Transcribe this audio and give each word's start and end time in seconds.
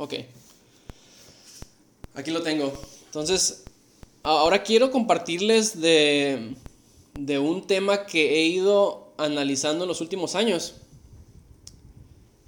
Ok. 0.00 0.14
Aquí 2.14 2.30
lo 2.30 2.42
tengo. 2.42 2.72
Entonces, 3.04 3.64
ahora 4.22 4.62
quiero 4.62 4.90
compartirles 4.90 5.78
de, 5.78 6.56
de 7.12 7.38
un 7.38 7.66
tema 7.66 8.06
que 8.06 8.38
he 8.38 8.46
ido 8.46 9.12
analizando 9.18 9.84
en 9.84 9.88
los 9.88 10.00
últimos 10.00 10.36
años. 10.36 10.76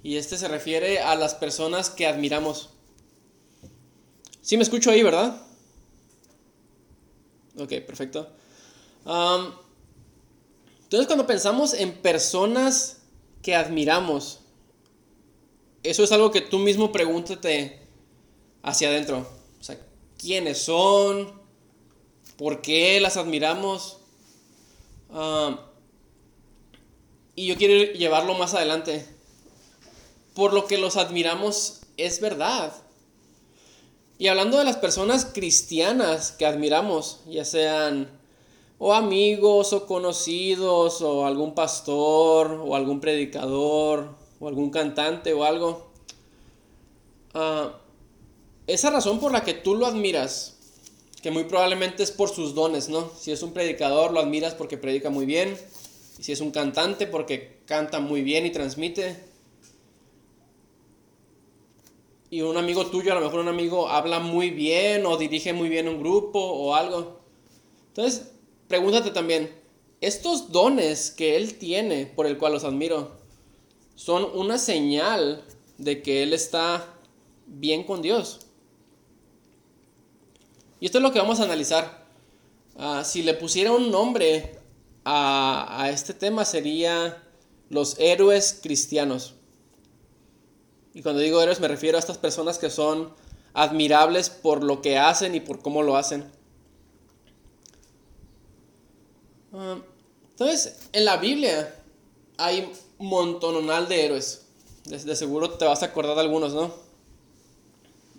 Y 0.01 0.17
este 0.17 0.39
se 0.39 0.47
refiere 0.47 1.01
a 1.01 1.13
las 1.13 1.35
personas 1.35 1.91
que 1.91 2.07
admiramos. 2.07 2.71
Sí 4.41 4.57
me 4.57 4.63
escucho 4.63 4.89
ahí, 4.89 5.03
¿verdad? 5.03 5.39
Ok, 7.59 7.69
perfecto. 7.85 8.31
entonces 9.05 11.05
cuando 11.05 11.27
pensamos 11.27 11.75
en 11.75 11.93
personas 11.93 13.03
que 13.43 13.55
admiramos, 13.55 14.39
eso 15.83 16.03
es 16.03 16.11
algo 16.11 16.31
que 16.31 16.41
tú 16.41 16.59
mismo 16.59 16.91
pregúntate 16.91 17.79
hacia 18.63 18.87
adentro. 18.87 19.27
O 19.59 19.63
sea, 19.63 19.77
¿quiénes 20.17 20.59
son? 20.59 21.41
¿Por 22.37 22.61
qué 22.61 22.99
las 22.99 23.17
admiramos? 23.17 23.99
y 27.35 27.45
yo 27.45 27.55
quiero 27.55 27.93
llevarlo 27.93 28.33
más 28.33 28.55
adelante. 28.55 29.05
Por 30.33 30.53
lo 30.53 30.65
que 30.65 30.79
los 30.79 30.97
admiramos 30.97 31.81
es 31.97 32.19
verdad. 32.19 32.73
Y 34.17 34.27
hablando 34.27 34.57
de 34.57 34.65
las 34.65 34.77
personas 34.77 35.25
cristianas 35.25 36.31
que 36.31 36.47
admiramos, 36.47 37.19
ya 37.27 37.45
sean 37.45 38.09
o 38.79 38.93
amigos 38.93 39.71
o 39.73 39.85
conocidos 39.85 41.01
o 41.01 41.27
algún 41.27 41.53
pastor 41.53 42.59
o 42.65 42.75
algún 42.75 42.99
predicador 42.99 44.22
o 44.43 44.47
algún 44.49 44.71
cantante 44.71 45.33
o 45.33 45.45
algo, 45.45 45.87
ah, 47.33 47.79
esa 48.67 48.89
razón 48.89 49.19
por 49.19 49.31
la 49.31 49.43
que 49.43 49.53
tú 49.53 49.75
lo 49.75 49.85
admiras, 49.85 50.57
que 51.21 51.31
muy 51.31 51.45
probablemente 51.45 52.03
es 52.03 52.11
por 52.11 52.29
sus 52.29 52.53
dones, 52.53 52.89
¿no? 52.89 53.09
Si 53.17 53.31
es 53.31 53.41
un 53.41 53.53
predicador, 53.53 54.11
lo 54.11 54.19
admiras 54.19 54.53
porque 54.53 54.77
predica 54.77 55.09
muy 55.09 55.25
bien, 55.25 55.57
si 56.19 56.33
es 56.33 56.41
un 56.41 56.51
cantante, 56.51 57.07
porque 57.07 57.61
canta 57.65 58.01
muy 58.01 58.21
bien 58.21 58.45
y 58.45 58.51
transmite 58.51 59.17
y 62.33 62.41
un 62.41 62.57
amigo 62.57 62.87
tuyo, 62.87 63.11
a 63.11 63.15
lo 63.15 63.21
mejor 63.21 63.41
un 63.41 63.47
amigo 63.47 63.89
habla 63.89 64.19
muy 64.19 64.49
bien 64.49 65.05
o 65.05 65.17
dirige 65.17 65.53
muy 65.53 65.69
bien 65.69 65.87
un 65.87 65.99
grupo 65.99 66.39
o 66.39 66.73
algo. 66.73 67.19
Entonces, 67.89 68.31
pregúntate 68.67 69.11
también, 69.11 69.51
estos 70.01 70.51
dones 70.51 71.11
que 71.11 71.35
él 71.35 71.59
tiene, 71.59 72.07
por 72.07 72.25
el 72.25 72.39
cual 72.39 72.53
los 72.53 72.63
admiro, 72.63 73.22
son 73.95 74.25
una 74.33 74.57
señal 74.57 75.43
de 75.77 76.01
que 76.01 76.23
él 76.23 76.33
está 76.33 76.85
bien 77.47 77.83
con 77.83 78.01
Dios. 78.01 78.41
Y 80.79 80.87
esto 80.87 80.97
es 80.97 81.03
lo 81.03 81.11
que 81.11 81.19
vamos 81.19 81.39
a 81.39 81.43
analizar. 81.43 82.05
Ah, 82.77 83.03
si 83.05 83.21
le 83.23 83.33
pusiera 83.33 83.71
un 83.71 83.91
nombre 83.91 84.59
a, 85.05 85.83
a 85.83 85.89
este 85.89 86.13
tema 86.13 86.45
sería 86.45 87.23
los 87.69 87.97
héroes 87.99 88.59
cristianos. 88.61 89.35
Y 90.93 91.01
cuando 91.01 91.21
digo 91.21 91.41
héroes 91.41 91.59
me 91.59 91.67
refiero 91.67 91.97
a 91.97 91.99
estas 91.99 92.17
personas 92.17 92.57
que 92.57 92.69
son 92.69 93.13
admirables 93.53 94.29
por 94.29 94.63
lo 94.63 94.81
que 94.81 94.97
hacen 94.97 95.35
y 95.35 95.39
por 95.39 95.61
cómo 95.61 95.83
lo 95.83 95.95
hacen. 95.95 96.31
Ah, 99.53 99.77
entonces, 100.31 100.79
en 100.91 101.05
la 101.05 101.17
Biblia 101.17 101.75
hay 102.37 102.71
un 103.03 103.09
montonal 103.09 103.87
de 103.87 104.05
héroes. 104.05 104.45
De, 104.85 105.15
seguro 105.15 105.51
te 105.51 105.65
vas 105.65 105.81
a 105.83 105.87
acordar 105.87 106.15
de 106.15 106.21
algunos, 106.21 106.53
¿no? 106.53 106.73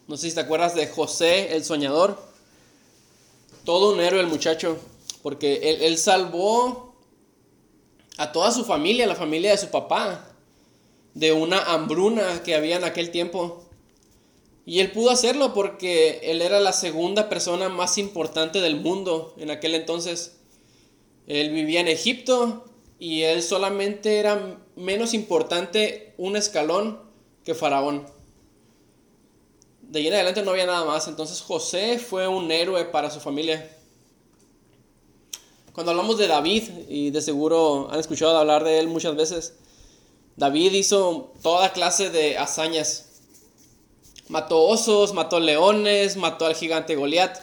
No 0.07 0.17
sé 0.17 0.29
si 0.29 0.35
te 0.35 0.41
acuerdas 0.41 0.75
de 0.75 0.87
José 0.87 1.55
el 1.57 1.65
soñador. 1.65 2.19
Todo 3.65 3.93
un 3.93 4.01
héroe 4.01 4.21
el 4.21 4.27
muchacho. 4.27 4.79
Porque 5.23 5.71
él, 5.71 5.83
él 5.83 5.99
salvó 5.99 6.95
a 8.19 8.33
toda 8.33 8.53
su 8.53 8.65
familia, 8.65 9.07
la 9.07 9.15
familia 9.15 9.51
de 9.51 9.59
su 9.59 9.69
papá 9.69 10.31
de 11.15 11.33
una 11.33 11.63
hambruna 11.63 12.43
que 12.43 12.55
había 12.55 12.77
en 12.77 12.85
aquel 12.85 13.11
tiempo. 13.11 13.65
Y 14.67 14.81
él 14.81 14.93
pudo 14.93 15.11
hacerlo 15.11 15.55
porque 15.55 16.21
él 16.25 16.43
era 16.43 16.61
la 16.61 16.73
segunda 16.73 17.29
persona 17.29 17.69
más 17.69 17.99
importante 17.99 18.61
del 18.61 18.77
mundo 18.77 19.35
en 19.39 19.51
aquel 19.51 19.75
entonces. 19.75 20.37
Él 21.27 21.51
vivía 21.51 21.81
en 21.81 21.89
Egipto 21.89 22.65
y 22.99 23.23
él 23.23 23.43
solamente 23.43 24.19
era 24.19 24.59
menos 24.77 25.15
importante 25.15 26.15
un 26.17 26.37
escalón 26.37 27.01
que 27.45 27.55
Faraón. 27.55 28.07
De 29.83 30.01
ahí 30.01 30.09
en 30.09 30.15
adelante 30.15 30.43
no 30.43 30.53
había 30.53 30.67
nada 30.67 30.85
más. 30.85 31.07
Entonces 31.09 31.41
José 31.41 31.99
fue 31.99 32.27
un 32.27 32.51
héroe 32.51 32.85
para 32.87 33.11
su 33.11 33.21
familia. 33.21 33.71
Cuando 35.73 35.91
hablamos 35.91 36.19
de 36.19 36.29
David, 36.29 36.63
y 36.89 37.11
de 37.11 37.21
seguro 37.21 37.89
han 37.91 37.99
escuchado 37.99 38.37
hablar 38.37 38.63
de 38.63 38.79
él 38.79 38.89
muchas 38.89 39.17
veces, 39.17 39.55
David 40.37 40.73
hizo 40.73 41.33
toda 41.43 41.73
clase 41.73 42.11
de 42.11 42.39
hazañas. 42.39 43.23
Mató 44.29 44.63
osos, 44.63 45.13
mató 45.13 45.41
leones, 45.41 46.17
mató 46.17 46.47
al 46.47 46.55
gigante 46.55 46.97
Goliat. 46.97 47.39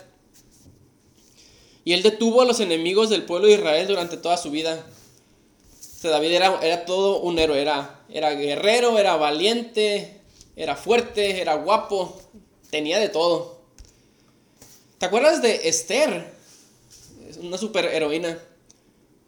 Y 1.83 1.93
él 1.93 2.03
detuvo 2.03 2.41
a 2.41 2.45
los 2.45 2.59
enemigos 2.59 3.09
del 3.09 3.23
pueblo 3.23 3.47
de 3.47 3.55
Israel 3.55 3.87
durante 3.87 4.17
toda 4.17 4.37
su 4.37 4.49
vida. 4.49 4.85
David 6.09 6.31
era, 6.31 6.85
todo 6.85 7.19
un 7.19 7.37
héroe, 7.37 7.61
era, 7.61 8.31
guerrero, 8.31 8.97
era 8.97 9.15
valiente, 9.17 10.21
era 10.55 10.75
fuerte, 10.75 11.41
era 11.41 11.55
guapo, 11.55 12.19
tenía 12.69 12.99
de 12.99 13.09
todo. 13.09 13.61
¿Te 14.97 15.05
acuerdas 15.05 15.41
de 15.41 15.67
Esther? 15.67 16.33
Es 17.29 17.37
una 17.37 17.57
super 17.57 17.85
heroína. 17.85 18.39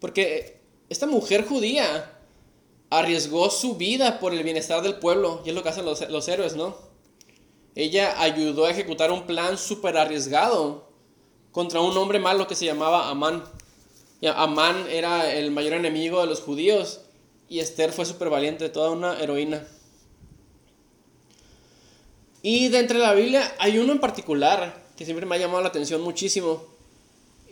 Porque 0.00 0.60
esta 0.88 1.06
mujer 1.06 1.46
judía 1.46 2.10
arriesgó 2.90 3.50
su 3.50 3.76
vida 3.76 4.20
por 4.20 4.32
el 4.34 4.42
bienestar 4.42 4.82
del 4.82 4.96
pueblo, 4.96 5.42
y 5.44 5.48
es 5.48 5.54
lo 5.54 5.62
que 5.62 5.68
hacen 5.68 5.84
los, 5.84 6.28
héroes, 6.28 6.56
¿no? 6.56 6.76
Ella 7.74 8.20
ayudó 8.20 8.66
a 8.66 8.70
ejecutar 8.70 9.10
un 9.10 9.26
plan 9.26 9.58
súper 9.58 9.96
arriesgado 9.96 10.88
contra 11.50 11.80
un 11.80 11.96
hombre 11.96 12.18
malo 12.18 12.46
que 12.46 12.54
se 12.54 12.66
llamaba 12.66 13.08
Amán. 13.08 13.44
Amán 14.28 14.86
era 14.88 15.32
el 15.32 15.50
mayor 15.50 15.74
enemigo 15.74 16.20
de 16.20 16.26
los 16.26 16.40
judíos 16.40 17.00
y 17.48 17.60
Esther 17.60 17.92
fue 17.92 18.04
súper 18.04 18.30
valiente, 18.30 18.68
toda 18.68 18.90
una 18.90 19.20
heroína. 19.20 19.66
Y 22.42 22.68
de 22.68 22.78
entre 22.78 22.98
la 22.98 23.14
Biblia 23.14 23.54
hay 23.58 23.78
uno 23.78 23.92
en 23.92 24.00
particular 24.00 24.82
que 24.96 25.04
siempre 25.04 25.26
me 25.26 25.36
ha 25.36 25.38
llamado 25.38 25.62
la 25.62 25.68
atención 25.68 26.02
muchísimo 26.02 26.62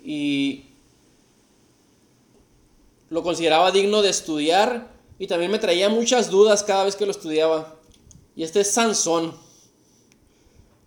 y 0.04 0.66
lo 3.10 3.22
consideraba 3.22 3.70
digno 3.70 4.02
de 4.02 4.10
estudiar 4.10 4.90
y 5.18 5.26
también 5.26 5.50
me 5.50 5.58
traía 5.58 5.88
muchas 5.88 6.30
dudas 6.30 6.62
cada 6.62 6.84
vez 6.84 6.96
que 6.96 7.06
lo 7.06 7.10
estudiaba. 7.10 7.76
Y 8.34 8.42
este 8.42 8.60
es 8.60 8.70
Sansón. 8.70 9.36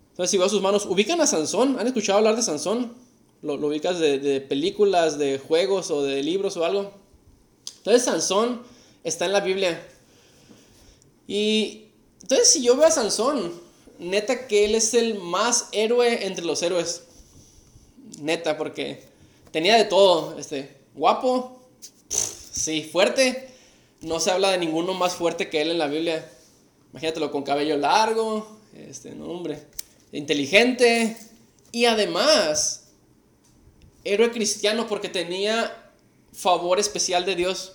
Entonces, 0.10 0.32
si 0.32 0.38
veo 0.38 0.50
sus 0.50 0.62
manos, 0.62 0.86
¿ubican 0.86 1.22
a 1.22 1.28
Sansón? 1.28 1.78
¿Han 1.80 1.88
escuchado 1.88 2.18
hablar 2.18 2.36
de 2.36 2.42
Sansón? 2.42 3.05
¿Lo, 3.42 3.56
ubicas 3.56 4.00
de, 4.00 4.42
películas, 4.42 5.18
de 5.18 5.38
juegos 5.40 5.92
o 5.92 6.04
de 6.04 6.24
libros 6.24 6.58
o 6.58 6.66
algo? 6.66 6.92
Entonces, 7.78 8.04
Sansón 8.04 8.64
está 9.04 9.26
en 9.26 9.34
la 9.34 9.42
Biblia. 9.42 9.86
Y 11.28 11.90
entonces, 12.22 12.50
si 12.50 12.64
yo 12.64 12.76
veo 12.76 12.88
a 12.88 12.92
Sansón, 12.92 13.54
neta 14.00 14.48
que 14.48 14.66
él 14.66 14.76
es 14.76 14.94
el 14.94 15.20
más 15.20 15.70
héroe 15.72 16.26
entre 16.26 16.46
los 16.46 16.62
héroes. 16.64 17.04
Neta, 18.20 18.58
porque 18.58 19.04
tenía 19.52 19.76
de 19.76 19.86
todo. 19.86 20.38
Este, 20.40 20.76
guapo, 20.94 21.60
sí, 22.10 22.84
fuerte 22.84 23.56
no 24.06 24.20
se 24.20 24.32
habla 24.32 24.52
de 24.52 24.60
ninguno 24.60 24.94
más 24.94 25.16
fuerte 25.16 25.50
que 25.50 25.62
él 25.62 25.72
en 25.72 25.80
la 25.80 25.88
Biblia. 25.88 26.30
Imagínatelo 26.92 27.32
con 27.32 27.44
cabello 27.44 27.76
largo, 27.76 28.60
este, 28.74 29.14
nombre, 29.16 29.60
inteligente 30.12 31.18
y 31.72 31.86
además 31.86 32.85
héroe 34.06 34.32
cristiano 34.32 34.88
porque 34.88 35.10
tenía 35.10 35.92
favor 36.32 36.80
especial 36.80 37.26
de 37.26 37.36
Dios. 37.36 37.74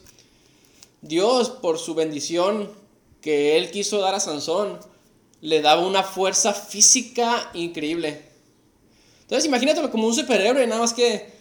Dios, 1.03 1.51
por 1.51 1.79
su 1.79 1.95
bendición 1.95 2.71
que 3.21 3.57
él 3.57 3.71
quiso 3.71 3.99
dar 3.99 4.15
a 4.15 4.21
Sansón, 4.21 4.79
le 5.41 5.61
daba 5.61 5.87
una 5.87 6.03
fuerza 6.03 6.53
física 6.53 7.51
increíble. 7.55 8.23
Entonces 9.23 9.47
imagínatelo 9.47 9.91
como 9.91 10.07
un 10.07 10.15
superhéroe, 10.15 10.67
nada 10.67 10.81
más 10.81 10.93
que 10.93 11.33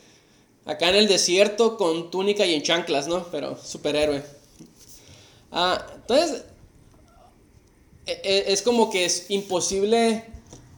acá 0.66 0.90
en 0.90 0.96
el 0.96 1.08
desierto 1.08 1.78
con 1.78 2.12
túnica 2.12 2.46
y 2.46 2.54
en 2.54 2.62
chanclas, 2.62 3.08
¿no? 3.08 3.26
Pero 3.32 3.58
superhéroe. 3.62 4.24
Ah, 5.52 5.86
entonces, 5.96 6.44
e, 8.06 8.22
e, 8.24 8.54
es 8.54 8.62
como 8.62 8.90
que 8.90 9.06
es 9.06 9.30
imposible 9.30 10.26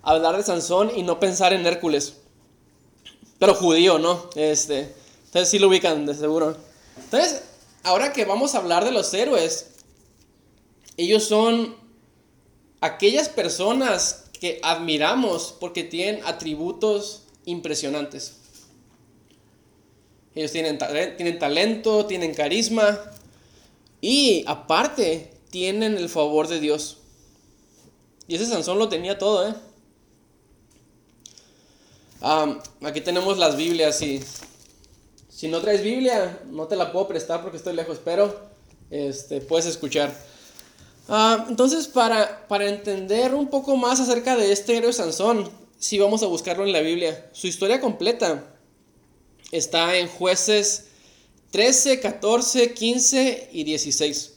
hablar 0.02 0.38
de 0.38 0.44
Sansón 0.44 0.92
y 0.96 1.04
no 1.04 1.20
pensar 1.20 1.54
en 1.54 1.66
Hércules. 1.66 2.21
Pero 3.42 3.56
judío, 3.56 3.98
¿no? 3.98 4.30
Este, 4.36 4.94
entonces 5.26 5.50
sí 5.50 5.58
lo 5.58 5.68
ubican, 5.68 6.06
de 6.06 6.14
seguro. 6.14 6.56
Entonces, 6.96 7.42
ahora 7.82 8.14
que 8.14 8.24
vamos 8.24 8.54
a 8.54 8.60
hablar 8.60 8.86
de 8.86 8.92
los 8.92 9.12
héroes, 9.16 9.72
ellos 10.96 11.24
son 11.24 11.76
aquellas 12.82 13.30
personas 13.30 14.26
que 14.40 14.60
admiramos 14.62 15.56
porque 15.60 15.84
tienen 15.84 16.24
atributos 16.24 17.24
impresionantes. 17.46 18.36
Ellos 20.36 20.52
tienen, 20.52 20.78
tienen 21.18 21.40
talento, 21.40 22.06
tienen 22.06 22.36
carisma 22.36 23.00
y 24.02 24.44
aparte 24.46 25.34
tienen 25.50 25.98
el 25.98 26.10
favor 26.10 26.48
de 26.48 26.60
Dios. 26.60 27.00
Y 28.28 28.36
ese 28.36 28.46
Sansón 28.46 28.78
lo 28.78 28.88
tenía 28.88 29.18
todo, 29.18 29.50
¿eh? 29.50 29.56
Aquí 32.22 33.02
tenemos 33.02 33.38
las 33.38 33.56
Biblias 33.58 34.02
y 34.02 34.22
si 35.30 35.48
no 35.48 35.60
traes 35.60 35.84
Biblia, 35.84 36.40
no 36.52 36.68
te 36.68 36.76
la 36.76 36.92
puedo 36.92 37.08
prestar 37.08 37.42
porque 37.42 37.58
estoy 37.58 37.74
lejos, 37.74 38.00
pero 38.04 38.52
este, 38.92 39.42
puedes 39.42 39.66
escuchar. 39.66 40.14
entonces, 41.50 41.88
para, 41.88 42.48
para 42.48 42.70
entender 42.70 43.34
un 43.34 43.48
poco 43.48 43.76
más 43.76 44.00
acerca 44.00 44.36
de 44.36 44.52
este 44.52 44.78
héroe 44.78 44.94
Sansón, 44.94 45.50
si 45.80 45.98
vamos 45.98 46.22
a 46.22 46.28
buscarlo 46.28 46.64
en 46.64 46.74
la 46.74 46.82
Biblia, 46.82 47.30
su 47.34 47.48
historia 47.48 47.82
completa 47.82 48.44
está 49.52 49.98
en 49.98 50.08
jueces 50.08 50.90
13, 51.50 52.00
14, 52.00 52.74
15 52.74 53.50
y 53.52 53.64
16. 53.64 54.34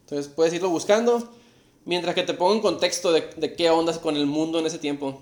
Entonces 0.00 0.32
puedes 0.34 0.54
irlo 0.54 0.70
buscando 0.70 1.30
mientras 1.84 2.14
que 2.14 2.22
te 2.22 2.34
pongo 2.34 2.54
en 2.54 2.60
contexto 2.60 3.12
de, 3.12 3.28
de 3.36 3.54
qué 3.54 3.68
ondas 3.70 3.98
con 3.98 4.16
el 4.16 4.26
mundo 4.26 4.58
en 4.58 4.66
ese 4.66 4.78
tiempo. 4.78 5.20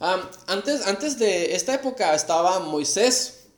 Antes, 0.00 0.86
antes 0.86 1.18
de 1.18 1.54
esta 1.54 1.74
época 1.74 2.14
estaba 2.14 2.60
Moisés. 2.60 3.48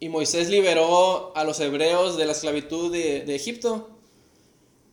Y 0.00 0.08
Moisés 0.10 0.50
liberó 0.50 1.32
a 1.34 1.44
los 1.44 1.60
hebreos 1.60 2.18
de 2.18 2.26
la 2.26 2.32
esclavitud 2.32 2.92
de, 2.92 3.22
de, 3.22 3.34
Egipto. 3.34 3.88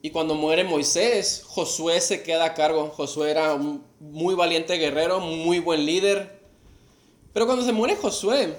Y 0.01 0.11
cuando 0.11 0.35
muere 0.35 0.63
Moisés, 0.63 1.43
Josué 1.45 1.99
se 1.99 2.23
queda 2.23 2.45
a 2.45 2.53
cargo. 2.53 2.89
Josué 2.95 3.31
era 3.31 3.53
un 3.53 3.83
muy 3.99 4.35
valiente 4.35 4.77
guerrero, 4.77 5.19
muy 5.19 5.59
buen 5.59 5.85
líder. 5.85 6.39
Pero 7.33 7.45
cuando 7.45 7.65
se 7.65 7.73
muere 7.73 7.97
Josué, 7.97 8.55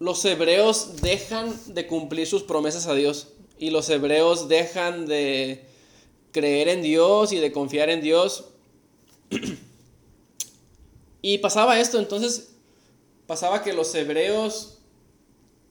los 0.00 0.24
hebreos 0.24 1.00
dejan 1.00 1.54
de 1.74 1.86
cumplir 1.86 2.26
sus 2.26 2.42
promesas 2.42 2.88
a 2.88 2.94
Dios. 2.94 3.28
Y 3.56 3.70
los 3.70 3.88
hebreos 3.88 4.48
dejan 4.48 5.06
de 5.06 5.64
creer 6.32 6.68
en 6.68 6.82
Dios 6.82 7.32
y 7.32 7.38
de 7.38 7.52
confiar 7.52 7.90
en 7.90 8.00
Dios. 8.00 8.46
y 11.22 11.38
pasaba 11.38 11.78
esto, 11.78 11.98
entonces 11.98 12.54
pasaba 13.26 13.62
que 13.62 13.72
los 13.72 13.94
hebreos 13.94 14.78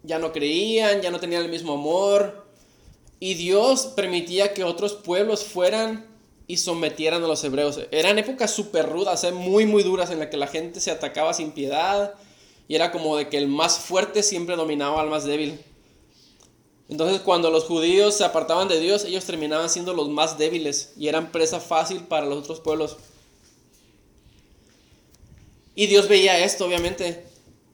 ya 0.03 0.19
no 0.19 0.31
creían, 0.31 1.01
ya 1.01 1.11
no 1.11 1.19
tenían 1.19 1.43
el 1.43 1.49
mismo 1.49 1.73
amor. 1.73 2.45
Y 3.19 3.35
Dios 3.35 3.87
permitía 3.95 4.53
que 4.53 4.63
otros 4.63 4.93
pueblos 4.93 5.43
fueran 5.43 6.07
y 6.47 6.57
sometieran 6.57 7.23
a 7.23 7.27
los 7.27 7.43
hebreos. 7.43 7.79
Eran 7.91 8.17
épocas 8.17 8.51
súper 8.51 8.89
rudas, 8.89 9.23
¿eh? 9.23 9.31
muy, 9.31 9.65
muy 9.65 9.83
duras, 9.83 10.09
en 10.09 10.19
las 10.19 10.29
que 10.29 10.37
la 10.37 10.47
gente 10.47 10.79
se 10.79 10.91
atacaba 10.91 11.33
sin 11.33 11.51
piedad. 11.51 12.15
Y 12.67 12.75
era 12.75 12.91
como 12.91 13.17
de 13.17 13.29
que 13.29 13.37
el 13.37 13.47
más 13.47 13.77
fuerte 13.77 14.23
siempre 14.23 14.55
dominaba 14.55 15.01
al 15.01 15.09
más 15.09 15.23
débil. 15.23 15.59
Entonces 16.91 17.21
cuando 17.21 17.49
los 17.49 17.63
judíos 17.63 18.15
se 18.15 18.25
apartaban 18.25 18.67
de 18.67 18.77
Dios, 18.81 19.05
ellos 19.05 19.23
terminaban 19.23 19.69
siendo 19.69 19.93
los 19.93 20.09
más 20.09 20.37
débiles 20.37 20.91
y 20.97 21.07
eran 21.07 21.31
presa 21.31 21.61
fácil 21.61 22.01
para 22.01 22.25
los 22.25 22.39
otros 22.39 22.59
pueblos. 22.59 22.97
Y 25.73 25.87
Dios 25.87 26.09
veía 26.09 26.43
esto, 26.43 26.65
obviamente. 26.65 27.23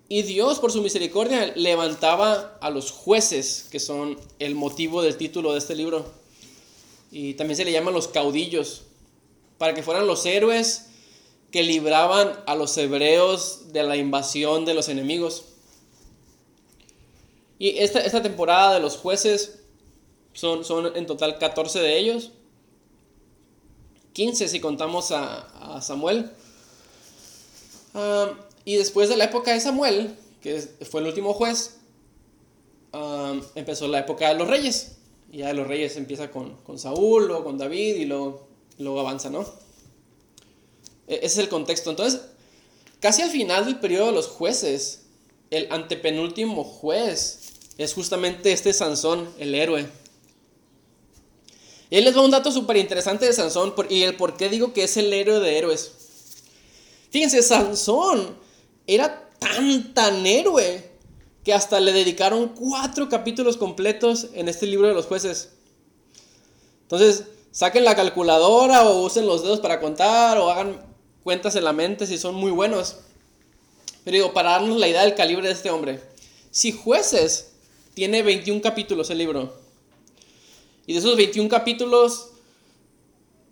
Y 0.07 0.21
Dios, 0.21 0.59
por 0.59 0.71
su 0.71 0.83
misericordia, 0.83 1.51
levantaba 1.55 2.59
a 2.61 2.69
los 2.69 2.91
jueces, 2.91 3.67
que 3.71 3.79
son 3.79 4.19
el 4.37 4.53
motivo 4.53 5.01
del 5.01 5.17
título 5.17 5.51
de 5.53 5.57
este 5.57 5.75
libro. 5.75 6.05
Y 7.11 7.33
también 7.33 7.57
se 7.57 7.65
le 7.65 7.71
llaman 7.71 7.95
los 7.95 8.07
caudillos, 8.07 8.83
para 9.57 9.73
que 9.73 9.81
fueran 9.81 10.05
los 10.05 10.27
héroes 10.27 10.89
que 11.49 11.63
libraban 11.63 12.39
a 12.45 12.53
los 12.53 12.77
hebreos 12.77 13.73
de 13.73 13.81
la 13.81 13.97
invasión 13.97 14.63
de 14.63 14.75
los 14.75 14.89
enemigos. 14.89 15.45
Y 17.59 17.77
esta, 17.79 17.99
esta 17.99 18.21
temporada 18.21 18.75
de 18.75 18.79
los 18.79 18.97
jueces 18.97 19.59
son, 20.33 20.63
son 20.63 20.95
en 20.95 21.05
total 21.05 21.39
14 21.39 21.79
de 21.79 21.97
ellos. 21.97 22.31
15 24.13 24.47
si 24.47 24.59
contamos 24.59 25.11
a, 25.11 25.79
Samuel. 25.81 26.31
Y 28.65 28.75
después 28.75 29.09
de 29.09 29.17
la 29.17 29.25
época 29.25 29.53
de 29.53 29.59
Samuel, 29.59 30.15
que 30.41 30.59
fue 30.89 31.01
el 31.01 31.07
último 31.07 31.33
juez, 31.33 31.77
empezó 33.55 33.87
la 33.87 33.99
época 33.99 34.29
de 34.29 34.35
los 34.35 34.47
reyes. 34.47 34.97
Y 35.31 35.39
ya 35.39 35.47
de 35.47 35.53
los 35.53 35.67
reyes 35.67 35.97
empieza 35.97 36.31
con, 36.31 36.55
con 36.57 36.79
Saúl 36.79 37.29
o 37.31 37.43
con 37.43 37.57
David 37.57 37.95
y 37.95 38.05
luego, 38.05 38.47
luego 38.77 39.01
avanza, 39.01 39.29
¿no? 39.29 39.41
E-, 41.07 41.15
ese 41.15 41.25
es 41.25 41.37
el 41.37 41.49
contexto. 41.49 41.89
Entonces, 41.89 42.21
casi 42.99 43.21
al 43.21 43.29
final 43.29 43.65
del 43.65 43.79
periodo 43.79 44.07
de 44.07 44.13
los 44.13 44.27
jueces, 44.27 45.03
el 45.49 45.67
antepenúltimo 45.71 46.63
juez 46.63 47.46
es 47.77 47.93
justamente 47.93 48.51
este 48.51 48.73
Sansón, 48.73 49.29
el 49.37 49.53
héroe. 49.53 49.87
Y 51.89 51.97
él 51.97 52.03
les 52.03 52.15
da 52.15 52.21
un 52.21 52.31
dato 52.31 52.51
súper 52.51 52.77
interesante 52.77 53.25
de 53.25 53.33
Sansón 53.33 53.73
y 53.89 54.03
el 54.03 54.15
por 54.15 54.35
qué 54.35 54.49
digo 54.49 54.73
que 54.73 54.83
es 54.83 54.97
el 54.97 55.13
héroe 55.13 55.39
de 55.39 55.57
héroes. 55.57 55.91
Fíjense, 57.11 57.41
Sansón 57.41 58.35
era 58.87 59.29
tan, 59.39 59.93
tan 59.93 60.25
héroe 60.25 60.91
que 61.43 61.53
hasta 61.53 61.79
le 61.79 61.93
dedicaron 61.93 62.49
cuatro 62.49 63.07
capítulos 63.07 63.55
completos 63.55 64.27
en 64.33 64.49
este 64.49 64.65
libro 64.65 64.87
de 64.87 64.93
los 64.93 65.05
jueces. 65.05 65.51
Entonces, 66.81 67.23
saquen 67.51 67.85
la 67.85 67.95
calculadora 67.95 68.89
o 68.89 69.05
usen 69.05 69.25
los 69.25 69.43
dedos 69.43 69.59
para 69.61 69.79
contar 69.79 70.37
o 70.39 70.49
hagan 70.49 70.81
cuentas 71.23 71.55
en 71.55 71.63
la 71.63 71.73
mente 71.73 72.05
si 72.05 72.17
son 72.17 72.35
muy 72.35 72.51
buenos. 72.51 72.97
Pero 74.03 74.15
digo, 74.15 74.33
para 74.33 74.51
darnos 74.51 74.77
la 74.77 74.87
idea 74.87 75.03
del 75.03 75.15
calibre 75.15 75.47
de 75.47 75.53
este 75.53 75.69
hombre. 75.69 76.01
Si 76.51 76.71
jueces 76.71 77.53
tiene 77.97 78.21
21 78.21 78.61
capítulos 78.61 79.09
el 79.09 79.17
libro. 79.17 79.55
Y 80.85 80.93
de 80.93 80.99
esos 80.99 81.17
21 81.17 81.49
capítulos, 81.49 82.29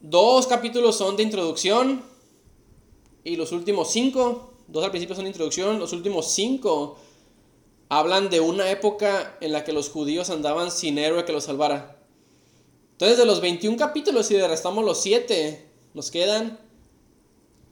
dos 0.02 0.46
capítulos 0.46 0.96
son 0.96 1.18
de 1.18 1.24
introducción. 1.24 2.04
Y 3.24 3.38
los 3.38 3.52
últimos 3.52 3.90
cinco, 3.90 4.54
dos 4.68 4.84
al 4.84 4.92
principio 4.92 5.16
son 5.16 5.26
de 5.26 5.32
introducción, 5.32 5.80
los 5.80 5.94
últimos 5.94 6.32
cinco 6.32 6.96
hablan 7.90 8.30
de 8.30 8.40
una 8.40 8.70
época 8.70 9.36
en 9.42 9.52
la 9.52 9.64
que 9.64 9.74
los 9.74 9.90
judíos 9.90 10.30
andaban 10.30 10.70
sin 10.70 11.00
héroe 11.00 11.26
que 11.26 11.34
los 11.34 11.46
salvara. 11.46 11.98
Entonces 12.92 13.18
de 13.18 13.26
los 13.26 13.42
21 13.42 13.78
capítulos, 13.78 14.28
si 14.28 14.36
le 14.36 14.48
restamos 14.48 14.86
los 14.86 15.02
7, 15.02 15.66
nos 15.96 16.12
quedan 16.12 16.60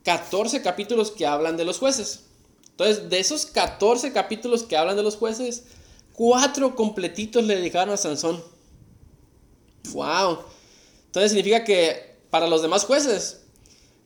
14 0.06 0.64
capítulos 0.64 1.12
que 1.12 1.28
hablan 1.28 1.56
de 1.56 1.66
los 1.66 1.78
jueces. 1.78 2.24
Entonces, 2.72 3.12
de 3.12 3.20
esos 3.20 3.46
14 3.46 4.12
capítulos 4.12 4.64
que 4.64 4.76
hablan 4.76 4.96
de 4.96 5.04
los 5.04 5.18
jueces, 5.18 5.66
cuatro 6.14 6.76
completitos 6.76 7.44
le 7.44 7.56
dedicaron 7.56 7.94
a 7.94 7.98
Sansón. 7.98 8.44
¡Wow! 9.92 10.40
Entonces 11.08 11.32
significa 11.32 11.64
que 11.64 12.18
para 12.30 12.48
los 12.48 12.62
demás 12.62 12.86
jueces, 12.86 13.42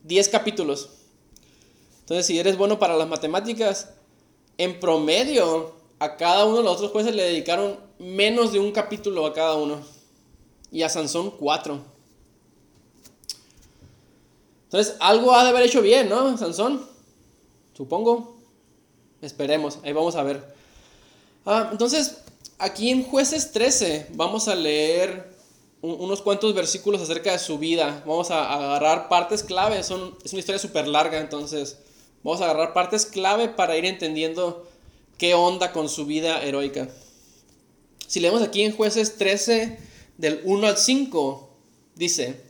10 0.03 0.29
capítulos. 0.29 0.89
Entonces, 1.99 2.25
si 2.25 2.39
eres 2.39 2.57
bueno 2.57 2.79
para 2.79 2.95
las 2.95 3.07
matemáticas, 3.07 3.89
en 4.57 4.79
promedio, 4.79 5.75
a 5.99 6.15
cada 6.15 6.45
uno 6.45 6.57
de 6.57 6.63
los 6.63 6.75
otros 6.75 6.91
jueces 6.91 7.15
le 7.15 7.23
dedicaron 7.23 7.79
menos 7.99 8.51
de 8.51 8.59
un 8.59 8.71
capítulo 8.71 9.25
a 9.25 9.33
cada 9.33 9.55
uno. 9.55 9.81
Y 10.71 10.83
a 10.83 10.89
Sansón, 10.89 11.31
cuatro. 11.31 11.81
Entonces, 14.65 14.95
algo 14.99 15.33
ha 15.33 15.43
de 15.43 15.49
haber 15.49 15.63
hecho 15.63 15.81
bien, 15.81 16.09
¿no, 16.09 16.37
Sansón? 16.37 16.85
Supongo. 17.73 18.35
Esperemos, 19.21 19.79
ahí 19.83 19.93
vamos 19.93 20.15
a 20.15 20.23
ver. 20.23 20.56
Ah, 21.49 21.69
entonces, 21.71 22.17
aquí 22.57 22.89
en 22.89 23.05
jueces 23.05 23.53
13 23.53 24.07
vamos 24.15 24.49
a 24.49 24.55
leer 24.55 25.31
unos 25.81 26.21
cuantos 26.21 26.53
versículos 26.53 27.01
acerca 27.01 27.31
de 27.31 27.39
su 27.39 27.57
vida. 27.57 28.03
Vamos 28.05 28.31
a 28.31 28.53
agarrar 28.53 29.07
partes 29.07 29.43
clave. 29.43 29.79
Es 29.79 29.89
una 29.89 30.11
historia 30.21 30.59
súper 30.59 30.89
larga, 30.89 31.21
entonces 31.21 31.77
vamos 32.21 32.41
a 32.41 32.43
agarrar 32.49 32.73
partes 32.73 33.05
clave 33.05 33.47
para 33.47 33.77
ir 33.77 33.85
entendiendo 33.85 34.67
qué 35.17 35.35
onda 35.35 35.71
con 35.71 35.87
su 35.87 36.05
vida 36.05 36.43
heroica. 36.43 36.89
Si 38.07 38.19
leemos 38.19 38.41
aquí 38.41 38.63
en 38.63 38.75
jueces 38.75 39.17
13, 39.17 39.79
del 40.17 40.41
1 40.43 40.67
al 40.67 40.77
5, 40.77 41.49
dice, 41.95 42.41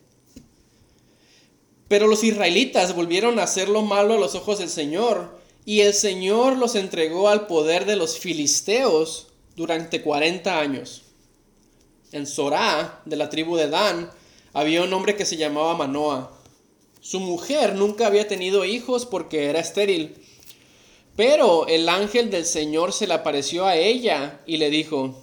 pero 1.87 2.07
los 2.07 2.23
israelitas 2.23 2.95
volvieron 2.95 3.37
a 3.37 3.43
hacer 3.43 3.69
lo 3.69 3.83
malo 3.83 4.15
a 4.15 4.19
los 4.19 4.33
ojos 4.33 4.57
del 4.57 4.69
Señor, 4.69 5.36
y 5.67 5.81
el 5.81 5.93
Señor 5.93 6.57
los 6.57 6.75
entregó 6.75 7.27
al 7.27 7.45
poder 7.45 7.85
de 7.85 7.97
los 7.97 8.17
filisteos 8.17 9.27
durante 9.57 10.01
40 10.01 10.61
años. 10.61 11.01
En 12.13 12.25
Sorá, 12.25 13.01
de 13.03 13.17
la 13.17 13.29
tribu 13.29 13.57
de 13.57 13.67
Dan, 13.67 14.09
había 14.53 14.81
un 14.81 14.93
hombre 14.93 15.17
que 15.17 15.25
se 15.25 15.35
llamaba 15.35 15.75
Manoa. 15.75 16.31
Su 17.01 17.19
mujer 17.19 17.75
nunca 17.75 18.07
había 18.07 18.29
tenido 18.29 18.63
hijos 18.63 19.05
porque 19.05 19.47
era 19.47 19.59
estéril. 19.59 20.15
Pero 21.17 21.67
el 21.67 21.89
ángel 21.89 22.29
del 22.29 22.45
Señor 22.45 22.93
se 22.93 23.05
le 23.05 23.15
apareció 23.15 23.65
a 23.65 23.75
ella 23.75 24.39
y 24.45 24.55
le 24.55 24.69
dijo, 24.69 25.21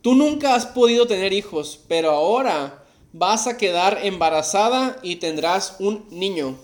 tú 0.00 0.14
nunca 0.14 0.54
has 0.54 0.66
podido 0.66 1.08
tener 1.08 1.32
hijos, 1.32 1.80
pero 1.88 2.12
ahora 2.12 2.84
vas 3.12 3.48
a 3.48 3.56
quedar 3.56 3.98
embarazada 4.04 4.96
y 5.02 5.16
tendrás 5.16 5.74
un 5.80 6.06
niño. 6.10 6.56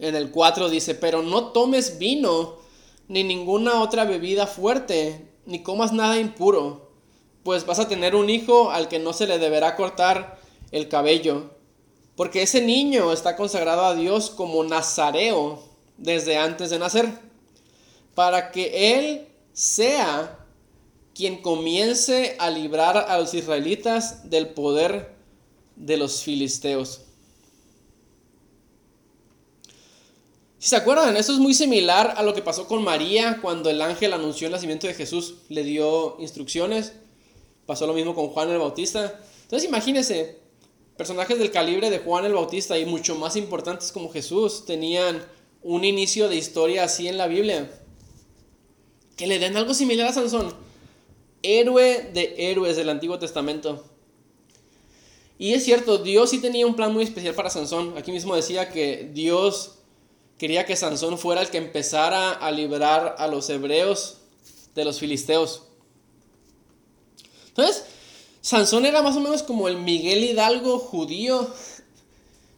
En 0.00 0.16
el 0.16 0.30
4 0.30 0.70
dice, 0.70 0.94
pero 0.94 1.22
no 1.22 1.52
tomes 1.52 1.98
vino 1.98 2.56
ni 3.06 3.22
ninguna 3.22 3.82
otra 3.82 4.04
bebida 4.04 4.46
fuerte, 4.46 5.28
ni 5.44 5.62
comas 5.62 5.92
nada 5.92 6.18
impuro, 6.18 6.90
pues 7.42 7.66
vas 7.66 7.78
a 7.78 7.88
tener 7.88 8.14
un 8.14 8.30
hijo 8.30 8.70
al 8.70 8.88
que 8.88 8.98
no 8.98 9.12
se 9.12 9.26
le 9.26 9.38
deberá 9.38 9.76
cortar 9.76 10.40
el 10.72 10.88
cabello, 10.88 11.50
porque 12.16 12.42
ese 12.42 12.62
niño 12.62 13.12
está 13.12 13.36
consagrado 13.36 13.84
a 13.84 13.94
Dios 13.94 14.30
como 14.30 14.64
nazareo 14.64 15.62
desde 15.98 16.38
antes 16.38 16.70
de 16.70 16.78
nacer, 16.78 17.10
para 18.14 18.50
que 18.52 18.98
él 18.98 19.28
sea 19.52 20.38
quien 21.14 21.42
comience 21.42 22.36
a 22.38 22.48
librar 22.48 22.96
a 22.96 23.18
los 23.18 23.34
israelitas 23.34 24.30
del 24.30 24.48
poder 24.48 25.14
de 25.76 25.96
los 25.96 26.22
filisteos. 26.22 27.02
Si 30.60 30.68
se 30.68 30.76
acuerdan, 30.76 31.16
eso 31.16 31.32
es 31.32 31.38
muy 31.38 31.54
similar 31.54 32.12
a 32.18 32.22
lo 32.22 32.34
que 32.34 32.42
pasó 32.42 32.68
con 32.68 32.84
María 32.84 33.38
cuando 33.40 33.70
el 33.70 33.80
ángel 33.80 34.12
anunció 34.12 34.46
el 34.46 34.52
nacimiento 34.52 34.86
de 34.86 34.92
Jesús, 34.92 35.36
le 35.48 35.64
dio 35.64 36.18
instrucciones. 36.20 36.92
Pasó 37.64 37.86
lo 37.86 37.94
mismo 37.94 38.14
con 38.14 38.28
Juan 38.28 38.50
el 38.50 38.58
Bautista. 38.58 39.18
Entonces 39.44 39.66
imagínense, 39.66 40.38
personajes 40.98 41.38
del 41.38 41.50
calibre 41.50 41.88
de 41.88 42.00
Juan 42.00 42.26
el 42.26 42.34
Bautista 42.34 42.78
y 42.78 42.84
mucho 42.84 43.14
más 43.14 43.36
importantes 43.36 43.90
como 43.90 44.10
Jesús 44.10 44.66
tenían 44.66 45.24
un 45.62 45.86
inicio 45.86 46.28
de 46.28 46.36
historia 46.36 46.84
así 46.84 47.08
en 47.08 47.16
la 47.16 47.26
Biblia. 47.26 47.70
Que 49.16 49.26
le 49.26 49.38
den 49.38 49.56
algo 49.56 49.72
similar 49.72 50.08
a 50.08 50.12
Sansón. 50.12 50.54
Héroe 51.42 52.10
de 52.12 52.34
héroes 52.36 52.76
del 52.76 52.90
Antiguo 52.90 53.18
Testamento. 53.18 53.82
Y 55.38 55.54
es 55.54 55.64
cierto, 55.64 55.96
Dios 55.96 56.28
sí 56.28 56.38
tenía 56.38 56.66
un 56.66 56.76
plan 56.76 56.92
muy 56.92 57.04
especial 57.04 57.34
para 57.34 57.48
Sansón. 57.48 57.96
Aquí 57.96 58.12
mismo 58.12 58.36
decía 58.36 58.68
que 58.68 59.08
Dios 59.14 59.79
quería 60.40 60.64
que 60.64 60.74
Sansón 60.74 61.18
fuera 61.18 61.42
el 61.42 61.50
que 61.50 61.58
empezara 61.58 62.32
a 62.32 62.50
librar 62.50 63.16
a 63.18 63.26
los 63.26 63.50
hebreos 63.50 64.16
de 64.74 64.86
los 64.86 64.98
filisteos. 64.98 65.64
Entonces, 67.48 67.84
Sansón 68.40 68.86
era 68.86 69.02
más 69.02 69.14
o 69.16 69.20
menos 69.20 69.42
como 69.42 69.68
el 69.68 69.76
Miguel 69.76 70.24
Hidalgo 70.24 70.78
judío, 70.78 71.46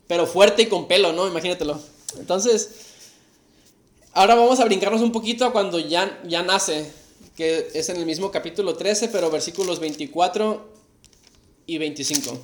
pero 0.06 0.28
fuerte 0.28 0.62
y 0.62 0.66
con 0.66 0.86
pelo, 0.86 1.12
¿no? 1.12 1.26
Imagínatelo. 1.26 1.80
Entonces, 2.20 2.70
ahora 4.12 4.36
vamos 4.36 4.60
a 4.60 4.64
brincarnos 4.64 5.00
un 5.00 5.10
poquito 5.10 5.44
a 5.44 5.50
cuando 5.50 5.80
ya, 5.80 6.22
ya 6.24 6.44
nace, 6.44 6.88
que 7.36 7.68
es 7.74 7.88
en 7.88 7.96
el 7.96 8.06
mismo 8.06 8.30
capítulo 8.30 8.76
13, 8.76 9.08
pero 9.08 9.28
versículos 9.28 9.80
24 9.80 10.68
y 11.66 11.78
25. 11.78 12.38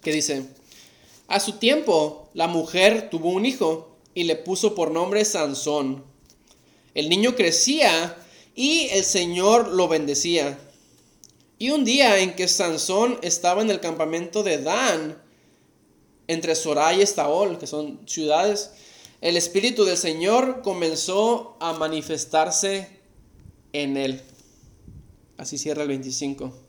Que 0.00 0.10
dice, 0.10 0.57
a 1.28 1.40
su 1.40 1.52
tiempo, 1.52 2.30
la 2.32 2.48
mujer 2.48 3.10
tuvo 3.10 3.28
un 3.28 3.44
hijo 3.44 3.96
y 4.14 4.24
le 4.24 4.34
puso 4.34 4.74
por 4.74 4.90
nombre 4.90 5.24
Sansón. 5.26 6.02
El 6.94 7.10
niño 7.10 7.36
crecía 7.36 8.16
y 8.54 8.88
el 8.92 9.04
Señor 9.04 9.68
lo 9.68 9.88
bendecía. 9.88 10.58
Y 11.58 11.70
un 11.70 11.84
día 11.84 12.18
en 12.18 12.34
que 12.34 12.48
Sansón 12.48 13.18
estaba 13.22 13.60
en 13.60 13.70
el 13.70 13.80
campamento 13.80 14.42
de 14.42 14.62
Dan, 14.62 15.22
entre 16.28 16.54
Soraya 16.54 16.98
y 16.98 17.02
Estaol, 17.02 17.58
que 17.58 17.66
son 17.66 18.00
ciudades, 18.06 18.70
el 19.20 19.36
Espíritu 19.36 19.84
del 19.84 19.96
Señor 19.96 20.62
comenzó 20.62 21.56
a 21.60 21.74
manifestarse 21.74 22.88
en 23.72 23.96
él. 23.96 24.22
Así 25.36 25.58
cierra 25.58 25.82
el 25.82 25.88
25. 25.88 26.67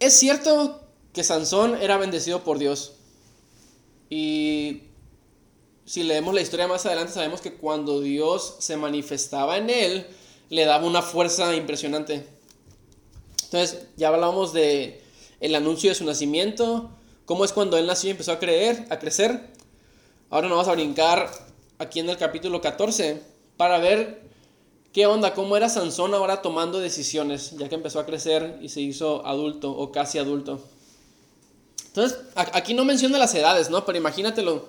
Es 0.00 0.14
cierto 0.14 0.80
que 1.12 1.24
Sansón 1.24 1.76
era 1.80 1.96
bendecido 1.96 2.44
por 2.44 2.58
Dios. 2.58 2.94
Y 4.10 4.82
si 5.84 6.02
leemos 6.02 6.34
la 6.34 6.40
historia 6.40 6.66
más 6.66 6.86
adelante, 6.86 7.12
sabemos 7.12 7.40
que 7.40 7.54
cuando 7.54 8.00
Dios 8.00 8.56
se 8.58 8.76
manifestaba 8.76 9.56
en 9.56 9.70
él, 9.70 10.06
le 10.50 10.64
daba 10.64 10.86
una 10.86 11.02
fuerza 11.02 11.54
impresionante. 11.54 12.26
Entonces, 13.44 13.86
ya 13.96 14.08
hablábamos 14.08 14.52
de 14.52 15.02
el 15.40 15.54
anuncio 15.54 15.90
de 15.90 15.94
su 15.94 16.04
nacimiento, 16.04 16.90
cómo 17.24 17.44
es 17.44 17.52
cuando 17.52 17.76
él 17.76 17.86
nació 17.86 18.08
y 18.08 18.12
empezó 18.12 18.32
a 18.32 18.38
creer, 18.38 18.86
a 18.90 18.98
crecer. 18.98 19.50
Ahora 20.30 20.48
nos 20.48 20.56
vamos 20.56 20.68
a 20.68 20.74
brincar 20.74 21.30
aquí 21.78 22.00
en 22.00 22.08
el 22.08 22.16
capítulo 22.16 22.60
14 22.60 23.22
para 23.56 23.78
ver 23.78 24.22
¿Qué 24.94 25.06
onda? 25.06 25.34
¿Cómo 25.34 25.56
era 25.56 25.68
Sansón 25.68 26.14
ahora 26.14 26.40
tomando 26.40 26.78
decisiones, 26.78 27.56
ya 27.58 27.68
que 27.68 27.74
empezó 27.74 27.98
a 27.98 28.06
crecer 28.06 28.60
y 28.62 28.68
se 28.68 28.80
hizo 28.80 29.26
adulto 29.26 29.72
o 29.72 29.90
casi 29.90 30.18
adulto? 30.18 30.60
Entonces, 31.86 32.20
aquí 32.36 32.74
no 32.74 32.84
menciona 32.84 33.18
las 33.18 33.34
edades, 33.34 33.70
¿no? 33.70 33.84
Pero 33.84 33.98
imagínatelo, 33.98 34.68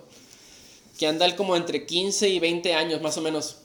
que 0.98 1.06
anda 1.06 1.28
él 1.28 1.36
como 1.36 1.56
entre 1.56 1.86
15 1.86 2.28
y 2.28 2.40
20 2.40 2.74
años, 2.74 3.04
más 3.04 3.16
o 3.20 3.22
menos. 3.22 3.58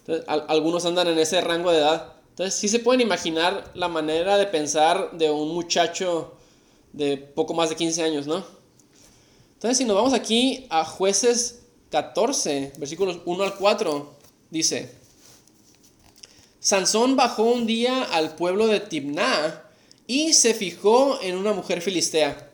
Entonces, 0.00 0.26
algunos 0.28 0.84
andan 0.84 1.08
en 1.08 1.18
ese 1.18 1.40
rango 1.40 1.72
de 1.72 1.78
edad. 1.78 2.12
Entonces, 2.28 2.52
sí 2.56 2.68
se 2.68 2.80
pueden 2.80 3.00
imaginar 3.00 3.70
la 3.72 3.88
manera 3.88 4.36
de 4.36 4.44
pensar 4.44 5.12
de 5.12 5.30
un 5.30 5.54
muchacho 5.54 6.34
de 6.92 7.16
poco 7.16 7.54
más 7.54 7.70
de 7.70 7.76
15 7.76 8.02
años, 8.02 8.26
¿no? 8.26 8.44
Entonces, 9.54 9.78
si 9.78 9.86
nos 9.86 9.96
vamos 9.96 10.12
aquí 10.12 10.66
a 10.68 10.84
jueces 10.84 11.62
14, 11.88 12.74
versículos 12.76 13.20
1 13.24 13.44
al 13.44 13.54
4, 13.54 14.14
dice, 14.50 15.03
Sansón 16.64 17.14
bajó 17.14 17.42
un 17.42 17.66
día 17.66 18.04
al 18.04 18.36
pueblo 18.36 18.68
de 18.68 18.80
Timná 18.80 19.64
y 20.06 20.32
se 20.32 20.54
fijó 20.54 21.20
en 21.20 21.36
una 21.36 21.52
mujer 21.52 21.82
filistea. 21.82 22.50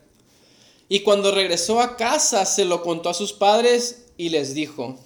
Y 0.89 0.99
cuando 0.99 1.31
regresó 1.31 1.79
a 1.79 1.95
casa 1.95 2.45
se 2.45 2.65
lo 2.65 2.83
contó 2.83 3.07
a 3.07 3.13
sus 3.13 3.31
padres 3.31 4.07
y 4.17 4.27
les 4.27 4.53
dijo, 4.53 4.99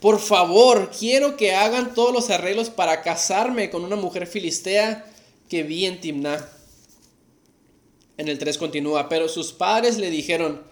por 0.00 0.20
favor, 0.20 0.90
quiero 0.90 1.38
que 1.38 1.54
hagan 1.54 1.94
todos 1.94 2.12
los 2.12 2.28
arreglos 2.28 2.68
para 2.68 3.00
casarme 3.00 3.70
con 3.70 3.86
una 3.86 3.96
mujer 3.96 4.26
filistea 4.26 5.10
que 5.48 5.62
vi 5.62 5.86
en 5.86 6.02
Timná. 6.02 6.46
En 8.18 8.28
el 8.28 8.38
3 8.38 8.58
continúa, 8.58 9.08
pero 9.08 9.30
sus 9.30 9.54
padres 9.54 9.96
le 9.96 10.10
dijeron, 10.10 10.62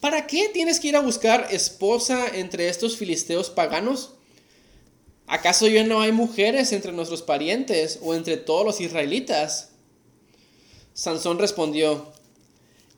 ¿para 0.00 0.26
qué 0.26 0.48
tienes 0.48 0.80
que 0.80 0.88
ir 0.88 0.96
a 0.96 1.00
buscar 1.00 1.46
esposa 1.52 2.26
entre 2.34 2.68
estos 2.68 2.96
filisteos 2.96 3.50
paganos? 3.50 4.14
¿Acaso 5.26 5.66
ya 5.66 5.84
no 5.84 6.00
hay 6.00 6.12
mujeres 6.12 6.72
entre 6.72 6.92
nuestros 6.92 7.22
parientes 7.22 7.98
o 8.02 8.14
entre 8.14 8.36
todos 8.36 8.64
los 8.64 8.80
israelitas? 8.80 9.70
Sansón 10.92 11.38
respondió, 11.38 12.12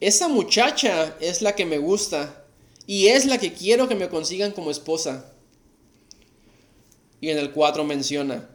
esa 0.00 0.28
muchacha 0.28 1.16
es 1.20 1.40
la 1.40 1.54
que 1.54 1.64
me 1.64 1.78
gusta 1.78 2.44
y 2.86 3.06
es 3.06 3.26
la 3.26 3.38
que 3.38 3.52
quiero 3.52 3.88
que 3.88 3.94
me 3.94 4.08
consigan 4.08 4.52
como 4.52 4.70
esposa. 4.70 5.32
Y 7.20 7.30
en 7.30 7.38
el 7.38 7.52
4 7.52 7.84
menciona, 7.84 8.50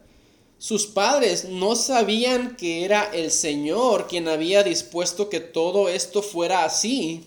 sus 0.58 0.86
padres 0.86 1.46
no 1.46 1.74
sabían 1.74 2.56
que 2.56 2.84
era 2.84 3.10
el 3.12 3.32
Señor 3.32 4.06
quien 4.06 4.28
había 4.28 4.62
dispuesto 4.62 5.28
que 5.28 5.40
todo 5.40 5.88
esto 5.88 6.22
fuera 6.22 6.64
así, 6.64 7.24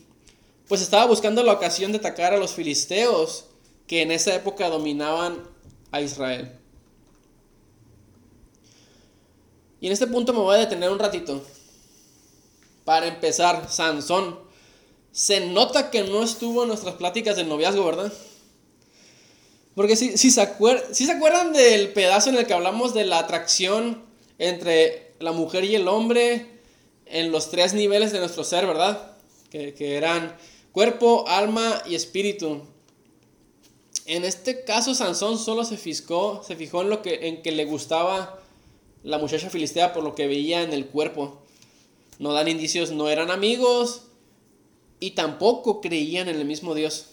pues 0.69 0.81
estaba 0.81 1.05
buscando 1.05 1.43
la 1.43 1.51
ocasión 1.51 1.91
de 1.91 1.97
atacar 1.97 2.33
a 2.33 2.37
los 2.37 2.53
filisteos, 2.53 3.47
que 3.87 4.01
en 4.01 4.11
esa 4.11 4.33
época 4.33 4.69
dominaban 4.69 5.53
a 5.91 6.01
Israel. 6.01 6.51
Y 9.79 9.87
en 9.87 9.93
este 9.93 10.07
punto 10.07 10.33
me 10.33 10.39
voy 10.39 10.55
a 10.55 10.59
detener 10.59 10.89
un 10.89 10.99
ratito. 10.99 11.43
Para 12.85 13.07
empezar, 13.07 13.69
Sansón. 13.69 14.39
Se 15.11 15.47
nota 15.47 15.91
que 15.91 16.03
no 16.03 16.23
estuvo 16.23 16.63
en 16.63 16.69
nuestras 16.69 16.95
pláticas 16.95 17.35
de 17.35 17.43
noviazgo, 17.43 17.85
¿verdad? 17.85 18.11
Porque 19.75 19.95
si, 19.95 20.17
si, 20.17 20.31
se, 20.31 20.47
si 20.91 21.05
se 21.05 21.11
acuerdan 21.11 21.53
del 21.53 21.93
pedazo 21.93 22.29
en 22.29 22.37
el 22.37 22.47
que 22.47 22.53
hablamos 22.53 22.93
de 22.93 23.05
la 23.05 23.19
atracción 23.19 24.03
entre 24.39 25.13
la 25.19 25.31
mujer 25.31 25.63
y 25.63 25.75
el 25.75 25.87
hombre 25.87 26.59
en 27.05 27.31
los 27.31 27.51
tres 27.51 27.73
niveles 27.73 28.11
de 28.11 28.19
nuestro 28.19 28.43
ser, 28.43 28.65
¿verdad? 28.65 29.15
Que, 29.49 29.73
que 29.73 29.95
eran 29.95 30.35
cuerpo, 30.71 31.25
alma 31.27 31.81
y 31.85 31.95
espíritu. 31.95 32.63
En 34.05 34.23
este 34.23 34.63
caso, 34.63 34.93
Sansón 34.93 35.39
solo 35.39 35.63
se 35.65 35.77
fijó, 35.77 36.43
se 36.45 36.55
fijó 36.55 36.83
en 36.83 36.89
lo 36.89 37.01
que, 37.01 37.27
en 37.27 37.41
que 37.41 37.51
le 37.51 37.65
gustaba 37.65 38.39
la 39.03 39.17
muchacha 39.17 39.49
filistea 39.49 39.93
por 39.93 40.03
lo 40.03 40.15
que 40.15 40.27
veía 40.27 40.61
en 40.61 40.73
el 40.73 40.85
cuerpo. 40.87 41.41
No 42.19 42.33
dan 42.33 42.47
indicios, 42.47 42.91
no 42.91 43.09
eran 43.09 43.31
amigos 43.31 44.03
y 44.99 45.11
tampoco 45.11 45.81
creían 45.81 46.29
en 46.29 46.35
el 46.35 46.45
mismo 46.45 46.75
Dios. 46.75 47.07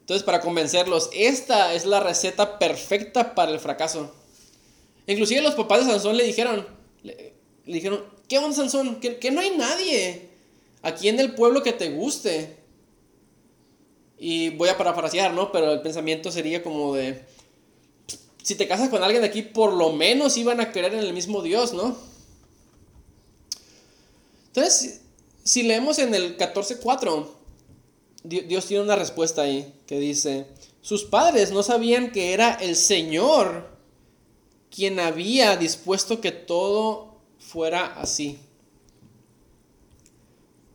Entonces, 0.00 0.24
para 0.24 0.40
convencerlos, 0.40 1.08
esta 1.12 1.72
es 1.72 1.86
la 1.86 2.00
receta 2.00 2.58
perfecta 2.58 3.34
para 3.36 3.52
el 3.52 3.60
fracaso. 3.60 4.12
Inclusive 5.06 5.40
los 5.40 5.54
papás 5.54 5.86
de 5.86 5.92
Sansón 5.92 6.16
le 6.16 6.24
dijeron, 6.24 6.66
le, 7.04 7.34
dijeron, 7.64 8.04
¿qué 8.28 8.38
onda 8.38 8.56
Sansón? 8.56 9.00
Que, 9.00 9.18
que 9.18 9.30
no 9.30 9.40
hay 9.40 9.50
nadie 9.56 10.30
aquí 10.82 11.08
en 11.08 11.20
el 11.20 11.34
pueblo 11.34 11.62
que 11.62 11.72
te 11.72 11.90
guste. 11.90 12.59
Y 14.22 14.50
voy 14.50 14.68
a 14.68 14.76
parafrasear, 14.76 15.32
¿no? 15.32 15.50
Pero 15.50 15.72
el 15.72 15.80
pensamiento 15.80 16.30
sería 16.30 16.62
como 16.62 16.94
de, 16.94 17.24
si 18.42 18.54
te 18.54 18.68
casas 18.68 18.90
con 18.90 19.02
alguien 19.02 19.22
de 19.22 19.28
aquí, 19.28 19.40
por 19.40 19.72
lo 19.72 19.94
menos 19.94 20.36
iban 20.36 20.60
a 20.60 20.72
creer 20.72 20.92
en 20.92 21.00
el 21.00 21.14
mismo 21.14 21.40
Dios, 21.40 21.72
¿no? 21.72 21.96
Entonces, 24.48 25.00
si 25.42 25.62
leemos 25.62 25.98
en 25.98 26.14
el 26.14 26.36
14.4, 26.36 27.28
Dios 28.24 28.66
tiene 28.66 28.82
una 28.82 28.96
respuesta 28.96 29.40
ahí 29.40 29.72
que 29.86 29.98
dice, 29.98 30.48
sus 30.82 31.04
padres 31.04 31.50
no 31.50 31.62
sabían 31.62 32.12
que 32.12 32.34
era 32.34 32.52
el 32.52 32.76
Señor 32.76 33.70
quien 34.70 35.00
había 35.00 35.56
dispuesto 35.56 36.20
que 36.20 36.30
todo 36.30 37.16
fuera 37.38 37.86
así. 37.98 38.38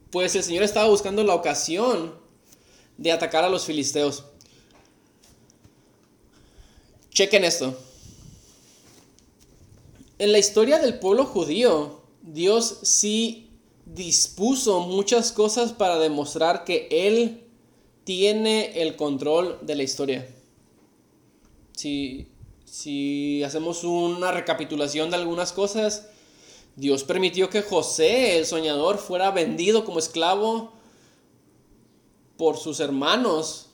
Pues 0.10 0.36
el 0.36 0.44
Señor 0.44 0.64
estaba 0.64 0.90
buscando 0.90 1.24
la 1.24 1.36
ocasión 1.36 2.25
de 2.98 3.12
atacar 3.12 3.44
a 3.44 3.50
los 3.50 3.66
filisteos. 3.66 4.24
Chequen 7.12 7.44
esto. 7.44 7.78
En 10.18 10.32
la 10.32 10.38
historia 10.38 10.80
del 10.80 11.00
pueblo 11.00 11.26
judío, 11.26 12.02
Dios 12.22 12.80
sí 12.84 13.50
dispuso 13.86 14.82
muchas 14.82 15.32
cosas 15.32 15.74
para 15.74 16.00
demostrar 16.00 16.64
que 16.64 16.88
Él 16.90 17.44
tiene 18.04 18.82
el 18.82 18.96
control 18.96 19.60
de 19.62 19.76
la 19.76 19.84
historia. 19.84 20.28
Si, 21.74 22.28
si 22.66 23.44
hacemos 23.44 23.84
una 23.84 24.32
recapitulación 24.32 25.10
de 25.10 25.18
algunas 25.18 25.52
cosas, 25.52 26.08
Dios 26.76 27.04
permitió 27.04 27.50
que 27.50 27.62
José, 27.62 28.38
el 28.38 28.46
soñador, 28.46 28.98
fuera 28.98 29.32
vendido 29.32 29.86
como 29.86 30.00
esclavo 30.00 30.75
por 32.38 32.58
sus 32.58 32.80
hermanos 32.80 33.68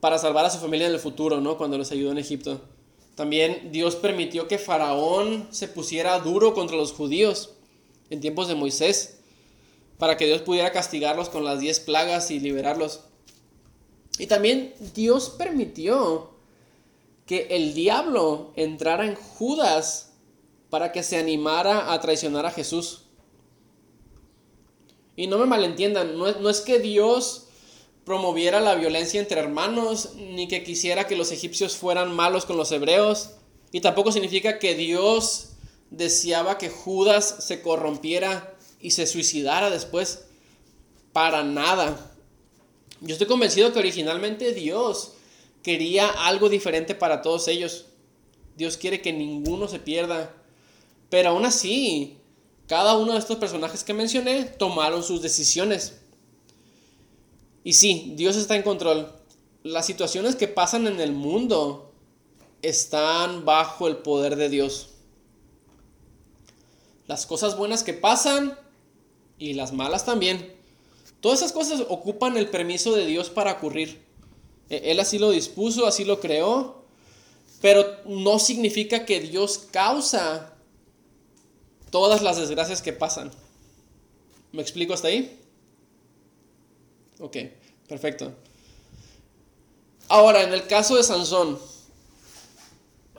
para 0.00 0.18
salvar 0.18 0.44
a 0.46 0.50
su 0.50 0.58
familia 0.58 0.86
en 0.86 0.94
el 0.94 0.98
futuro, 0.98 1.40
¿no? 1.40 1.56
Cuando 1.58 1.78
los 1.78 1.92
ayudó 1.92 2.10
en 2.10 2.18
Egipto. 2.18 2.60
También 3.14 3.70
Dios 3.70 3.96
permitió 3.96 4.48
que 4.48 4.58
Faraón 4.58 5.48
se 5.50 5.68
pusiera 5.68 6.18
duro 6.20 6.54
contra 6.54 6.76
los 6.76 6.92
judíos 6.92 7.50
en 8.08 8.20
tiempos 8.20 8.48
de 8.48 8.54
Moisés, 8.54 9.18
para 9.98 10.16
que 10.16 10.26
Dios 10.26 10.40
pudiera 10.42 10.72
castigarlos 10.72 11.28
con 11.28 11.44
las 11.44 11.60
diez 11.60 11.80
plagas 11.80 12.30
y 12.30 12.40
liberarlos. 12.40 13.00
Y 14.18 14.26
también 14.26 14.74
Dios 14.94 15.30
permitió 15.30 16.30
que 17.26 17.46
el 17.50 17.74
diablo 17.74 18.52
entrara 18.56 19.06
en 19.06 19.14
Judas 19.14 20.14
para 20.70 20.90
que 20.90 21.02
se 21.02 21.18
animara 21.18 21.92
a 21.92 22.00
traicionar 22.00 22.46
a 22.46 22.50
Jesús. 22.50 23.04
Y 25.20 25.26
no 25.26 25.36
me 25.36 25.44
malentiendan, 25.44 26.16
no 26.16 26.48
es, 26.48 26.60
que 26.62 26.78
Dios 26.78 27.44
promoviera 28.06 28.58
la 28.58 28.74
violencia 28.74 29.20
entre 29.20 29.38
hermanos, 29.38 30.14
ni 30.16 30.48
que 30.48 30.64
quisiera 30.64 31.06
que 31.06 31.14
los 31.14 31.30
egipcios 31.30 31.76
fueran 31.76 32.10
malos 32.16 32.46
con 32.46 32.56
los 32.56 32.72
hebreos, 32.72 33.32
y 33.70 33.82
tampoco 33.82 34.12
significa 34.12 34.58
que 34.58 34.74
Dios 34.74 35.50
deseaba 35.90 36.56
que 36.56 36.70
Judas 36.70 37.36
se 37.40 37.60
corrompiera 37.60 38.56
y 38.80 38.92
se 38.92 39.06
suicidara 39.06 39.68
después. 39.68 40.24
Para 41.12 41.44
nada. 41.44 42.14
Yo 43.02 43.12
estoy 43.12 43.26
convencido 43.26 43.74
que 43.74 43.78
originalmente 43.78 44.54
Dios 44.54 45.12
quería 45.62 46.08
algo 46.08 46.48
diferente 46.48 46.94
para 46.94 47.20
todos 47.20 47.46
ellos. 47.46 47.84
Dios 48.56 48.78
quiere 48.78 49.02
que 49.02 49.12
ninguno 49.12 49.68
se 49.68 49.80
pierda. 49.80 50.34
Pero 51.10 51.28
aún 51.28 51.44
así, 51.44 52.19
cada 52.70 52.96
uno 52.96 53.14
de 53.14 53.18
estos 53.18 53.38
personajes 53.38 53.82
que 53.82 53.92
mencioné 53.92 54.44
tomaron 54.44 55.02
sus 55.02 55.22
decisiones. 55.22 55.96
Y 57.64 57.72
sí, 57.72 58.14
Dios 58.16 58.36
está 58.36 58.54
en 58.54 58.62
control. 58.62 59.12
Las 59.64 59.86
situaciones 59.86 60.36
que 60.36 60.46
pasan 60.46 60.86
en 60.86 61.00
el 61.00 61.10
mundo 61.10 61.90
están 62.62 63.44
bajo 63.44 63.88
el 63.88 63.96
poder 63.96 64.36
de 64.36 64.48
Dios 64.48 64.90
las 67.10 67.26
cosas 67.26 67.56
buenas 67.56 67.82
que 67.82 67.92
pasan 67.92 68.56
y 69.36 69.54
las 69.54 69.72
malas 69.72 70.04
también. 70.04 70.54
Todas 71.20 71.40
esas 71.40 71.50
cosas 71.50 71.82
ocupan 71.88 72.36
el 72.36 72.48
permiso 72.48 72.94
de 72.94 73.04
Dios 73.04 73.30
para 73.30 73.54
ocurrir. 73.54 74.00
E, 74.68 74.92
él 74.92 75.00
así 75.00 75.18
lo 75.18 75.32
dispuso, 75.32 75.88
así 75.88 76.04
lo 76.04 76.20
creó, 76.20 76.84
pero 77.60 77.84
no 78.04 78.38
significa 78.38 79.06
que 79.06 79.18
Dios 79.18 79.58
causa 79.72 80.49
todas 81.90 82.22
las 82.22 82.36
desgracias 82.36 82.82
que 82.82 82.92
pasan. 82.92 83.30
¿Me 84.52 84.62
explico 84.62 84.94
hasta 84.94 85.08
ahí? 85.08 85.38
Ok, 87.20 87.36
perfecto. 87.88 88.32
Ahora, 90.08 90.42
en 90.42 90.52
el 90.52 90.66
caso 90.66 90.96
de 90.96 91.04
Sansón, 91.04 91.58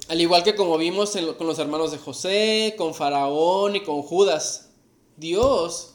al 0.10 0.20
igual 0.20 0.44
que 0.44 0.56
como 0.56 0.78
vimos 0.78 1.18
con 1.38 1.48
los 1.48 1.60
hermanos 1.60 1.92
de 1.92 1.98
José, 1.98 2.76
con 2.78 2.94
Faraón 2.94 3.78
y 3.78 3.84
con 3.84 4.02
Judas, 4.02 4.70
Dios 5.16 5.94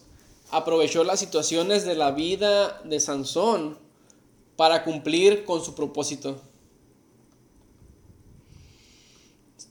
aprovechó 0.51 1.05
las 1.05 1.21
situaciones 1.21 1.85
de 1.85 1.97
la 1.97 2.13
vida 2.13 2.81
de 2.85 3.01
Sansón 3.01 3.79
para 4.57 4.85
cumplir 4.85 5.45
con 5.45 5.63
su 5.63 5.75
propósito. 5.75 6.41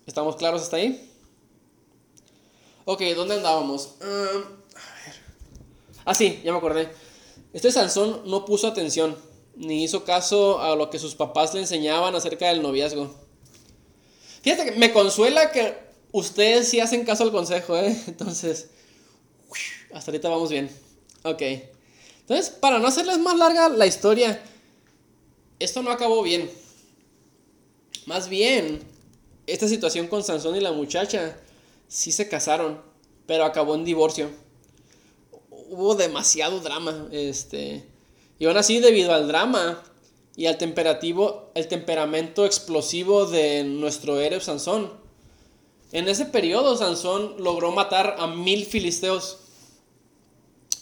¿Estamos 0.05 0.35
claros 0.35 0.61
hasta 0.61 0.77
ahí? 0.77 1.11
Ok, 2.87 3.01
¿dónde 3.15 3.33
andábamos? 3.33 3.95
Um, 3.99 4.05
a 4.05 5.05
ver. 5.05 5.15
Ah, 6.05 6.13
sí, 6.13 6.39
ya 6.43 6.51
me 6.51 6.59
acordé. 6.59 6.87
Este 7.51 7.71
Sansón 7.71 8.21
no 8.25 8.45
puso 8.45 8.67
atención, 8.67 9.17
ni 9.55 9.83
hizo 9.83 10.03
caso 10.03 10.61
a 10.61 10.75
lo 10.75 10.91
que 10.91 10.99
sus 10.99 11.15
papás 11.15 11.55
le 11.55 11.61
enseñaban 11.61 12.13
acerca 12.13 12.49
del 12.49 12.61
noviazgo. 12.61 13.11
Fíjate 14.43 14.65
que 14.65 14.71
me 14.73 14.93
consuela 14.93 15.51
que 15.51 15.75
ustedes 16.11 16.69
sí 16.69 16.79
hacen 16.79 17.05
caso 17.05 17.23
al 17.23 17.31
consejo, 17.31 17.75
¿eh? 17.75 17.99
Entonces, 18.07 18.69
hasta 19.91 20.11
ahorita 20.11 20.29
vamos 20.29 20.51
bien. 20.51 20.69
Ok. 21.23 21.41
Entonces, 22.19 22.51
para 22.51 22.77
no 22.77 22.87
hacerles 22.87 23.17
más 23.17 23.35
larga 23.35 23.67
la 23.69 23.87
historia, 23.87 24.43
esto 25.57 25.81
no 25.81 25.89
acabó 25.89 26.21
bien. 26.21 26.51
Más 28.05 28.29
bien, 28.29 28.83
esta 29.47 29.67
situación 29.67 30.05
con 30.05 30.23
Sansón 30.23 30.55
y 30.55 30.59
la 30.59 30.71
muchacha 30.71 31.35
sí 31.87 32.11
se 32.11 32.27
casaron, 32.29 32.81
pero 33.25 33.45
acabó 33.45 33.75
en 33.75 33.85
divorcio. 33.85 34.29
Hubo 35.49 35.95
demasiado 35.95 36.59
drama, 36.59 37.07
este, 37.11 37.85
y 38.39 38.45
aún 38.45 38.57
así 38.57 38.79
debido 38.79 39.13
al 39.13 39.27
drama, 39.27 39.83
y 40.37 40.47
al 40.47 40.57
temperativo, 40.57 41.51
el 41.55 41.67
temperamento 41.67 42.45
explosivo 42.45 43.25
de 43.25 43.63
nuestro 43.63 44.19
héroe 44.19 44.41
Sansón. 44.41 44.91
En 45.91 46.09
ese 46.09 46.25
periodo 46.25 46.75
Sansón 46.75 47.35
logró 47.39 47.71
matar 47.71 48.17
a 48.19 48.27
mil 48.27 48.65
filisteos. 48.65 49.37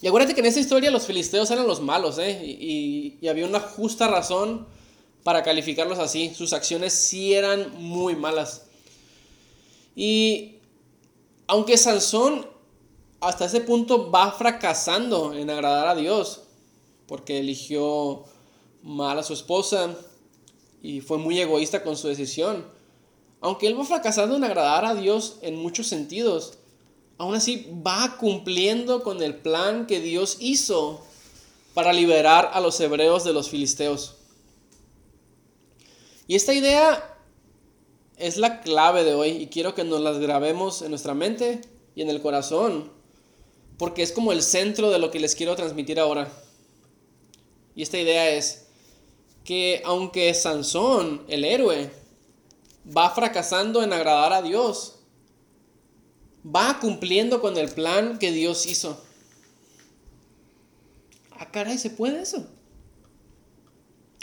Y 0.02 0.08
acuérdate 0.08 0.34
que 0.34 0.42
en 0.42 0.48
esa 0.48 0.60
historia 0.60 0.90
los 0.90 1.06
filisteos 1.06 1.52
eran 1.52 1.68
los 1.68 1.82
malos, 1.82 2.18
¿eh? 2.18 2.42
y, 2.44 3.18
y 3.22 3.28
había 3.28 3.46
una 3.46 3.60
justa 3.60 4.08
razón 4.08 4.66
para 5.24 5.44
calificarlos 5.44 6.00
así. 6.00 6.34
Sus 6.36 6.52
acciones 6.52 6.94
sí 6.94 7.34
eran 7.34 7.72
muy 7.80 8.16
malas. 8.16 8.66
Y 9.96 10.56
aunque 11.54 11.78
Sansón 11.78 12.48
hasta 13.22 13.46
ese 13.46 13.62
punto 13.62 14.10
va 14.10 14.32
fracasando 14.32 15.36
en 15.36 15.52
agradar 15.52 15.88
a 15.88 15.94
Dios, 15.94 16.42
porque 17.06 17.38
eligió 17.38 18.24
mal 18.82 19.20
a 19.20 19.24
su 19.24 19.34
esposa 19.34 19.96
y 20.82 21.02
fue 21.02 21.20
muy 21.20 21.40
egoísta 21.40 21.84
con 21.84 21.96
su 21.96 22.08
decisión. 22.08 22.66
Aunque 23.40 23.68
él 23.68 23.80
va 23.80 23.86
fracasando 23.86 24.36
en 24.36 24.44
agradar 24.44 24.84
a 24.84 24.96
Dios 24.96 25.38
en 25.44 25.56
muchos 25.58 25.86
sentidos, 25.86 26.58
aún 27.20 27.36
así 27.36 27.70
va 27.86 28.18
cumpliendo 28.18 29.04
con 29.04 29.22
el 29.22 29.36
plan 29.36 29.86
que 29.86 30.00
Dios 30.02 30.38
hizo 30.40 31.06
para 31.76 31.94
liberar 31.94 32.50
a 32.52 32.62
los 32.62 32.80
hebreos 32.80 33.24
de 33.26 33.34
los 33.34 33.48
filisteos. 33.48 34.16
Y 36.26 36.34
esta 36.34 36.56
idea 36.56 37.13
es 38.18 38.38
la 38.38 38.62
clave 38.62 39.04
de 39.04 39.14
hoy 39.14 39.30
y 39.30 39.48
quiero 39.48 39.76
que 39.76 39.84
nos 39.84 40.02
las 40.02 40.20
grabemos 40.20 40.82
en 40.82 40.90
nuestra 40.90 41.14
mente 41.14 41.62
y 41.96 42.02
en 42.02 42.10
el 42.10 42.22
corazón, 42.22 42.92
porque 43.78 44.04
es 44.04 44.12
como 44.12 44.32
el 44.32 44.42
centro 44.42 44.90
de 44.92 45.00
lo 45.00 45.12
que 45.12 45.20
les 45.20 45.36
quiero 45.36 45.56
transmitir 45.56 46.00
ahora. 46.00 46.32
Y 47.76 47.82
esta 47.82 47.98
idea 47.98 48.30
es, 48.30 48.64
que 49.44 49.82
aunque 49.86 50.34
Sansón, 50.34 51.24
el 51.28 51.44
héroe, 51.44 51.92
va 52.86 53.10
fracasando 53.10 53.84
en 53.84 53.94
agradar 53.94 54.34
a 54.34 54.42
Dios, 54.42 55.00
va 56.44 56.80
cumpliendo 56.80 57.42
con 57.42 57.58
el 57.58 57.70
plan 57.70 58.20
que 58.20 58.32
Dios 58.32 58.66
hizo. 58.66 59.02
Ah, 61.32 61.52
caray, 61.52 61.78
¿se 61.78 61.90
puede 61.90 62.22
eso? 62.22 62.48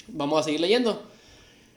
Vamos 0.08 0.40
a 0.40 0.44
seguir 0.44 0.60
leyendo. 0.60 1.09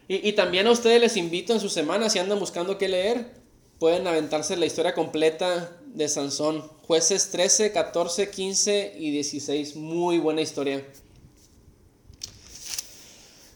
Y, 0.08 0.28
y, 0.28 0.34
también 0.34 0.68
a 0.68 0.72
ustedes 0.72 1.00
les 1.00 1.18
invito 1.18 1.54
en 1.54 1.60
su 1.60 1.70
semana, 1.70 2.10
si 2.10 2.20
andan 2.20 2.39
buscando 2.39 2.78
qué 2.78 2.89
leer, 2.89 3.32
pueden 3.80 4.08
aventarse 4.08 4.58
la 4.58 4.66
historia 4.66 4.94
completa 4.94 5.78
de 5.86 6.08
Sansón. 6.08 6.63
Jueces 6.84 7.32
13, 7.32 7.72
14, 7.72 8.30
15 8.30 8.96
y 8.98 9.12
16. 9.12 9.76
Muy 9.76 10.18
buena 10.18 10.42
historia. 10.42 10.86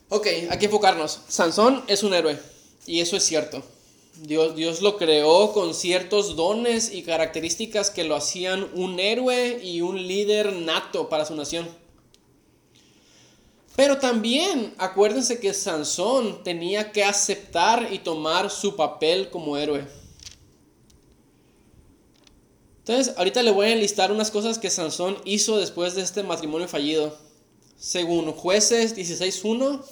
Ok, 0.09 0.27
hay 0.49 0.57
que 0.57 0.65
enfocarnos. 0.65 1.19
Sansón 1.27 1.83
es 1.87 2.03
un 2.03 2.13
héroe, 2.13 2.39
y 2.85 3.01
eso 3.01 3.17
es 3.17 3.23
cierto. 3.23 3.61
Dios, 4.21 4.55
Dios 4.55 4.81
lo 4.81 4.97
creó 4.97 5.51
con 5.51 5.73
ciertos 5.73 6.35
dones 6.35 6.91
y 6.91 7.03
características 7.03 7.91
que 7.91 8.03
lo 8.03 8.15
hacían 8.15 8.67
un 8.73 8.99
héroe 8.99 9.59
y 9.61 9.81
un 9.81 10.07
líder 10.07 10.53
nato 10.53 11.09
para 11.09 11.25
su 11.25 11.35
nación. 11.35 11.67
Pero 13.77 13.99
también 13.99 14.73
acuérdense 14.79 15.39
que 15.39 15.53
Sansón 15.53 16.43
tenía 16.43 16.91
que 16.91 17.03
aceptar 17.03 17.89
y 17.93 17.99
tomar 17.99 18.49
su 18.49 18.75
papel 18.75 19.29
como 19.29 19.55
héroe. 19.55 19.85
Entonces, 22.79 23.15
ahorita 23.15 23.43
le 23.43 23.51
voy 23.51 23.67
a 23.67 23.73
enlistar 23.73 24.11
unas 24.11 24.31
cosas 24.31 24.57
que 24.57 24.71
Sansón 24.71 25.19
hizo 25.25 25.59
después 25.59 25.93
de 25.93 26.01
este 26.01 26.23
matrimonio 26.23 26.67
fallido. 26.67 27.15
Según 27.77 28.31
jueces 28.31 28.97
16.1, 28.97 29.83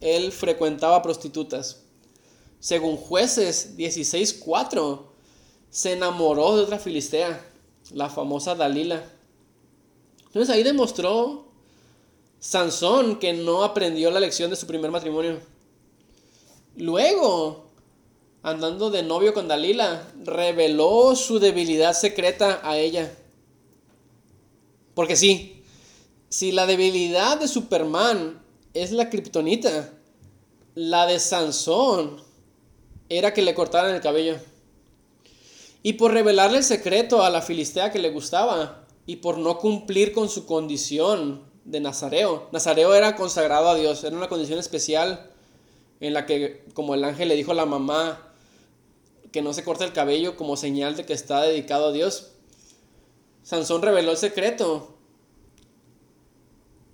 él 0.00 0.32
frecuentaba 0.32 1.00
prostitutas. 1.00 1.82
Según 2.58 2.96
jueces 2.96 3.76
16.4, 3.76 5.02
se 5.70 5.92
enamoró 5.92 6.56
de 6.56 6.64
otra 6.64 6.80
filistea, 6.80 7.48
la 7.92 8.10
famosa 8.10 8.56
Dalila. 8.56 9.08
Entonces 10.26 10.52
ahí 10.52 10.64
demostró 10.64 11.47
Sansón 12.40 13.18
que 13.18 13.32
no 13.32 13.64
aprendió 13.64 14.10
la 14.10 14.20
lección 14.20 14.50
de 14.50 14.56
su 14.56 14.66
primer 14.66 14.90
matrimonio. 14.90 15.40
Luego, 16.76 17.66
andando 18.42 18.90
de 18.90 19.02
novio 19.02 19.34
con 19.34 19.48
Dalila, 19.48 20.12
reveló 20.24 21.16
su 21.16 21.38
debilidad 21.40 21.94
secreta 21.94 22.60
a 22.62 22.78
ella. 22.78 23.12
Porque 24.94 25.16
sí, 25.16 25.64
si 26.28 26.52
la 26.52 26.66
debilidad 26.66 27.40
de 27.40 27.48
Superman 27.48 28.40
es 28.74 28.92
la 28.92 29.10
kriptonita, 29.10 29.92
la 30.74 31.06
de 31.06 31.18
Sansón 31.18 32.22
era 33.08 33.34
que 33.34 33.42
le 33.42 33.54
cortaran 33.54 33.94
el 33.94 34.00
cabello. 34.00 34.36
Y 35.82 35.94
por 35.94 36.12
revelarle 36.12 36.58
el 36.58 36.64
secreto 36.64 37.22
a 37.22 37.30
la 37.30 37.42
filistea 37.42 37.90
que 37.90 37.98
le 37.98 38.10
gustaba, 38.10 38.84
y 39.06 39.16
por 39.16 39.38
no 39.38 39.58
cumplir 39.58 40.12
con 40.12 40.28
su 40.28 40.44
condición 40.44 41.42
de 41.68 41.80
Nazareo. 41.80 42.48
Nazareo 42.50 42.94
era 42.94 43.14
consagrado 43.14 43.68
a 43.68 43.74
Dios, 43.74 44.02
era 44.02 44.16
una 44.16 44.28
condición 44.28 44.58
especial 44.58 45.30
en 46.00 46.14
la 46.14 46.24
que, 46.24 46.64
como 46.74 46.94
el 46.94 47.04
ángel 47.04 47.28
le 47.28 47.36
dijo 47.36 47.52
a 47.52 47.54
la 47.54 47.66
mamá, 47.66 48.32
que 49.32 49.42
no 49.42 49.52
se 49.52 49.64
corte 49.64 49.84
el 49.84 49.92
cabello 49.92 50.36
como 50.36 50.56
señal 50.56 50.96
de 50.96 51.04
que 51.04 51.12
está 51.12 51.42
dedicado 51.42 51.88
a 51.88 51.92
Dios. 51.92 52.32
Sansón 53.42 53.82
reveló 53.82 54.12
el 54.12 54.16
secreto. 54.16 54.94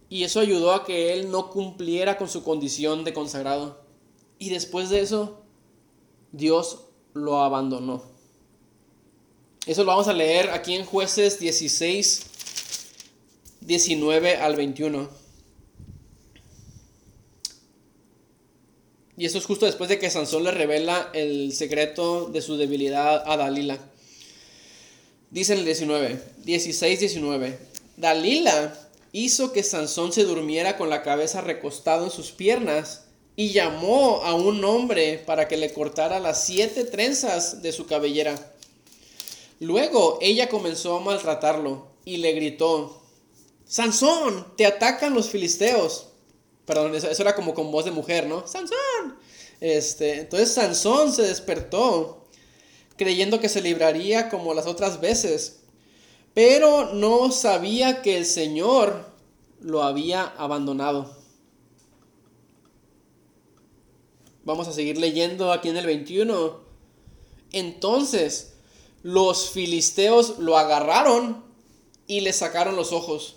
Y 0.09 0.25
eso 0.25 0.41
ayudó 0.41 0.73
a 0.73 0.85
que 0.85 1.13
él 1.13 1.31
no 1.31 1.51
cumpliera 1.51 2.19
con 2.19 2.29
su 2.29 2.43
condición 2.43 3.05
de 3.05 3.15
consagrado. 3.15 3.81
Y 4.39 4.51
después 4.51 4.91
de 4.91 5.01
eso, 5.01 5.41
Dios 6.33 6.81
lo 7.13 7.41
abandonó. 7.41 8.03
Eso 9.67 9.83
lo 9.85 9.93
vamos 9.93 10.09
a 10.09 10.13
leer 10.13 10.51
aquí 10.51 10.75
en 10.75 10.85
jueces 10.85 11.39
16, 11.39 12.27
19 13.65 14.37
al 14.37 14.57
21. 14.57 15.09
Y 19.17 19.27
eso 19.27 19.39
es 19.39 19.47
justo 19.47 19.67
después 19.67 19.89
de 19.89 19.99
que 19.99 20.11
Sansón 20.11 20.45
le 20.45 20.51
revela 20.51 21.11
el 21.15 21.53
secreto 21.53 22.27
de 22.27 22.43
su 22.43 22.57
debilidad 22.57 23.23
a 23.27 23.37
Dalila. 23.37 23.79
Dice 25.31 25.53
en 25.53 25.61
el 25.61 25.65
19, 25.65 26.23
16, 26.45 27.01
19. 27.01 27.59
Dalila 27.97 28.77
hizo 29.13 29.53
que 29.53 29.63
Sansón 29.63 30.13
se 30.13 30.25
durmiera 30.25 30.77
con 30.77 30.91
la 30.91 31.03
cabeza 31.03 31.41
recostado 31.41 32.05
en 32.05 32.11
sus 32.11 32.33
piernas 32.33 33.05
y 33.37 33.51
llamó 33.51 34.23
a 34.25 34.35
un 34.35 34.65
hombre 34.65 35.23
para 35.25 35.49
que 35.49 35.57
le 35.57 35.73
cortara 35.73 36.21
las 36.21 36.45
siete 36.45 36.85
trenzas 36.85 37.63
de 37.63 37.73
su 37.73 37.87
cabellera. 37.87 38.53
Luego 39.61 40.19
ella 40.21 40.49
comenzó 40.49 40.97
a 40.97 41.01
maltratarlo 41.01 41.87
y 42.05 42.19
le 42.19 42.33
gritó, 42.33 43.04
Sansón, 43.67 44.47
te 44.57 44.67
atacan 44.67 45.15
los 45.15 45.31
filisteos. 45.31 46.09
Perdón, 46.67 46.95
eso, 46.95 47.09
era 47.09 47.35
como 47.35 47.55
con 47.55 47.71
voz 47.71 47.85
de 47.85 47.91
mujer, 47.91 48.27
¿no? 48.27 48.47
Sansón. 48.47 49.19
Este, 49.61 50.21
entonces 50.21 50.53
Sansón 50.53 51.13
se 51.13 51.23
despertó 51.23 52.25
creyendo 52.97 53.41
que 53.41 53.49
se 53.49 53.63
libraría 53.63 54.29
como 54.29 54.55
las 54.55 54.67
otras 54.67 55.01
veces, 55.01 55.61
pero 56.33 56.93
no 56.93 57.31
sabía 57.33 58.03
que 58.03 58.17
el 58.17 58.27
Señor 58.27 59.07
lo 59.61 59.83
había 59.83 60.25
abandonado. 60.25 61.17
Vamos 64.45 64.69
a 64.69 64.73
seguir 64.73 64.99
leyendo 64.99 65.53
aquí 65.53 65.71
en 65.71 65.79
el 65.79 65.87
21. 65.87 66.61
Entonces 67.53 68.55
los 69.03 69.51
filisteos 69.51 70.39
lo 70.39 70.59
agarraron 70.59 71.45
y 72.07 72.21
le 72.21 72.33
sacaron 72.33 72.77
los 72.77 72.93
ojos 72.93 73.37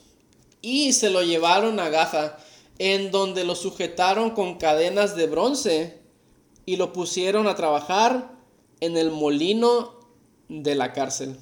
y 0.61 0.93
se 0.93 1.09
lo 1.09 1.23
llevaron 1.23 1.79
a 1.79 1.89
Gaza, 1.89 2.37
en 2.79 3.11
donde 3.11 3.43
lo 3.43 3.55
sujetaron 3.55 4.31
con 4.31 4.57
cadenas 4.57 5.15
de 5.15 5.27
bronce 5.27 6.01
y 6.65 6.75
lo 6.75 6.93
pusieron 6.93 7.47
a 7.47 7.55
trabajar 7.55 8.31
en 8.79 8.97
el 8.97 9.11
molino 9.11 9.99
de 10.49 10.75
la 10.75 10.93
cárcel. 10.93 11.37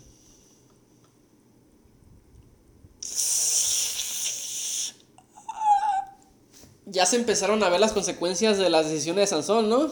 Ya 6.88 7.06
se 7.06 7.16
empezaron 7.18 7.64
a 7.64 7.70
ver 7.70 7.80
las 7.80 7.94
consecuencias 7.94 8.58
de 8.58 8.70
las 8.70 8.90
decisiones 8.90 9.24
de 9.24 9.28
Sansón, 9.36 9.70
¿no? 9.70 9.92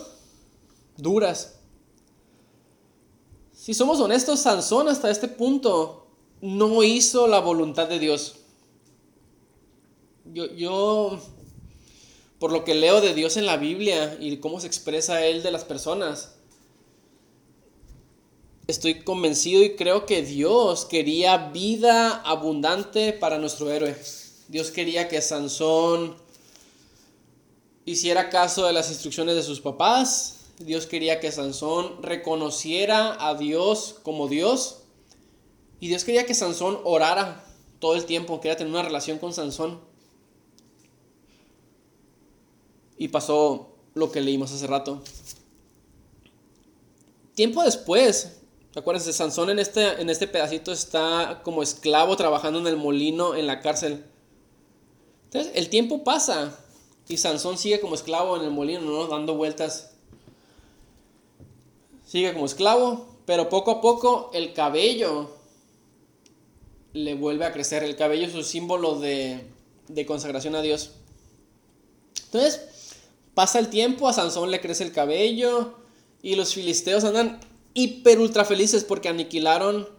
Duras. 0.95 1.55
Si 3.51 3.73
somos 3.73 3.99
honestos, 3.99 4.41
Sansón 4.41 4.87
hasta 4.87 5.09
este 5.09 5.27
punto 5.27 6.07
no 6.41 6.83
hizo 6.83 7.27
la 7.27 7.39
voluntad 7.39 7.87
de 7.87 7.99
Dios 7.99 8.42
yo, 10.33 10.51
yo, 10.53 11.19
por 12.39 12.51
lo 12.51 12.63
que 12.63 12.75
leo 12.75 13.01
de 13.01 13.13
Dios 13.13 13.37
en 13.37 13.45
la 13.45 13.57
Biblia 13.57 14.17
y 14.19 14.37
cómo 14.37 14.59
se 14.59 14.67
expresa 14.67 15.25
Él 15.25 15.43
de 15.43 15.51
las 15.51 15.63
personas, 15.63 16.35
estoy 18.67 19.03
convencido 19.03 19.63
y 19.63 19.75
creo 19.75 20.05
que 20.05 20.23
Dios 20.23 20.85
quería 20.85 21.49
vida 21.49 22.15
abundante 22.21 23.13
para 23.13 23.37
nuestro 23.37 23.71
héroe. 23.71 23.95
Dios 24.47 24.71
quería 24.71 25.07
que 25.07 25.21
Sansón 25.21 26.15
hiciera 27.85 28.29
caso 28.29 28.65
de 28.65 28.73
las 28.73 28.89
instrucciones 28.89 29.35
de 29.35 29.43
sus 29.43 29.61
papás. 29.61 30.45
Dios 30.59 30.85
quería 30.85 31.19
que 31.19 31.31
Sansón 31.31 32.01
reconociera 32.01 33.17
a 33.27 33.35
Dios 33.35 33.95
como 34.03 34.27
Dios. 34.27 34.79
Y 35.79 35.89
Dios 35.89 36.03
quería 36.03 36.25
que 36.25 36.33
Sansón 36.33 36.79
orara 36.83 37.43
todo 37.79 37.95
el 37.95 38.05
tiempo, 38.05 38.39
quería 38.39 38.55
tener 38.55 38.71
una 38.71 38.83
relación 38.83 39.19
con 39.19 39.33
Sansón. 39.33 39.92
Y 42.97 43.09
pasó 43.09 43.75
lo 43.93 44.11
que 44.11 44.21
leímos 44.21 44.51
hace 44.51 44.67
rato. 44.67 45.01
Tiempo 47.35 47.63
después, 47.63 48.37
acuérdense, 48.75 49.13
Sansón 49.13 49.49
en 49.49 49.59
este, 49.59 50.01
en 50.01 50.09
este 50.09 50.27
pedacito 50.27 50.71
está 50.71 51.41
como 51.43 51.63
esclavo 51.63 52.15
trabajando 52.15 52.59
en 52.59 52.67
el 52.67 52.77
molino 52.77 53.35
en 53.35 53.47
la 53.47 53.61
cárcel. 53.61 54.05
Entonces, 55.25 55.51
el 55.55 55.69
tiempo 55.69 56.03
pasa 56.03 56.59
y 57.07 57.17
Sansón 57.17 57.57
sigue 57.57 57.79
como 57.79 57.95
esclavo 57.95 58.37
en 58.37 58.43
el 58.43 58.51
molino, 58.51 58.81
¿no? 58.81 59.07
dando 59.07 59.35
vueltas. 59.35 59.95
Sigue 62.05 62.33
como 62.33 62.45
esclavo, 62.45 63.07
pero 63.25 63.49
poco 63.49 63.71
a 63.71 63.81
poco 63.81 64.29
el 64.33 64.53
cabello 64.53 65.31
le 66.93 67.15
vuelve 67.15 67.45
a 67.45 67.51
crecer. 67.51 67.83
El 67.83 67.95
cabello 67.95 68.27
es 68.27 68.35
un 68.35 68.43
símbolo 68.43 68.99
de, 68.99 69.43
de 69.87 70.05
consagración 70.05 70.55
a 70.55 70.61
Dios. 70.61 70.91
Entonces, 72.25 72.72
Pasa 73.33 73.59
el 73.59 73.69
tiempo, 73.69 74.07
a 74.07 74.13
Sansón 74.13 74.51
le 74.51 74.61
crece 74.61 74.83
el 74.83 74.91
cabello 74.91 75.73
y 76.21 76.35
los 76.35 76.53
filisteos 76.53 77.03
andan 77.03 77.39
hiper 77.73 78.19
ultra 78.19 78.45
felices 78.45 78.83
porque 78.83 79.09
aniquilaron 79.09 79.89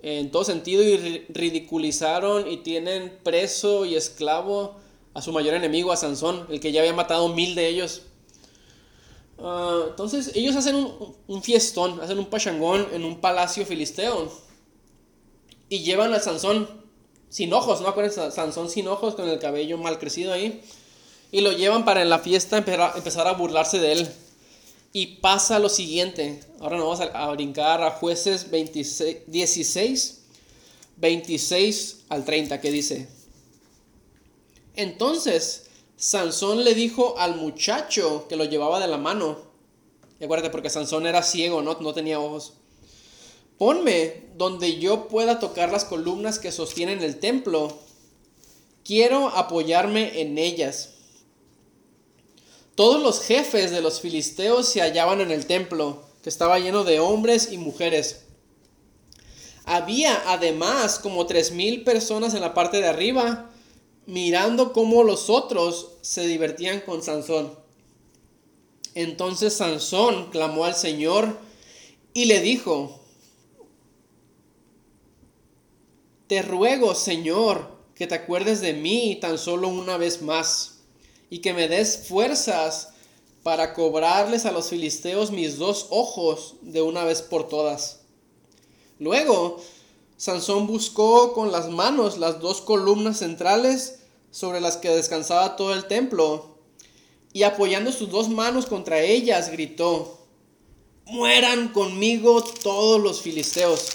en 0.00 0.30
todo 0.30 0.44
sentido 0.44 0.82
y 0.82 1.26
ridiculizaron 1.28 2.50
y 2.50 2.58
tienen 2.58 3.18
preso 3.22 3.84
y 3.84 3.94
esclavo 3.94 4.76
a 5.14 5.20
su 5.20 5.32
mayor 5.32 5.54
enemigo, 5.54 5.92
a 5.92 5.96
Sansón, 5.96 6.46
el 6.50 6.60
que 6.60 6.72
ya 6.72 6.80
había 6.80 6.94
matado 6.94 7.28
mil 7.28 7.54
de 7.54 7.68
ellos. 7.68 8.02
Ah, 9.38 9.84
entonces 9.90 10.32
ellos 10.34 10.56
hacen 10.56 10.74
un, 10.74 11.14
un, 11.26 11.42
fiestón, 11.42 12.00
hacen 12.00 12.18
un 12.18 12.26
pachangón 12.26 12.88
en 12.92 13.04
un 13.04 13.20
palacio 13.20 13.66
filisteo 13.66 14.32
y 15.68 15.80
llevan 15.80 16.14
a 16.14 16.20
Sansón 16.20 16.68
sin 17.28 17.52
ojos, 17.52 17.82
¿no? 17.82 17.88
Acuérdense, 17.88 18.30
Sansón 18.30 18.70
sin 18.70 18.88
ojos 18.88 19.14
con 19.14 19.28
el 19.28 19.38
cabello 19.38 19.76
mal 19.76 19.98
crecido 19.98 20.32
ahí 20.32 20.62
y 21.32 21.40
lo 21.40 21.50
llevan 21.50 21.84
para 21.84 22.02
en 22.02 22.10
la 22.10 22.20
fiesta 22.20 22.58
empezar 22.58 23.26
a 23.26 23.32
burlarse 23.32 23.80
de 23.80 23.92
él. 23.92 24.12
Y 24.92 25.16
pasa 25.16 25.58
lo 25.58 25.70
siguiente. 25.70 26.40
Ahora 26.60 26.76
nos 26.76 27.00
vamos 27.00 27.14
a, 27.14 27.30
brincar 27.30 27.82
a 27.82 27.92
jueces 27.92 28.50
26, 28.50 29.22
16, 29.26 30.20
26 30.98 32.04
al 32.10 32.24
30, 32.26 32.60
que 32.60 32.70
dice. 32.70 33.08
Entonces 34.76 35.70
Sansón 35.96 36.64
le 36.64 36.74
dijo 36.74 37.18
al 37.18 37.36
muchacho 37.36 38.26
que 38.28 38.36
lo 38.36 38.44
llevaba 38.44 38.80
de 38.80 38.88
la 38.88 38.98
mano, 38.98 39.38
y 40.20 40.24
acuérdate 40.24 40.50
porque 40.50 40.68
Sansón 40.68 41.06
era 41.06 41.22
ciego, 41.22 41.62
¿no? 41.62 41.78
no 41.80 41.94
tenía 41.94 42.20
ojos, 42.20 42.54
ponme 43.56 44.24
donde 44.36 44.78
yo 44.78 45.08
pueda 45.08 45.38
tocar 45.38 45.70
las 45.70 45.84
columnas 45.84 46.38
que 46.38 46.52
sostienen 46.52 47.02
el 47.02 47.20
templo, 47.20 47.78
quiero 48.84 49.28
apoyarme 49.28 50.20
en 50.20 50.38
ellas. 50.38 50.90
Todos 52.74 53.02
los 53.02 53.20
jefes 53.20 53.70
de 53.70 53.82
los 53.82 54.00
filisteos 54.00 54.68
se 54.68 54.80
hallaban 54.80 55.20
en 55.20 55.30
el 55.30 55.46
templo, 55.46 56.02
que 56.22 56.30
estaba 56.30 56.58
lleno 56.58 56.84
de 56.84 57.00
hombres 57.00 57.50
y 57.52 57.58
mujeres. 57.58 58.24
Había 59.64 60.22
además 60.32 60.98
como 60.98 61.26
tres 61.26 61.52
mil 61.52 61.84
personas 61.84 62.34
en 62.34 62.40
la 62.40 62.54
parte 62.54 62.80
de 62.80 62.88
arriba, 62.88 63.50
mirando 64.06 64.72
cómo 64.72 65.04
los 65.04 65.28
otros 65.28 65.92
se 66.00 66.26
divertían 66.26 66.80
con 66.80 67.02
Sansón. 67.02 67.56
Entonces 68.94 69.54
Sansón 69.54 70.30
clamó 70.30 70.64
al 70.64 70.74
Señor 70.74 71.38
y 72.14 72.24
le 72.24 72.40
dijo, 72.40 73.00
Te 76.26 76.40
ruego, 76.40 76.94
Señor, 76.94 77.76
que 77.94 78.06
te 78.06 78.14
acuerdes 78.14 78.62
de 78.62 78.72
mí 78.72 79.18
tan 79.20 79.36
solo 79.36 79.68
una 79.68 79.98
vez 79.98 80.22
más 80.22 80.71
y 81.32 81.38
que 81.38 81.54
me 81.54 81.66
des 81.66 81.96
fuerzas 82.08 82.90
para 83.42 83.72
cobrarles 83.72 84.44
a 84.44 84.52
los 84.52 84.68
filisteos 84.68 85.30
mis 85.30 85.56
dos 85.56 85.86
ojos 85.88 86.56
de 86.60 86.82
una 86.82 87.04
vez 87.04 87.22
por 87.22 87.48
todas. 87.48 88.00
Luego, 88.98 89.58
Sansón 90.18 90.66
buscó 90.66 91.32
con 91.32 91.50
las 91.50 91.70
manos 91.70 92.18
las 92.18 92.40
dos 92.40 92.60
columnas 92.60 93.20
centrales 93.20 94.00
sobre 94.30 94.60
las 94.60 94.76
que 94.76 94.90
descansaba 94.90 95.56
todo 95.56 95.72
el 95.72 95.86
templo, 95.86 96.58
y 97.32 97.44
apoyando 97.44 97.92
sus 97.92 98.10
dos 98.10 98.28
manos 98.28 98.66
contra 98.66 99.00
ellas, 99.00 99.50
gritó, 99.50 100.18
mueran 101.06 101.68
conmigo 101.72 102.44
todos 102.62 103.00
los 103.00 103.22
filisteos. 103.22 103.88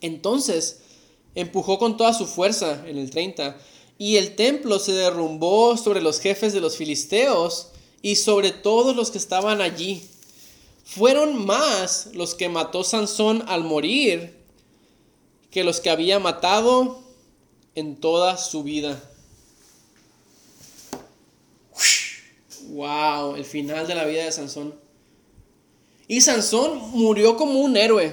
Entonces 0.00 0.80
empujó 1.36 1.78
con 1.78 1.96
toda 1.96 2.12
su 2.12 2.26
fuerza, 2.26 2.82
en 2.88 2.98
el 2.98 3.10
30, 3.10 3.56
y 3.98 4.16
el 4.16 4.34
templo 4.34 4.78
se 4.78 4.92
derrumbó 4.92 5.76
sobre 5.76 6.02
los 6.02 6.20
jefes 6.20 6.52
de 6.52 6.60
los 6.60 6.76
filisteos 6.76 7.68
y 8.02 8.16
sobre 8.16 8.50
todos 8.50 8.96
los 8.96 9.10
que 9.10 9.18
estaban 9.18 9.60
allí. 9.60 10.08
Fueron 10.84 11.44
más 11.44 12.10
los 12.12 12.34
que 12.34 12.48
mató 12.48 12.84
Sansón 12.84 13.44
al 13.46 13.64
morir 13.64 14.36
que 15.50 15.64
los 15.64 15.80
que 15.80 15.90
había 15.90 16.18
matado 16.18 17.00
en 17.74 17.96
toda 17.96 18.36
su 18.36 18.62
vida. 18.62 19.02
Wow, 22.68 23.36
el 23.36 23.44
final 23.44 23.86
de 23.86 23.94
la 23.94 24.04
vida 24.04 24.24
de 24.24 24.32
Sansón. 24.32 24.74
Y 26.08 26.20
Sansón 26.20 26.78
murió 26.90 27.36
como 27.36 27.60
un 27.60 27.76
héroe. 27.76 28.12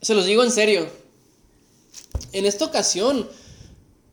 Se 0.00 0.14
los 0.14 0.26
digo 0.26 0.44
en 0.44 0.52
serio. 0.52 0.88
En 2.32 2.46
esta 2.46 2.64
ocasión, 2.64 3.28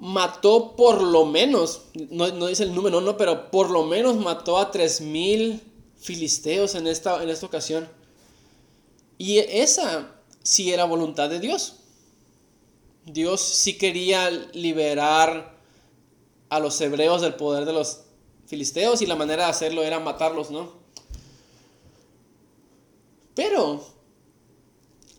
mató 0.01 0.75
por 0.75 0.99
lo 0.99 1.25
menos, 1.25 1.83
no, 2.09 2.47
dice 2.47 2.63
el 2.63 2.73
número, 2.73 3.01
no, 3.01 3.17
pero 3.17 3.51
por 3.51 3.69
lo 3.69 3.85
menos 3.85 4.15
mató 4.15 4.57
a 4.57 4.71
tres 4.71 4.99
mil 4.99 5.61
filisteos 5.99 6.73
en 6.73 6.87
esta, 6.87 7.21
en 7.21 7.29
esta 7.29 7.45
ocasión. 7.45 7.87
Y 9.19 9.37
esa 9.37 10.11
sí 10.41 10.73
era 10.73 10.85
voluntad 10.85 11.29
de 11.29 11.39
Dios. 11.39 11.75
Dios 13.05 13.41
sí 13.41 13.77
quería 13.77 14.31
liberar 14.53 15.55
a 16.49 16.59
los 16.59 16.81
hebreos 16.81 17.21
del 17.21 17.35
poder 17.35 17.65
de 17.65 17.73
los 17.73 18.01
filisteos 18.47 19.03
y 19.03 19.05
la 19.05 19.15
manera 19.15 19.45
de 19.45 19.51
hacerlo 19.51 19.83
era 19.83 19.99
matarlos, 19.99 20.49
¿no? 20.49 20.71
Pero, 23.35 23.85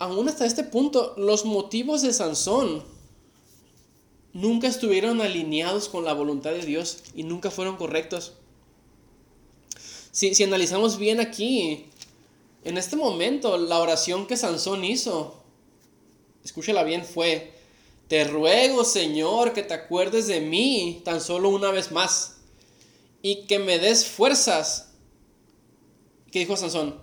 aún 0.00 0.28
hasta 0.28 0.44
este 0.44 0.64
punto, 0.64 1.14
los 1.16 1.44
motivos 1.44 2.02
de 2.02 2.12
Sansón 2.12 2.91
nunca 4.32 4.68
estuvieron 4.68 5.20
alineados 5.20 5.88
con 5.88 6.04
la 6.04 6.12
voluntad 6.12 6.52
de 6.52 6.64
Dios 6.64 7.02
y 7.14 7.24
nunca 7.24 7.50
fueron 7.50 7.76
correctos. 7.76 8.34
Si, 10.10 10.34
si, 10.34 10.44
analizamos 10.44 10.98
bien 10.98 11.20
aquí, 11.20 11.86
en 12.64 12.78
este 12.78 12.96
momento, 12.96 13.56
la 13.56 13.78
oración 13.78 14.26
que 14.26 14.36
Sansón 14.36 14.84
hizo, 14.84 15.42
escúchala 16.44 16.84
bien, 16.84 17.04
fue, 17.04 17.52
te 18.08 18.24
ruego 18.24 18.84
Señor 18.84 19.54
que 19.54 19.62
te 19.62 19.74
acuerdes 19.74 20.26
de 20.26 20.40
mí 20.40 21.00
tan 21.04 21.20
solo 21.20 21.48
una 21.48 21.70
vez 21.70 21.92
más 21.92 22.36
y 23.22 23.46
que 23.46 23.58
me 23.58 23.78
des 23.78 24.06
fuerzas. 24.06 24.90
¿Qué 26.30 26.40
dijo 26.40 26.56
Sansón? 26.56 27.00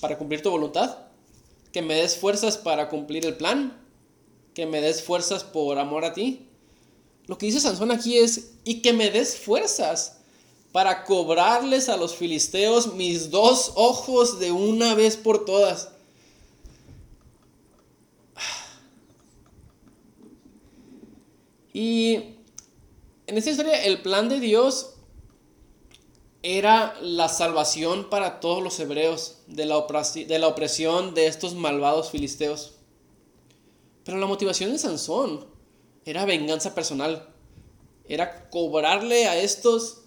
Para 0.00 0.16
cumplir 0.16 0.42
tu 0.42 0.50
voluntad. 0.50 0.98
Que 1.72 1.82
me 1.82 1.94
des 1.94 2.16
fuerzas 2.16 2.56
para 2.58 2.88
cumplir 2.88 3.26
el 3.26 3.36
plan 3.36 3.81
que 4.54 4.66
me 4.66 4.80
des 4.80 5.02
fuerzas 5.02 5.44
por 5.44 5.78
amor 5.78 6.04
a 6.04 6.12
ti. 6.12 6.48
Lo 7.26 7.38
que 7.38 7.46
dice 7.46 7.60
Sansón 7.60 7.90
aquí 7.90 8.18
es, 8.18 8.52
y 8.64 8.82
que 8.82 8.92
me 8.92 9.10
des 9.10 9.36
fuerzas 9.36 10.18
para 10.72 11.04
cobrarles 11.04 11.88
a 11.88 11.96
los 11.96 12.16
filisteos 12.16 12.94
mis 12.94 13.30
dos 13.30 13.72
ojos 13.74 14.40
de 14.40 14.52
una 14.52 14.94
vez 14.94 15.16
por 15.16 15.44
todas. 15.44 15.90
Y 21.74 22.36
en 23.26 23.38
esta 23.38 23.50
historia 23.50 23.82
el 23.84 24.02
plan 24.02 24.28
de 24.28 24.40
Dios 24.40 24.94
era 26.42 26.96
la 27.00 27.28
salvación 27.28 28.10
para 28.10 28.40
todos 28.40 28.62
los 28.62 28.78
hebreos 28.80 29.38
de 29.46 29.64
la, 29.64 29.86
de 30.26 30.38
la 30.38 30.48
opresión 30.48 31.14
de 31.14 31.26
estos 31.28 31.54
malvados 31.54 32.10
filisteos. 32.10 32.74
Pero 34.04 34.18
la 34.18 34.26
motivación 34.26 34.72
de 34.72 34.78
Sansón 34.78 35.46
era 36.04 36.24
venganza 36.24 36.74
personal. 36.74 37.28
Era 38.08 38.50
cobrarle 38.50 39.28
a 39.28 39.36
estos 39.36 40.02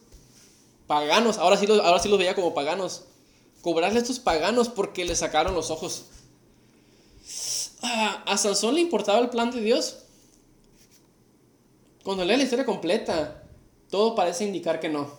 paganos, 0.87 1.37
ahora 1.37 1.57
sí 1.57 1.65
los, 1.65 1.79
ahora 1.79 1.99
sí 1.99 2.09
los 2.09 2.19
veía 2.19 2.35
como 2.35 2.53
paganos, 2.53 3.05
cobrarle 3.61 3.99
a 3.99 4.01
estos 4.01 4.19
paganos 4.19 4.69
porque 4.69 5.05
le 5.05 5.15
sacaron 5.15 5.55
los 5.55 5.71
ojos. 5.71 6.05
A 7.81 8.37
Sansón 8.37 8.75
le 8.75 8.81
importaba 8.81 9.19
el 9.19 9.29
plan 9.29 9.51
de 9.51 9.61
Dios. 9.61 9.99
Cuando 12.03 12.25
lee 12.25 12.37
la 12.37 12.43
historia 12.43 12.65
completa, 12.65 13.43
todo 13.89 14.15
parece 14.15 14.45
indicar 14.45 14.79
que 14.79 14.89
no. 14.89 15.11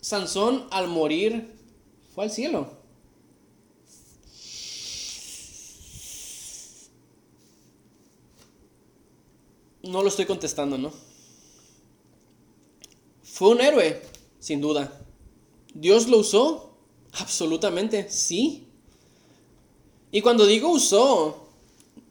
Sansón 0.00 0.66
al 0.70 0.88
morir 0.88 1.56
fue 2.14 2.24
al 2.24 2.30
cielo. 2.30 2.83
No 9.84 10.02
lo 10.02 10.08
estoy 10.08 10.26
contestando, 10.26 10.78
¿no? 10.78 10.92
Fue 13.22 13.48
un 13.48 13.60
héroe, 13.60 14.00
sin 14.38 14.60
duda. 14.60 15.00
¿Dios 15.74 16.08
lo 16.08 16.18
usó? 16.18 16.70
Absolutamente, 17.12 18.10
sí. 18.10 18.68
Y 20.10 20.20
cuando 20.20 20.46
digo 20.46 20.68
usó, 20.70 21.48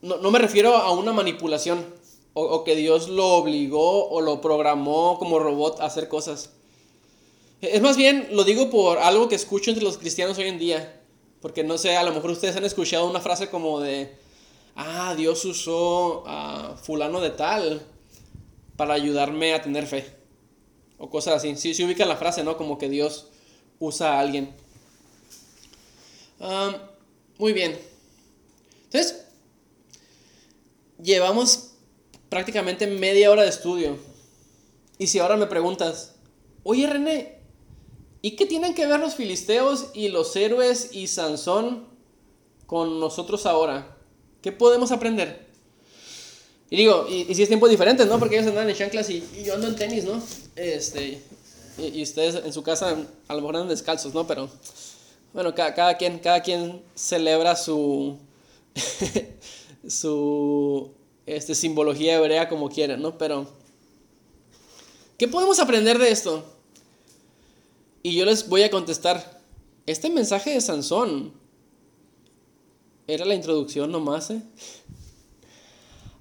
no, 0.02 0.32
me 0.32 0.40
refiero 0.40 0.76
a 0.76 0.92
una 0.92 1.14
manipulación 1.14 1.86
o, 2.34 2.44
o, 2.44 2.64
que 2.64 2.76
Dios 2.76 3.08
lo 3.10 3.28
obligó 3.36 4.10
o 4.10 4.22
lo 4.22 4.42
programó 4.42 5.18
como 5.18 5.40
robot 5.40 5.80
a 5.80 5.86
hacer 5.86 6.10
cosas. 6.10 6.52
Es 7.62 7.82
más 7.82 7.96
bien, 7.96 8.28
lo 8.32 8.44
digo 8.44 8.70
por 8.70 8.98
algo 8.98 9.30
que 9.30 9.36
escucho 9.36 9.72
entre 9.72 9.86
los 9.86 9.98
cristianos 9.98 10.38
hoy 10.38 10.50
en 10.50 10.60
día. 10.60 11.02
Porque 11.42 11.64
no 11.64 11.78
sé, 11.78 11.96
a 11.96 12.04
lo 12.04 12.14
mejor 12.14 12.32
ustedes 12.32 12.56
han 12.56 12.66
escuchado 12.66 13.10
una 13.10 13.22
frase 13.22 13.50
como 13.50 13.80
de, 13.80 14.14
ah, 14.76 15.14
Dios 15.16 15.44
usó 15.46 16.24
a 16.28 16.78
fulano 16.78 17.22
de 17.22 17.32
tal 17.32 17.82
para 18.76 18.94
ayudarme 18.94 19.54
a 19.54 19.62
tener 19.62 19.88
fe. 19.88 20.16
O 20.98 21.10
cosas 21.10 21.36
así. 21.36 21.56
Sí, 21.56 21.74
se 21.74 21.86
ubica 21.86 22.06
la 22.06 22.18
frase, 22.18 22.44
¿no? 22.44 22.58
Como 22.58 22.78
que 22.78 22.90
Dios 22.90 23.28
usa 23.80 24.14
a 24.14 24.20
alguien. 24.20 24.54
muy 27.38 27.54
bien. 27.54 27.80
Entonces, 28.86 29.26
llevamos 31.02 31.72
prácticamente 32.30 32.88
media 32.88 33.32
hora 33.32 33.44
de 33.44 33.50
estudio. 33.50 33.98
Y 34.98 35.08
si 35.08 35.20
ahora 35.20 35.36
me 35.36 35.48
preguntas, 35.48 36.16
oye 36.64 36.88
René, 36.88 37.40
¿y 38.22 38.32
qué 38.36 38.46
tienen 38.46 38.74
que 38.74 38.88
ver 38.88 39.00
los 39.00 39.16
filisteos 39.16 39.88
y 39.94 40.10
los 40.10 40.36
héroes 40.36 40.90
y 40.94 41.08
Sansón 41.08 41.88
con 42.66 43.00
nosotros 43.00 43.46
ahora? 43.46 43.98
¿Qué 44.44 44.52
podemos 44.52 44.92
aprender? 44.92 45.48
Y 46.70 46.78
digo, 46.78 47.08
y, 47.10 47.34
si 47.34 47.42
es 47.42 47.48
tiempo 47.48 47.68
diferente, 47.68 48.06
¿no? 48.06 48.20
Porque 48.20 48.38
ellos 48.38 48.50
andan 48.50 48.70
en 48.70 48.76
chanclas 48.76 49.10
y, 49.10 49.24
yo 49.44 49.56
ando 49.56 49.68
en 49.68 49.76
tenis, 49.76 50.04
¿no? 50.04 50.22
Este, 50.56 51.20
y, 51.80 52.04
ustedes 52.04 52.36
en 52.46 52.54
su 52.54 52.62
casa 52.62 52.96
a 53.28 53.34
lo 53.34 53.42
mejor 53.42 53.56
andan 53.56 53.70
descalzos, 53.70 54.14
¿no? 54.14 54.28
Pero 54.28 54.50
bueno, 55.34 55.56
cada, 55.56 55.98
quien, 55.98 56.20
cada 56.20 56.44
quien 56.44 56.84
celebra 56.94 57.56
su, 57.56 58.18
su 59.88 60.92
este, 61.26 61.56
simbología 61.56 62.18
hebrea 62.18 62.48
como 62.48 62.70
quiere, 62.70 62.98
¿no? 62.98 63.18
Pero 63.18 63.48
¿Qué 65.24 65.28
podemos 65.30 65.60
aprender 65.60 66.00
de 66.00 66.12
esto? 66.12 66.44
Y 68.02 68.16
yo 68.16 68.26
les 68.26 68.50
voy 68.50 68.64
a 68.64 68.70
contestar, 68.70 69.40
este 69.86 70.10
mensaje 70.10 70.52
de 70.52 70.60
Sansón 70.60 71.34
era 73.08 73.26
la 73.26 73.36
introducción 73.36 73.92
nomás, 73.92 74.30
¿eh? 74.30 74.42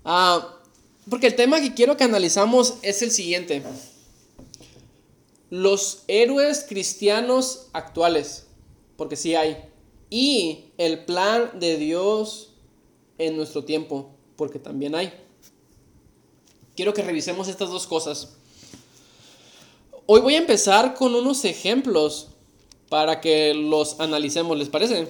Ah, 0.04 0.58
porque 1.08 1.28
el 1.28 1.36
tema 1.36 1.60
que 1.60 1.74
quiero 1.74 1.96
que 1.96 2.04
analizamos 2.04 2.74
es 2.82 3.02
el 3.02 3.10
siguiente. 3.10 3.62
Los 5.50 6.02
héroes 6.08 6.64
cristianos 6.68 7.68
actuales, 7.72 8.46
porque 8.96 9.16
sí 9.16 9.34
hay, 9.34 9.56
y 10.10 10.66
el 10.78 11.04
plan 11.04 11.58
de 11.58 11.76
Dios 11.76 12.50
en 13.18 13.36
nuestro 13.36 13.64
tiempo, 13.64 14.10
porque 14.36 14.58
también 14.58 14.94
hay. 14.94 15.12
Quiero 16.74 16.94
que 16.94 17.02
revisemos 17.02 17.48
estas 17.48 17.68
dos 17.68 17.86
cosas. 17.86 18.30
Hoy 20.06 20.20
voy 20.20 20.34
a 20.34 20.38
empezar 20.38 20.94
con 20.94 21.14
unos 21.14 21.44
ejemplos 21.44 22.28
para 22.88 23.20
que 23.20 23.54
los 23.54 24.00
analicemos, 24.00 24.56
¿les 24.58 24.68
parece? 24.68 25.08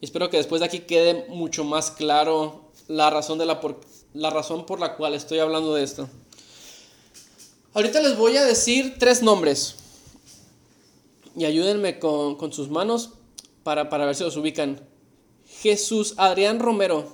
Espero 0.00 0.30
que 0.30 0.36
después 0.36 0.60
de 0.60 0.66
aquí 0.66 0.80
quede 0.80 1.26
mucho 1.28 1.64
más 1.64 1.90
claro 1.90 2.70
la 2.88 3.10
razón, 3.10 3.38
de 3.38 3.46
la, 3.46 3.60
por, 3.60 3.80
la 4.14 4.30
razón 4.30 4.66
por 4.66 4.80
la 4.80 4.96
cual 4.96 5.14
estoy 5.14 5.38
hablando 5.38 5.74
de 5.74 5.82
esto. 5.82 6.08
Ahorita 7.74 8.00
les 8.00 8.16
voy 8.16 8.36
a 8.36 8.44
decir 8.44 8.96
tres 8.98 9.22
nombres. 9.22 9.76
Y 11.36 11.44
ayúdenme 11.44 11.98
con, 11.98 12.52
sus 12.52 12.70
manos 12.70 13.10
para, 13.62 13.90
para, 13.90 14.06
ver 14.06 14.14
si 14.14 14.24
los 14.24 14.36
ubican. 14.36 14.80
Jesús 15.60 16.14
Adrián 16.16 16.58
Romero. 16.58 17.12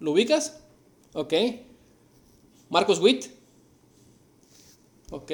¿Lo 0.00 0.12
ubicas? 0.12 0.60
Ok. 1.12 1.34
Marcos 2.70 2.98
Witt. 3.00 3.26
Ok. 5.10 5.30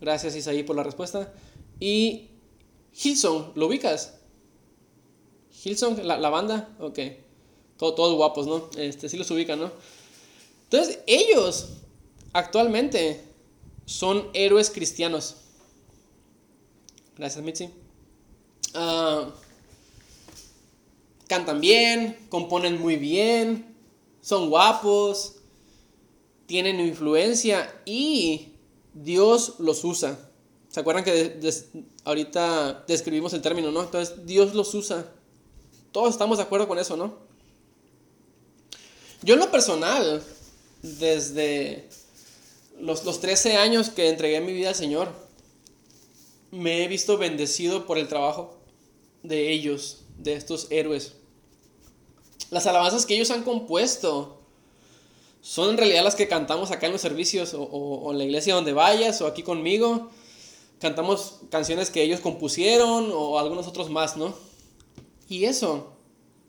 Gracias 0.00 0.36
Isaí 0.36 0.62
por 0.62 0.76
la 0.76 0.82
respuesta. 0.82 1.32
Y 1.80 2.28
Hilson, 2.92 3.52
¿lo 3.54 3.66
ubicas? 3.68 4.21
Hilson, 5.64 6.06
la, 6.06 6.30
banda, 6.30 6.74
ok. 6.80 6.98
todos 7.76 8.14
guapos, 8.14 8.46
¿no? 8.46 8.68
Este, 8.76 9.08
sí 9.08 9.16
los 9.16 9.30
ubican, 9.30 9.60
¿no? 9.60 9.70
Entonces, 10.64 11.00
ellos 11.06 11.68
actualmente 12.32 13.22
son 13.84 14.28
héroes 14.32 14.70
cristianos. 14.70 15.36
Gracias, 17.16 17.44
Mitzi. 17.44 17.68
Ah, 18.74 19.28
cantan 21.28 21.60
bien, 21.60 22.26
componen 22.28 22.80
muy 22.80 22.96
bien, 22.96 23.74
son 24.20 24.48
guapos, 24.48 25.36
tienen 26.46 26.80
influencia 26.80 27.82
y 27.84 28.52
Dios 28.94 29.54
los 29.58 29.84
usa. 29.84 30.18
¿Se 30.68 30.80
acuerdan 30.80 31.04
que 31.04 31.38
ahorita 32.04 32.84
describimos 32.86 33.32
el 33.34 33.42
término, 33.42 33.70
no? 33.70 33.82
Entonces, 33.82 34.24
Dios 34.26 34.54
los 34.54 34.74
usa. 34.74 35.06
Todos 35.92 36.10
estamos 36.10 36.38
de 36.38 36.44
acuerdo 36.44 36.66
con 36.66 36.78
eso, 36.78 36.96
¿no? 36.96 37.14
Yo 39.22 39.34
en 39.34 39.40
lo 39.40 39.50
personal, 39.50 40.22
desde 40.80 41.88
los, 42.80 43.04
los 43.04 43.20
13 43.20 43.56
años 43.56 43.90
que 43.90 44.08
entregué 44.08 44.40
mi 44.40 44.52
vida 44.52 44.70
al 44.70 44.74
Señor, 44.74 45.08
me 46.50 46.82
he 46.82 46.88
visto 46.88 47.18
bendecido 47.18 47.86
por 47.86 47.98
el 47.98 48.08
trabajo 48.08 48.56
de 49.22 49.52
ellos, 49.52 50.00
de 50.18 50.34
estos 50.34 50.66
héroes. 50.70 51.14
Las 52.50 52.66
alabanzas 52.66 53.06
que 53.06 53.14
ellos 53.14 53.30
han 53.30 53.44
compuesto 53.44 54.38
son 55.42 55.70
en 55.70 55.78
realidad 55.78 56.04
las 56.04 56.14
que 56.14 56.28
cantamos 56.28 56.70
acá 56.70 56.86
en 56.86 56.92
los 56.92 57.00
servicios 57.00 57.52
o, 57.54 57.62
o 57.62 58.12
en 58.12 58.18
la 58.18 58.24
iglesia 58.24 58.54
donde 58.54 58.72
vayas 58.72 59.20
o 59.20 59.26
aquí 59.26 59.42
conmigo. 59.42 60.10
Cantamos 60.80 61.40
canciones 61.50 61.90
que 61.90 62.02
ellos 62.02 62.20
compusieron 62.20 63.10
o 63.12 63.38
algunos 63.38 63.66
otros 63.66 63.90
más, 63.90 64.16
¿no? 64.16 64.34
Y 65.32 65.46
eso 65.46 65.94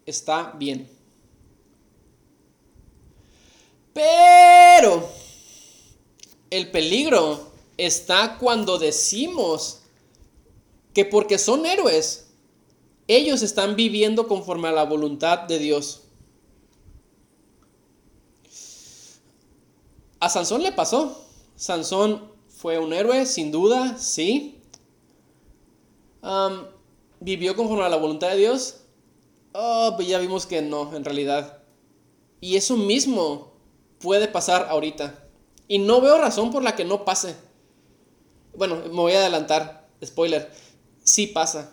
está 0.06 0.52
bien. 0.58 0.89
Pero 3.93 5.10
el 6.50 6.69
peligro 6.69 7.50
está 7.78 8.38
cuando 8.38 8.78
decimos 8.78 9.84
que 10.93 11.06
porque 11.06 11.38
son 11.38 11.65
héroes, 11.65 12.28
ellos 13.08 13.41
están 13.41 13.78
viviendo 13.78 14.28
conforme 14.28 14.67
a 14.67 14.74
la 14.74 14.84
voluntad 14.84 15.39
de 15.39 15.60
Dios. 15.60 16.02
A 20.19 20.28
Sansón 20.28 20.62
le 20.62 20.74
pasó. 20.74 21.24
Sansón 21.56 22.30
fue 22.50 22.80
un 22.80 22.91
héroe, 22.91 23.26
sin 23.28 23.50
duda, 23.50 23.98
sí 23.98 24.60
vivió 27.23 27.55
conforme 27.55 27.86
a 27.86 27.89
la 27.89 27.97
voluntad 27.97 28.29
de 28.29 28.38
Dios? 28.38 28.81
Oh, 29.53 29.93
pues 29.95 30.07
ya 30.07 30.19
vimos 30.19 30.45
que 30.45 30.62
no, 30.62 30.95
en 30.95 31.05
realidad. 31.05 31.59
Y 32.41 32.57
eso 32.57 32.75
mismo 32.75 33.53
puede 33.99 34.27
pasar 34.27 34.67
ahorita. 34.69 35.27
Y 35.67 35.79
no 35.79 36.01
veo 36.01 36.17
razón 36.17 36.51
por 36.51 36.63
la 36.63 36.75
que 36.75 36.83
no 36.83 37.05
pase. 37.05 37.36
Bueno, 38.55 38.75
me 38.75 38.89
voy 38.89 39.13
a 39.13 39.19
adelantar. 39.19 39.88
Spoiler. 40.03 40.51
Sí 41.03 41.27
pasa. 41.27 41.71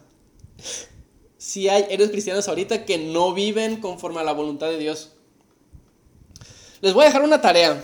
sí 1.38 1.68
hay 1.68 1.86
héroes 1.90 2.10
cristianos 2.10 2.46
ahorita 2.48 2.84
que 2.84 2.98
no 2.98 3.34
viven 3.34 3.80
conforme 3.80 4.20
a 4.20 4.24
la 4.24 4.32
voluntad 4.32 4.68
de 4.68 4.78
Dios. 4.78 5.10
Les 6.80 6.94
voy 6.94 7.02
a 7.02 7.06
dejar 7.06 7.22
una 7.22 7.40
tarea. 7.40 7.82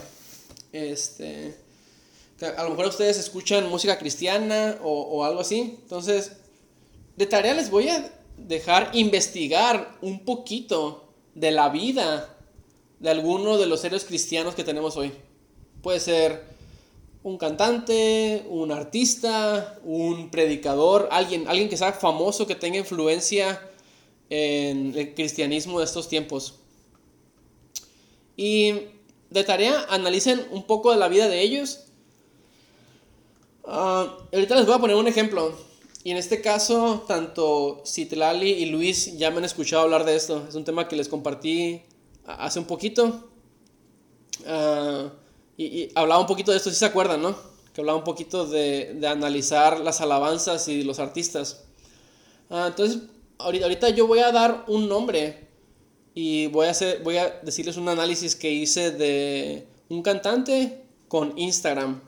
Este. 0.73 1.57
A 2.57 2.63
lo 2.65 2.71
mejor 2.71 2.87
ustedes 2.87 3.19
escuchan 3.19 3.69
música 3.69 3.99
cristiana 3.99 4.79
o, 4.83 4.91
o 4.91 5.25
algo 5.25 5.41
así. 5.41 5.79
Entonces, 5.83 6.33
de 7.17 7.27
tarea 7.27 7.55
les 7.55 7.71
voy 7.71 7.89
a 7.89 8.13
dejar 8.37 8.91
investigar 8.95 9.97
un 10.03 10.25
poquito 10.25 11.09
de 11.35 11.51
la 11.51 11.69
vida 11.69 12.37
de 12.99 13.11
alguno 13.11 13.59
de 13.59 13.67
los 13.67 13.85
héroes 13.85 14.05
cristianos 14.05 14.55
que 14.55 14.65
tenemos 14.65 14.97
hoy. 14.97 15.13
Puede 15.83 16.01
ser 16.01 16.45
un 17.23 17.39
cantante, 17.39 18.47
un 18.49 18.71
artista, 18.71 19.79
un 19.85 20.31
predicador, 20.31 21.09
alguien, 21.11 21.49
alguien 21.49 21.69
que 21.69 21.77
sea 21.77 21.93
famoso, 21.93 22.47
que 22.47 22.55
tenga 22.55 22.79
influencia 22.79 23.61
en 24.31 24.97
el 24.97 25.15
cristianismo 25.15 25.79
de 25.79 25.85
estos 25.85 26.09
tiempos. 26.09 26.55
Y 28.37 28.75
de 29.31 29.45
tarea 29.45 29.87
analicen 29.89 30.47
un 30.51 30.65
poco 30.65 30.93
de 30.93 30.99
la 30.99 31.09
vida 31.09 31.29
de 31.29 31.41
ellos. 31.41 31.85
Ah, 33.65 34.17
ahorita 34.33 34.55
les 34.55 34.67
voy 34.67 34.75
a 34.75 34.79
poner 34.79 34.97
un 34.97 35.09
ejemplo. 35.09 35.53
Y 36.07 36.13
en 36.13 36.19
este 36.19 36.41
caso, 36.41 37.05
tanto 37.09 37.83
Citlali 37.85 38.49
y 38.49 38.67
Luis 38.67 39.19
ya 39.19 39.33
me 39.33 39.39
han 39.39 39.45
escuchado 39.45 39.83
hablar 39.83 40.05
de 40.05 40.15
esto. 40.15 40.47
Es 40.49 40.55
un 40.55 40.63
tema 40.63 40.87
que 40.87 40.95
les 40.95 41.09
compartí 41.09 41.83
hace 42.25 42.61
un 42.61 42.65
poquito. 42.65 43.29
Ah, 44.47 45.11
y, 45.57 45.89
hablaba 45.97 46.21
un 46.21 46.29
poquito 46.29 46.53
de 46.53 46.59
esto, 46.59 46.71
si 46.71 46.77
se 46.77 46.85
acuerdan, 46.85 47.23
¿no? 47.23 47.37
Que 47.75 47.81
hablaba 47.81 47.99
un 47.99 48.05
poquito 48.05 48.47
de, 48.47 49.05
analizar 49.05 49.81
las 49.81 50.01
alabanzas 50.01 50.69
y 50.69 50.85
los 50.85 51.01
artistas. 51.01 51.65
Ah, 52.51 52.67
entonces, 52.69 53.03
ahorita, 53.39 53.65
ahorita 53.65 53.89
yo 53.89 54.07
voy 54.07 54.21
a 54.21 54.31
dar 54.31 54.65
un 54.69 54.89
nombre 54.89 55.49
y 56.15 56.47
voy 56.47 56.69
a, 56.69 56.71
hacer, 56.71 57.03
voy 57.03 57.17
a 57.17 57.41
decirles 57.43 57.79
un 57.79 57.89
análisis 57.89 58.37
que 58.37 58.53
hice 58.53 58.93
de 58.93 59.67
un 59.89 60.03
cantante 60.03 60.85
con 61.09 61.37
Instagram. 61.37 62.01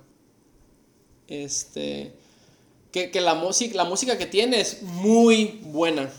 Este 1.26 2.14
que, 2.92 3.20
la, 3.20 3.35
música, 3.35 3.77
la 3.77 3.85
música 3.85 4.16
que 4.16 4.27
tiene 4.27 4.61
es 4.61 4.83
muy 4.83 5.61
buena. 5.62 6.11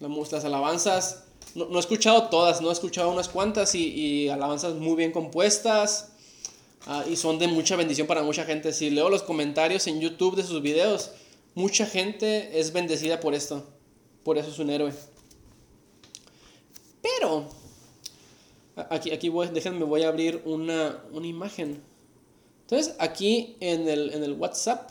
las 0.00 0.44
alabanzas, 0.44 1.24
no, 1.54 1.74
he 1.74 1.80
escuchado 1.80 2.28
todas, 2.28 2.60
no 2.60 2.68
he 2.68 2.72
escuchado 2.72 3.10
unas 3.10 3.28
cuantas 3.28 3.74
y, 3.74 4.28
alabanzas 4.28 4.74
muy 4.74 4.96
bien 4.96 5.12
compuestas 5.12 6.12
ah, 6.86 7.04
y 7.10 7.16
son 7.16 7.38
de 7.38 7.48
mucha 7.48 7.76
bendición 7.76 8.06
para 8.06 8.22
mucha 8.22 8.44
gente. 8.44 8.72
Si 8.72 8.90
leo 8.90 9.08
los 9.08 9.22
comentarios 9.22 9.86
en 9.86 10.00
YouTube 10.00 10.36
de 10.36 10.44
sus 10.44 10.62
videos, 10.62 11.12
mucha 11.54 11.86
gente 11.86 12.58
es 12.58 12.72
bendecida 12.72 13.20
por 13.20 13.34
esto. 13.34 13.66
Por 14.22 14.38
eso 14.38 14.50
es 14.50 14.58
un 14.58 14.70
héroe. 14.70 14.92
Pero, 17.00 17.48
aquí, 18.90 19.10
aquí 19.10 19.28
voy, 19.28 19.48
déjenme, 19.48 19.84
voy 19.84 20.02
a 20.02 20.08
abrir 20.08 20.42
una, 20.44 21.02
una 21.12 21.26
imagen. 21.26 21.82
Entonces, 22.62 22.94
aquí 22.98 23.56
en 23.60 23.88
el, 23.88 24.12
en 24.14 24.22
el 24.22 24.34
WhatsApp 24.34 24.90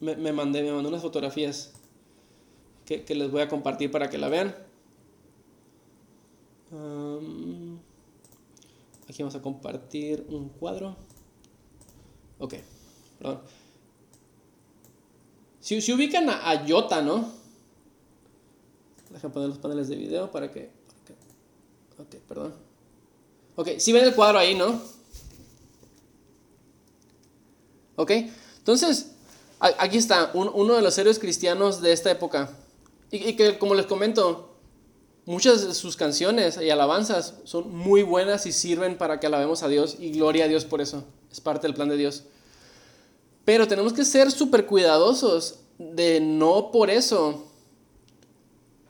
me, 0.00 0.32
mandé, 0.32 0.62
me 0.62 0.72
mandó 0.72 0.88
unas 0.88 1.02
fotografías 1.02 1.72
que, 2.84 3.04
les 3.14 3.30
voy 3.30 3.42
a 3.42 3.48
compartir 3.48 3.90
para 3.90 4.10
que 4.10 4.18
la 4.18 4.28
vean. 4.28 4.54
aquí 9.08 9.22
vamos 9.22 9.34
a 9.34 9.42
compartir 9.42 10.26
un 10.28 10.48
cuadro. 10.48 10.96
Ok, 12.38 12.54
perdón. 13.18 13.40
Si, 15.60 15.80
si 15.80 15.92
ubican 15.92 16.28
a, 16.30 16.50
a 16.50 16.64
Yota, 16.64 17.02
¿no? 17.02 17.28
Déjenme 19.10 19.34
poner 19.34 19.48
los 19.48 19.58
paneles 19.58 19.88
de 19.88 19.96
video 19.96 20.30
para 20.30 20.50
que, 20.50 20.70
Ok, 22.00 22.14
perdón. 22.26 22.54
Ok, 23.56 23.68
si 23.78 23.92
ven 23.92 24.04
el 24.04 24.14
cuadro 24.14 24.38
ahí, 24.38 24.54
¿no? 24.54 24.80
Ok, 28.00 28.12
entonces, 28.56 29.10
aquí 29.58 29.98
está, 29.98 30.30
uno 30.32 30.74
de 30.74 30.80
los 30.80 30.96
héroes 30.96 31.18
cristianos 31.18 31.82
de 31.82 31.92
esta 31.92 32.10
época. 32.10 32.50
Y, 33.10 33.34
que, 33.34 33.58
como 33.58 33.74
les 33.74 33.84
comento, 33.84 34.54
muchas 35.26 35.66
de 35.66 35.74
sus 35.74 35.96
canciones 35.96 36.58
y 36.58 36.70
alabanzas 36.70 37.34
son 37.44 37.70
muy 37.70 38.02
buenas 38.02 38.46
y 38.46 38.52
sirven 38.52 38.96
para 38.96 39.20
que 39.20 39.26
alabemos 39.26 39.62
a 39.62 39.68
Dios 39.68 39.96
y 39.98 40.12
gloria 40.12 40.46
a 40.46 40.48
Dios 40.48 40.64
por 40.64 40.80
eso. 40.80 41.04
Es 41.30 41.42
parte 41.42 41.66
del 41.66 41.74
plan 41.74 41.90
de 41.90 41.98
Dios. 41.98 42.24
Pero 43.44 43.68
tenemos 43.68 43.92
que 43.92 44.06
ser 44.06 44.30
súper 44.30 44.64
cuidadosos 44.64 45.56
de 45.78 46.20
no 46.20 46.70
por 46.70 46.88
eso 46.88 47.44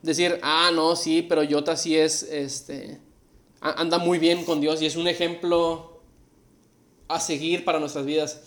decir, 0.03 0.39
ah, 0.43 0.71
no, 0.73 0.95
sí, 0.95 1.23
pero 1.23 1.43
Jota 1.51 1.77
sí 1.77 1.97
es, 1.97 2.23
este, 2.23 3.01
anda 3.61 3.99
muy 3.99 4.21
bien 4.21 4.45
con 4.45 4.61
Dios 4.61 4.81
y 4.81 4.87
es 4.87 4.95
un 4.95 5.09
ejemplo 5.09 6.01
a 7.11 7.19
seguir 7.19 7.65
para 7.65 7.81
nuestras 7.81 8.07
vidas. 8.07 8.41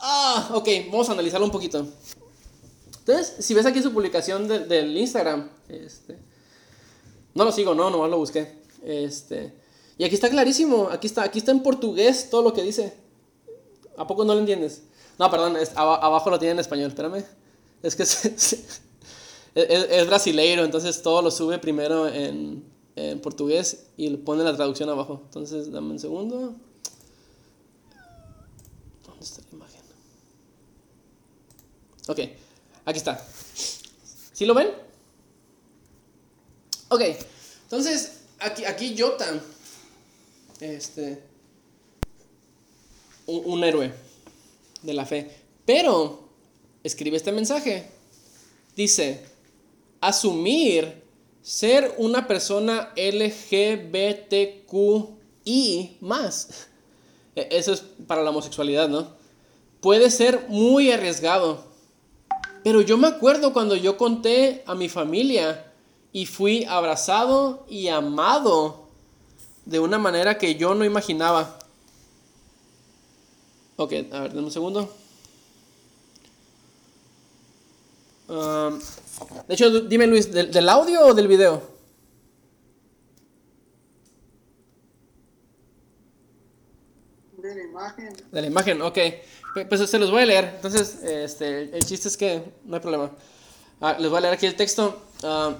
Ah, 0.00 0.50
ok, 0.54 0.68
vamos 0.90 1.08
a 1.08 1.12
analizarlo 1.12 1.46
un 1.46 1.52
poquito. 1.52 1.86
Entonces, 3.00 3.44
si 3.44 3.54
ves 3.54 3.66
aquí 3.66 3.82
su 3.82 3.92
publicación 3.92 4.46
del 4.46 4.96
Instagram, 4.96 5.48
este, 5.68 6.18
no 7.34 7.44
lo 7.44 7.52
sigo, 7.52 7.74
no, 7.74 7.90
nomás 7.90 8.10
lo 8.10 8.18
busqué. 8.18 8.58
Este, 8.82 9.54
y 9.96 10.04
aquí 10.04 10.14
está 10.14 10.30
clarísimo, 10.30 10.88
aquí 10.90 11.06
está, 11.06 11.22
aquí 11.22 11.38
está 11.38 11.50
en 11.50 11.62
portugués 11.62 12.30
todo 12.30 12.42
lo 12.42 12.52
que 12.52 12.62
dice. 12.62 12.94
¿A 13.96 14.06
poco 14.06 14.24
no 14.24 14.34
lo 14.34 14.40
entiendes? 14.40 14.82
No, 15.18 15.30
perdón, 15.30 15.56
abajo 15.74 16.30
lo 16.30 16.38
tiene 16.38 16.52
en 16.52 16.58
español, 16.60 16.88
espérame. 16.88 17.24
Es 17.82 17.96
que 17.96 18.02
es, 19.54 20.06
brasileiro, 20.06 20.64
entonces 20.64 21.02
todo 21.02 21.22
lo 21.22 21.30
sube 21.30 21.58
primero 21.58 22.06
en, 22.08 22.64
en 22.94 23.20
portugués 23.20 23.86
y 23.96 24.08
le 24.10 24.18
pone 24.18 24.44
la 24.44 24.54
traducción 24.54 24.88
abajo. 24.88 25.22
Entonces, 25.24 25.72
dame 25.72 25.90
un 25.90 25.98
segundo. 25.98 26.54
¿Dónde 29.06 29.24
está 29.24 29.42
la 29.50 29.56
imagen? 29.56 29.67
Ok, 32.08 32.20
aquí 32.86 32.98
está. 32.98 33.24
¿Sí 34.32 34.44
lo 34.46 34.54
ven? 34.54 34.68
Ok, 36.88 37.02
entonces, 37.64 38.20
aquí, 38.38 38.64
aquí 38.64 38.96
Jota, 38.98 39.38
este, 40.58 41.22
un, 43.26 43.62
héroe 43.62 43.92
de 44.80 44.94
la 44.94 45.04
fe, 45.04 45.30
pero 45.66 46.30
escribe 46.82 47.18
este 47.18 47.30
mensaje. 47.30 47.90
Dice, 48.74 49.26
asumir 50.00 51.02
ser 51.42 51.94
una 51.98 52.26
persona 52.26 52.94
LGBTQI 52.96 53.98
más. 56.00 56.68
E, 57.36 57.48
eso 57.50 57.74
es 57.74 57.82
para 58.06 58.22
la 58.22 58.30
homosexualidad, 58.30 58.88
¿no? 58.88 59.12
Puede 59.82 60.10
ser 60.10 60.46
muy 60.48 60.90
arriesgado. 60.90 61.67
Pero 62.68 62.82
yo 62.82 62.98
me 62.98 63.06
acuerdo 63.06 63.54
cuando 63.54 63.76
yo 63.76 63.96
conté 63.96 64.62
a 64.66 64.74
mi 64.74 64.90
familia 64.90 65.72
y 66.12 66.26
fui 66.26 66.64
abrazado 66.64 67.64
y 67.66 67.88
amado 67.88 68.88
de 69.64 69.80
una 69.80 69.96
manera 69.96 70.36
que 70.36 70.54
yo 70.56 70.74
no 70.74 70.84
imaginaba. 70.84 71.58
Ok, 73.76 73.94
a 74.12 74.20
ver, 74.20 74.34
dame 74.34 74.42
un 74.42 74.50
segundo. 74.50 74.94
Um, 78.28 78.78
de 79.48 79.54
hecho, 79.54 79.70
dime 79.80 80.06
Luis, 80.06 80.30
¿del, 80.30 80.68
audio 80.68 81.06
o 81.06 81.14
del 81.14 81.26
video? 81.26 81.62
De 87.48 87.54
la 87.54 87.62
imagen. 87.62 88.16
De 88.30 88.40
la 88.42 88.46
imagen, 88.46 88.82
ok. 88.82 88.98
Pues 89.68 89.90
se 89.90 89.98
los 89.98 90.10
voy 90.10 90.22
a 90.22 90.26
leer. 90.26 90.52
Entonces, 90.56 91.02
este, 91.02 91.74
el 91.74 91.84
chiste 91.84 92.08
es 92.08 92.16
que 92.16 92.42
no 92.64 92.76
hay 92.76 92.82
problema. 92.82 93.10
Ah, 93.80 93.96
les 93.98 94.10
voy 94.10 94.18
a 94.18 94.20
leer 94.20 94.34
aquí 94.34 94.44
el 94.44 94.54
texto. 94.54 95.00
Uh, 95.22 95.54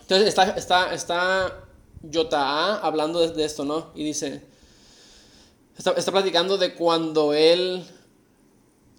entonces 0.00 0.28
está, 0.28 0.50
está, 0.50 0.94
está 0.94 1.64
Yota 2.02 2.76
hablando 2.76 3.26
de, 3.26 3.44
esto, 3.44 3.64
¿no? 3.64 3.88
Y 3.96 4.04
dice, 4.04 4.40
está, 5.76 5.92
está 5.92 6.12
platicando 6.12 6.56
de 6.58 6.74
cuando 6.74 7.34
él 7.34 7.84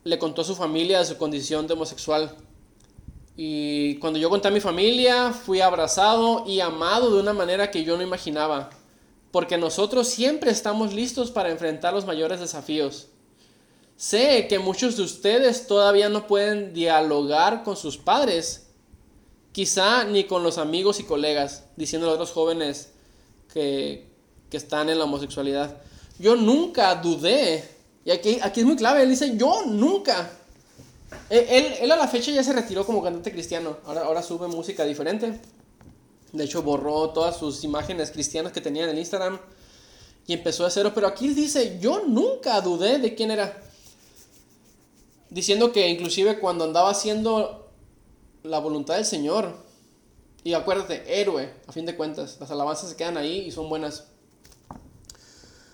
le 0.03 0.19
contó 0.19 0.41
a 0.41 0.45
su 0.45 0.55
familia 0.55 0.99
de 0.99 1.05
su 1.05 1.17
condición 1.17 1.65
de 1.65 1.73
homosexual. 1.73 2.35
Y 3.37 3.95
cuando 3.99 4.19
yo 4.19 4.29
conté 4.29 4.49
a 4.49 4.51
mi 4.51 4.59
familia, 4.59 5.31
fui 5.31 5.61
abrazado 5.61 6.43
y 6.45 6.59
amado 6.59 7.13
de 7.13 7.21
una 7.21 7.31
manera 7.31 7.71
que 7.71 7.85
yo 7.85 7.95
no 7.95 8.03
imaginaba. 8.03 8.69
Porque 9.31 9.57
nosotros 9.57 10.07
siempre 10.07 10.51
estamos 10.51 10.93
listos 10.93 11.31
para 11.31 11.49
enfrentar 11.49 11.93
los 11.93 12.05
mayores 12.05 12.39
desafíos. 12.39 13.07
Sé 13.95 14.47
que 14.47 14.59
muchos 14.59 14.97
de 14.97 15.03
ustedes 15.03 15.67
todavía 15.67 16.09
no 16.09 16.27
pueden 16.27 16.73
dialogar 16.73 17.63
con 17.63 17.77
sus 17.77 17.97
padres 17.97 18.67
quizá 19.51 20.03
ni 20.05 20.23
con 20.25 20.43
los 20.43 20.57
amigos 20.57 20.99
y 20.99 21.03
colegas, 21.03 21.65
diciendo 21.75 22.09
a 22.09 22.13
otros 22.13 22.31
jóvenes 22.31 22.89
que, 23.53 24.09
están 24.51 24.89
en 24.89 24.99
la 24.99 25.05
homosexualidad. 25.05 25.77
Yo 26.19 26.35
nunca 26.35 26.93
dudé, 26.95 27.63
y 28.03 28.11
aquí, 28.11 28.37
aquí 28.41 28.59
es 28.59 28.65
muy 28.65 28.75
clave, 28.75 29.01
él 29.01 29.09
dice, 29.09 29.37
yo 29.37 29.65
nunca. 29.65 30.29
Él, 31.29 31.75
él, 31.79 31.91
a 31.91 31.95
la 31.95 32.07
fecha 32.07 32.31
ya 32.31 32.43
se 32.43 32.51
retiró 32.51 32.85
como 32.85 33.01
cantante 33.01 33.31
cristiano, 33.31 33.77
ahora, 33.85 34.01
ahora 34.01 34.21
sube 34.21 34.47
música 34.47 34.83
diferente. 34.83 35.39
De 36.33 36.45
hecho, 36.45 36.63
borró 36.63 37.09
todas 37.09 37.37
sus 37.37 37.63
imágenes 37.63 38.11
cristianas 38.11 38.53
que 38.53 38.61
tenía 38.61 38.83
en 38.83 38.91
el 38.91 38.99
Instagram 38.99 39.39
y 40.27 40.33
empezó 40.33 40.65
a 40.65 40.69
cero. 40.69 40.91
Pero 40.95 41.07
aquí 41.07 41.29
dice, 41.29 41.77
yo 41.81 42.03
nunca 42.05 42.61
dudé 42.61 42.99
de 42.99 43.15
quién 43.15 43.31
era. 43.31 43.61
Diciendo 45.29 45.71
que 45.71 45.87
inclusive 45.89 46.39
cuando 46.39 46.63
andaba 46.63 46.89
haciendo 46.89 47.69
la 48.43 48.59
voluntad 48.59 48.95
del 48.95 49.05
Señor. 49.05 49.55
Y 50.43 50.53
acuérdate, 50.53 51.21
héroe, 51.21 51.53
a 51.67 51.71
fin 51.71 51.85
de 51.85 51.95
cuentas. 51.95 52.37
Las 52.39 52.49
alabanzas 52.51 52.89
se 52.89 52.95
quedan 52.95 53.17
ahí 53.17 53.39
y 53.41 53.51
son 53.51 53.69
buenas. 53.69 54.05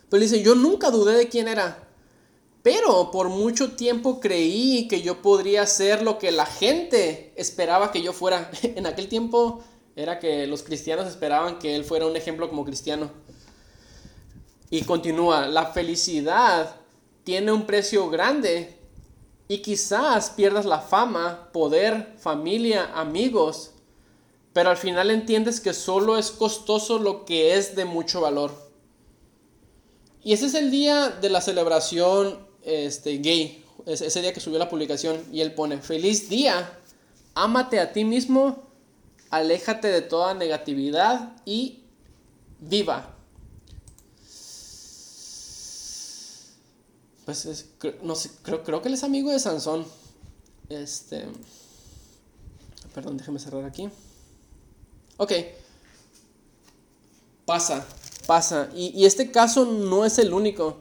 Pero 0.10 0.22
dice, 0.22 0.42
yo 0.42 0.56
nunca 0.56 0.92
dudé 0.92 1.18
de 1.18 1.30
quién 1.30 1.48
era. 1.48 1.88
Pero 2.64 3.12
por 3.12 3.30
mucho 3.30 3.72
tiempo 3.72 4.20
creí 4.20 4.88
que 4.90 5.02
yo 5.02 5.22
podría 5.22 5.66
ser 5.66 6.02
lo 6.02 6.18
que 6.18 6.32
la 6.32 6.46
gente 6.46 7.32
esperaba 7.38 7.92
que 7.92 8.02
yo 8.02 8.12
fuera. 8.12 8.52
en 8.62 8.86
aquel 8.86 9.08
tiempo 9.08 9.64
era 9.98 10.20
que 10.20 10.46
los 10.46 10.62
cristianos 10.62 11.08
esperaban 11.08 11.58
que 11.58 11.76
él 11.76 11.84
fuera 11.84 12.06
un 12.06 12.16
ejemplo 12.16 12.48
como 12.50 12.64
cristiano. 12.64 13.10
Y 14.70 14.84
continúa, 14.84 15.48
la 15.48 15.66
felicidad 15.66 16.76
tiene 17.24 17.52
un 17.52 17.66
precio 17.66 18.08
grande 18.08 18.78
y 19.48 19.58
quizás 19.64 20.30
pierdas 20.30 20.66
la 20.66 20.82
fama, 20.82 21.50
poder, 21.52 22.14
familia, 22.20 22.92
amigos, 22.94 23.72
pero 24.54 24.70
al 24.70 24.78
final 24.78 25.10
entiendes 25.10 25.60
que 25.60 25.74
solo 25.74 26.20
es 26.20 26.30
costoso 26.30 27.00
lo 27.00 27.26
que 27.26 27.56
es 27.56 27.76
de 27.76 27.86
mucho 27.86 28.22
valor. 28.22 28.52
Y 30.24 30.34
ese 30.34 30.46
es 30.46 30.54
el 30.54 30.70
día 30.70 31.10
de 31.10 31.32
la 31.32 31.42
celebración 31.42 32.46
este, 32.62 33.18
gay, 33.18 33.66
ese 33.88 34.22
día 34.22 34.34
que 34.34 34.42
subió 34.42 34.60
la 34.60 34.70
publicación 34.70 35.24
y 35.32 35.42
él 35.42 35.56
pone, 35.56 35.80
feliz 35.80 36.30
día, 36.30 36.78
ámate 37.34 37.80
a 37.80 37.94
ti 37.94 38.04
mismo, 38.04 38.67
aléjate 39.30 39.88
de 39.88 40.02
toda 40.02 40.34
negatividad 40.34 41.36
y 41.46 41.84
viva. 42.60 43.14
Pues 47.26 47.66
no 48.04 48.16
sé, 48.16 48.32
creo, 48.42 48.64
creo 48.64 48.82
que 48.82 48.88
él 48.88 48.94
es 48.94 49.04
amigo 49.04 49.32
de 49.32 49.40
Sansón. 49.40 49.86
Este. 50.70 51.26
Perdón, 52.94 53.18
déjame 53.18 53.40
cerrar 53.40 53.66
aquí. 53.66 53.90
Ok. 55.18 55.34
Pasa, 57.46 57.86
pasa. 58.26 58.70
Y, 58.76 59.06
este 59.06 59.32
caso 59.32 59.66
no 59.66 60.06
es 60.06 60.18
el 60.20 60.34
único. 60.34 60.78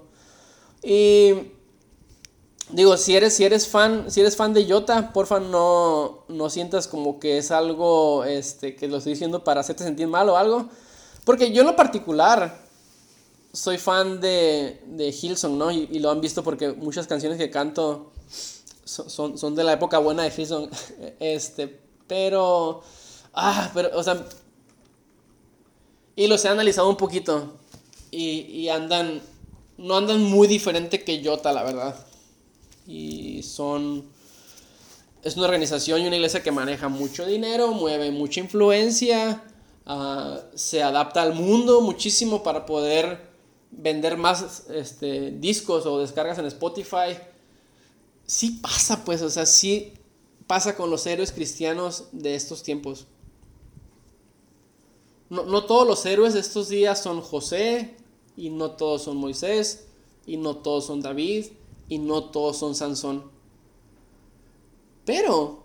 Y 0.83 1.35
digo, 2.71 2.97
si 2.97 3.17
eres, 3.17 3.35
si 3.35 3.45
eres 3.45 3.69
fan, 3.69 4.11
si 4.11 4.21
eres 4.21 4.37
fan 4.37 4.53
de 4.53 4.71
Jota, 4.71 5.13
porfa 5.13 5.41
no, 5.41 6.25
no 6.29 6.51
sientas 6.51 6.89
como 6.89 7.19
que 7.21 7.39
es 7.39 7.51
algo 7.51 8.25
este, 8.25 8.75
que 8.75 8.89
lo 8.89 8.99
estoy 8.99 9.13
diciendo 9.13 9.45
para 9.45 9.61
hacerte 9.61 9.85
sentir 9.85 10.09
mal 10.09 10.29
o 10.29 10.37
algo. 10.37 10.69
Porque 11.25 11.53
yo 11.53 11.63
en 11.63 11.69
lo 11.69 11.77
particular, 11.77 12.67
soy 13.53 13.79
fan 13.79 14.21
de, 14.21 14.81
de 14.87 15.09
Hillsong, 15.09 15.57
¿no? 15.57 15.71
Y, 15.71 15.99
lo 15.99 16.11
han 16.11 16.21
visto 16.21 16.45
porque 16.45 16.73
muchas 16.73 17.07
canciones 17.07 17.39
que 17.39 17.51
canto 17.51 18.13
son, 18.85 19.39
son, 19.39 19.55
de 19.55 19.65
la 19.65 19.73
época 19.73 19.99
buena 19.99 20.23
de 20.23 20.33
Hillsong. 20.37 20.71
Este, 21.21 21.81
pero. 22.07 22.83
Ah, 23.35 23.71
pero, 23.75 23.97
o 23.99 24.03
sea. 24.03 24.25
Y 26.15 26.29
los 26.29 26.45
he 26.45 26.49
analizado 26.49 26.89
un 26.89 26.97
poquito. 26.97 27.55
Y, 28.11 28.41
y 28.43 28.69
andan. 28.69 29.23
No 29.79 29.97
andan 29.97 30.23
muy 30.23 30.47
diferente 30.47 31.03
que 31.05 31.23
Jota, 31.25 31.53
la 31.53 31.63
verdad. 31.63 32.06
Y 32.87 33.43
son. 33.43 34.05
Es 35.23 35.37
una 35.37 35.47
organización 35.47 36.03
y 36.03 36.07
una 36.07 36.17
iglesia 36.17 36.43
que 36.43 36.53
maneja 36.53 36.89
mucho 36.89 37.27
dinero, 37.27 37.73
mueve 37.73 38.13
mucha 38.13 38.39
influencia, 38.39 39.43
ah, 39.85 40.41
se 40.55 40.83
adapta 40.83 41.23
al 41.23 41.35
mundo 41.35 41.81
muchísimo 41.81 42.45
para 42.45 42.65
poder 42.65 43.29
vender 43.73 44.17
más 44.17 44.67
este, 44.71 45.33
discos 45.33 45.85
o 45.87 45.99
descargas 45.99 46.39
en 46.39 46.47
Spotify. 46.47 47.19
Sí 48.25 48.61
pasa, 48.63 49.05
pues, 49.05 49.21
o 49.23 49.31
sea, 49.31 49.47
sí 49.47 49.95
pasa 50.47 50.77
con 50.77 50.91
los 50.91 51.07
héroes 51.07 51.33
cristianos 51.33 52.05
de 52.13 52.37
estos 52.37 52.63
tiempos. 52.63 53.07
No, 55.29 55.45
no 55.45 55.65
todos 55.65 55.89
los 55.89 56.07
héroes 56.07 56.35
de 56.35 56.41
estos 56.41 56.69
días 56.69 57.03
son 57.03 57.21
José, 57.21 57.97
y 58.37 58.51
no 58.51 58.73
todos 58.73 59.03
son 59.03 59.17
Moisés, 59.17 59.87
y 60.27 60.37
no 60.37 60.57
todos 60.57 60.87
son 60.87 61.01
David, 61.01 61.47
y 61.89 61.99
no 61.99 62.25
todos 62.25 62.57
son 62.59 62.75
Sansón. 62.75 63.31
Pero 65.05 65.65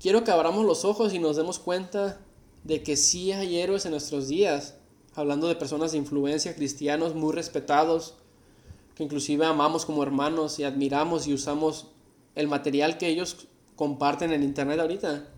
quiero 0.00 0.24
que 0.24 0.30
abramos 0.30 0.64
los 0.64 0.84
ojos 0.84 1.14
y 1.14 1.18
nos 1.18 1.36
demos 1.36 1.58
cuenta 1.58 2.20
de 2.64 2.82
que 2.82 2.96
sí 2.96 3.32
hay 3.32 3.58
héroes 3.58 3.84
en 3.84 3.92
nuestros 3.92 4.28
días, 4.28 4.76
hablando 5.14 5.48
de 5.48 5.56
personas 5.56 5.92
de 5.92 5.98
influencia, 5.98 6.54
cristianos 6.54 7.14
muy 7.14 7.32
respetados, 7.32 8.14
que 8.94 9.04
inclusive 9.04 9.46
amamos 9.46 9.86
como 9.86 10.02
hermanos 10.02 10.58
y 10.58 10.64
admiramos 10.64 11.26
y 11.26 11.34
usamos 11.34 11.88
el 12.34 12.48
material 12.48 12.98
que 12.98 13.08
ellos 13.08 13.46
comparten 13.76 14.32
en 14.32 14.42
internet 14.42 14.80
ahorita. 14.80 15.28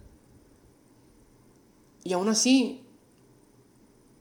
Y 2.04 2.12
aún 2.12 2.28
así, 2.28 2.82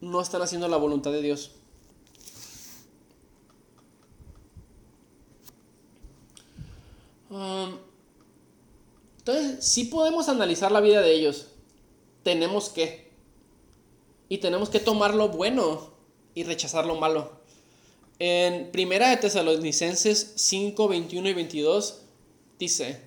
no 0.01 0.22
están 0.22 0.41
haciendo 0.41 0.68
la 0.68 0.78
voluntad 0.78 1.12
de 1.12 1.22
Dios. 1.22 1.55
Um, 7.32 7.78
entonces, 9.18 9.66
si 9.66 9.86
podemos 9.86 10.30
analizar 10.30 10.72
la 10.72 10.82
vida 10.82 11.02
de 11.02 11.14
ellos. 11.14 11.48
Tenemos 12.24 12.70
que. 12.70 13.10
Y 14.30 14.38
tenemos 14.38 14.70
que 14.70 14.80
tomar 14.80 15.16
lo 15.16 15.30
bueno 15.30 15.92
y 16.36 16.44
rechazar 16.44 16.86
lo 16.86 16.96
malo. 16.96 17.32
En 18.20 18.72
Primera 18.72 19.10
de 19.10 19.18
Tesalonicenses 19.18 20.34
5, 20.36 20.88
21 20.88 21.30
y 21.30 21.34
22 21.34 22.02
dice, 22.60 23.02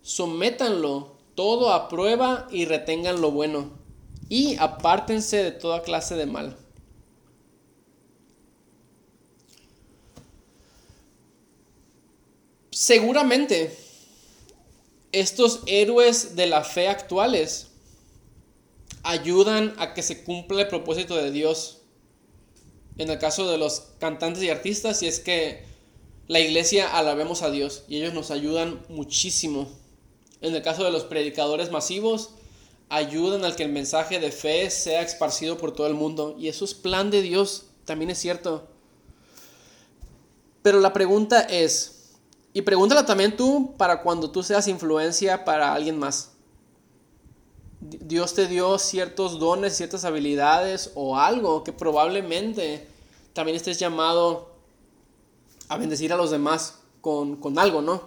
sométanlo 0.00 1.16
todo 1.34 1.72
a 1.72 1.88
prueba 1.88 2.48
y 2.50 2.64
retengan 2.64 3.20
lo 3.20 3.30
bueno, 3.30 3.70
y 4.30 4.56
apártense 4.56 5.42
de 5.42 5.52
toda 5.52 5.82
clase 5.82 6.16
de 6.16 6.24
mal. 6.24 6.56
Seguramente 12.80 13.76
estos 15.12 15.60
héroes 15.66 16.34
de 16.34 16.46
la 16.46 16.64
fe 16.64 16.88
actuales 16.88 17.66
ayudan 19.02 19.74
a 19.76 19.92
que 19.92 20.00
se 20.02 20.24
cumpla 20.24 20.62
el 20.62 20.68
propósito 20.68 21.14
de 21.14 21.30
Dios. 21.30 21.82
En 22.96 23.10
el 23.10 23.18
caso 23.18 23.50
de 23.50 23.58
los 23.58 23.82
cantantes 23.98 24.42
y 24.42 24.48
artistas, 24.48 25.02
y 25.02 25.08
es 25.08 25.20
que 25.20 25.62
la 26.26 26.40
iglesia 26.40 26.88
alabemos 26.96 27.42
a 27.42 27.50
Dios 27.50 27.84
y 27.86 27.98
ellos 27.98 28.14
nos 28.14 28.30
ayudan 28.30 28.80
muchísimo. 28.88 29.68
En 30.40 30.54
el 30.54 30.62
caso 30.62 30.82
de 30.82 30.90
los 30.90 31.04
predicadores 31.04 31.70
masivos, 31.70 32.30
ayudan 32.88 33.44
al 33.44 33.56
que 33.56 33.64
el 33.64 33.72
mensaje 33.72 34.20
de 34.20 34.32
fe 34.32 34.70
sea 34.70 35.02
esparcido 35.02 35.58
por 35.58 35.74
todo 35.74 35.86
el 35.86 35.92
mundo. 35.92 36.34
Y 36.38 36.48
eso 36.48 36.64
es 36.64 36.72
plan 36.72 37.10
de 37.10 37.20
Dios, 37.20 37.66
también 37.84 38.10
es 38.10 38.16
cierto. 38.16 38.66
Pero 40.62 40.80
la 40.80 40.94
pregunta 40.94 41.42
es, 41.42 41.99
y 42.52 42.62
pregúntala 42.62 43.06
también 43.06 43.36
tú 43.36 43.74
para 43.76 44.02
cuando 44.02 44.30
tú 44.30 44.42
seas 44.42 44.66
influencia 44.66 45.44
para 45.44 45.72
alguien 45.72 45.98
más. 45.98 46.32
Dios 47.80 48.34
te 48.34 48.46
dio 48.46 48.78
ciertos 48.78 49.38
dones, 49.38 49.76
ciertas 49.76 50.04
habilidades 50.04 50.90
o 50.94 51.16
algo 51.16 51.64
que 51.64 51.72
probablemente 51.72 52.86
también 53.32 53.56
estés 53.56 53.78
llamado 53.78 54.50
a 55.68 55.78
bendecir 55.78 56.12
a 56.12 56.16
los 56.16 56.30
demás 56.30 56.80
con, 57.00 57.38
algo, 57.58 57.80
¿no? 57.80 58.02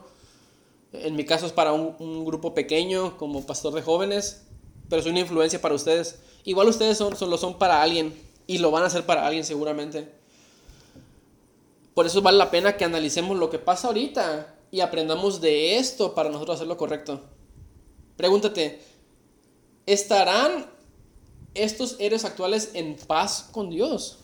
En 0.92 1.16
mi 1.16 1.26
caso 1.26 1.46
es 1.46 1.54
para 1.54 1.74
un, 1.74 2.26
grupo 2.26 2.54
pequeño 2.54 3.18
como 3.18 3.46
pastor 3.46 3.74
de 3.74 3.82
jóvenes, 3.82 4.44
pero 4.90 5.02
soy 5.02 5.12
una 5.12 5.22
influencia 5.22 5.60
para 5.60 5.74
ustedes. 5.74 6.20
Igual 6.44 6.68
ustedes 6.68 6.98
son, 6.98 7.16
son, 7.16 7.30
lo 7.30 7.38
son 7.38 7.58
para 7.58 7.82
alguien 7.82 8.14
y 8.46 8.58
lo 8.60 8.70
van 8.70 8.84
a 8.84 8.88
hacer 8.88 9.06
para 9.06 9.26
alguien 9.26 9.46
seguramente. 9.46 10.23
Por 11.94 12.06
eso 12.06 12.22
vale 12.22 12.38
la 12.38 12.52
pena 12.52 12.76
que 12.76 12.86
analicemos 12.86 13.38
lo 13.38 13.50
que 13.50 13.60
pasa 13.60 13.88
ahorita 13.88 14.56
y 14.72 14.82
aprendamos 14.82 15.42
de 15.42 15.78
esto 15.78 16.16
para 16.16 16.30
nosotros 16.30 16.56
hacer 16.56 16.68
lo 16.68 16.78
correcto. 16.78 17.22
Pregúntate, 18.18 18.82
¿estarán 19.86 20.68
estos 21.54 21.96
héroes 22.00 22.26
actuales 22.26 22.72
en 22.74 22.96
paz 22.96 23.50
con 23.52 23.70
Dios? 23.70 24.20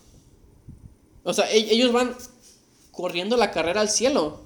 O 1.23 1.33
sea, 1.33 1.51
e-, 1.51 1.71
ellos 1.71 1.91
van 1.91 2.15
corriendo 2.91 3.37
la 3.37 3.51
carrera 3.51 3.81
al 3.81 3.89
cielo. 3.89 4.39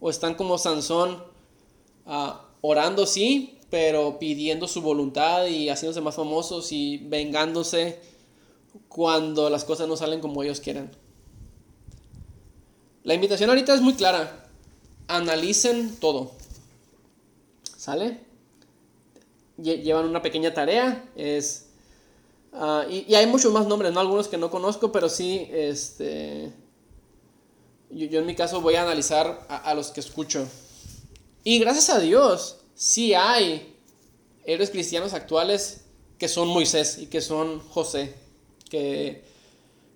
O 0.00 0.10
están 0.10 0.34
como 0.34 0.58
Sansón 0.58 1.22
ah, 2.06 2.48
orando, 2.60 3.06
sí, 3.06 3.60
pero 3.70 4.18
pidiendo 4.18 4.66
su 4.66 4.82
voluntad 4.82 5.46
y 5.46 5.68
haciéndose 5.68 6.00
más 6.00 6.16
famosos 6.16 6.72
y 6.72 6.98
vengándose 6.98 8.00
cuando 8.88 9.48
las 9.48 9.64
cosas 9.64 9.86
no 9.86 9.96
salen 9.96 10.20
como 10.20 10.42
ellos 10.42 10.60
quieren. 10.60 10.90
La 13.04 13.14
invitación 13.14 13.50
ahorita 13.50 13.74
es 13.74 13.80
muy 13.80 13.94
clara. 13.94 14.46
Analicen 15.08 15.96
todo. 15.96 16.32
¿Sale? 17.76 18.20
Llevan 19.58 20.06
una 20.06 20.22
pequeña 20.22 20.54
tarea. 20.54 21.04
Es. 21.16 21.66
Ah, 22.52 22.84
y, 22.88 23.12
hay 23.14 23.26
muchos 23.26 23.52
más 23.52 23.66
nombres, 23.66 23.92
¿no? 23.92 24.00
Algunos 24.00 24.28
que 24.28 24.38
no 24.38 24.50
conozco, 24.50 24.92
pero 24.92 25.08
sí, 25.08 25.48
este. 25.52 26.52
Yo, 27.90 28.20
en 28.20 28.26
mi 28.26 28.34
caso 28.34 28.60
voy 28.60 28.76
a 28.76 28.82
analizar 28.82 29.46
a, 29.48 29.56
a, 29.56 29.74
los 29.74 29.90
que 29.90 30.00
escucho. 30.00 30.46
Y 31.44 31.58
gracias 31.58 31.90
a 31.90 31.98
Dios, 31.98 32.58
sí 32.74 33.14
hay 33.14 33.76
héroes 34.44 34.70
cristianos 34.70 35.12
actuales 35.12 35.84
que 36.18 36.28
son 36.28 36.48
Moisés 36.48 36.98
y 36.98 37.06
que 37.06 37.20
son 37.20 37.60
José. 37.60 38.14
Que 38.70 39.31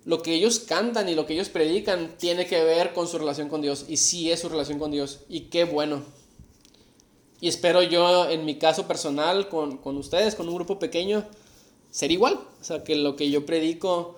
lo 0.07 0.21
que 0.21 0.33
ellos 0.33 0.59
cantan 0.59 1.09
y 1.09 1.15
lo 1.15 1.25
que 1.25 1.33
ellos 1.33 1.49
predican 1.49 2.17
tiene 2.17 2.47
que 2.47 2.63
ver 2.63 2.93
con 2.93 3.09
su 3.09 3.17
relación 3.17 3.49
con 3.49 3.61
Dios. 3.61 3.83
Y 3.89 3.97
sí 3.97 4.31
es 4.31 4.39
su 4.39 4.47
relación 4.47 4.79
con 4.79 4.89
Dios. 4.89 5.19
Y 5.27 5.41
qué 5.49 5.65
bueno. 5.65 6.01
Y 7.41 7.49
espero 7.49 7.83
yo, 7.83 8.29
en 8.29 8.45
mi 8.45 8.55
caso 8.55 8.87
personal, 8.87 9.49
con, 9.49 9.81
ustedes, 9.97 10.35
con 10.35 10.47
un 10.47 10.55
grupo 10.55 10.79
pequeño, 10.79 11.25
ser 11.91 12.13
igual. 12.13 12.39
O 12.61 12.63
sea, 12.63 12.85
que 12.85 12.95
lo 12.95 13.17
que 13.17 13.29
yo 13.29 13.45
predico 13.45 14.17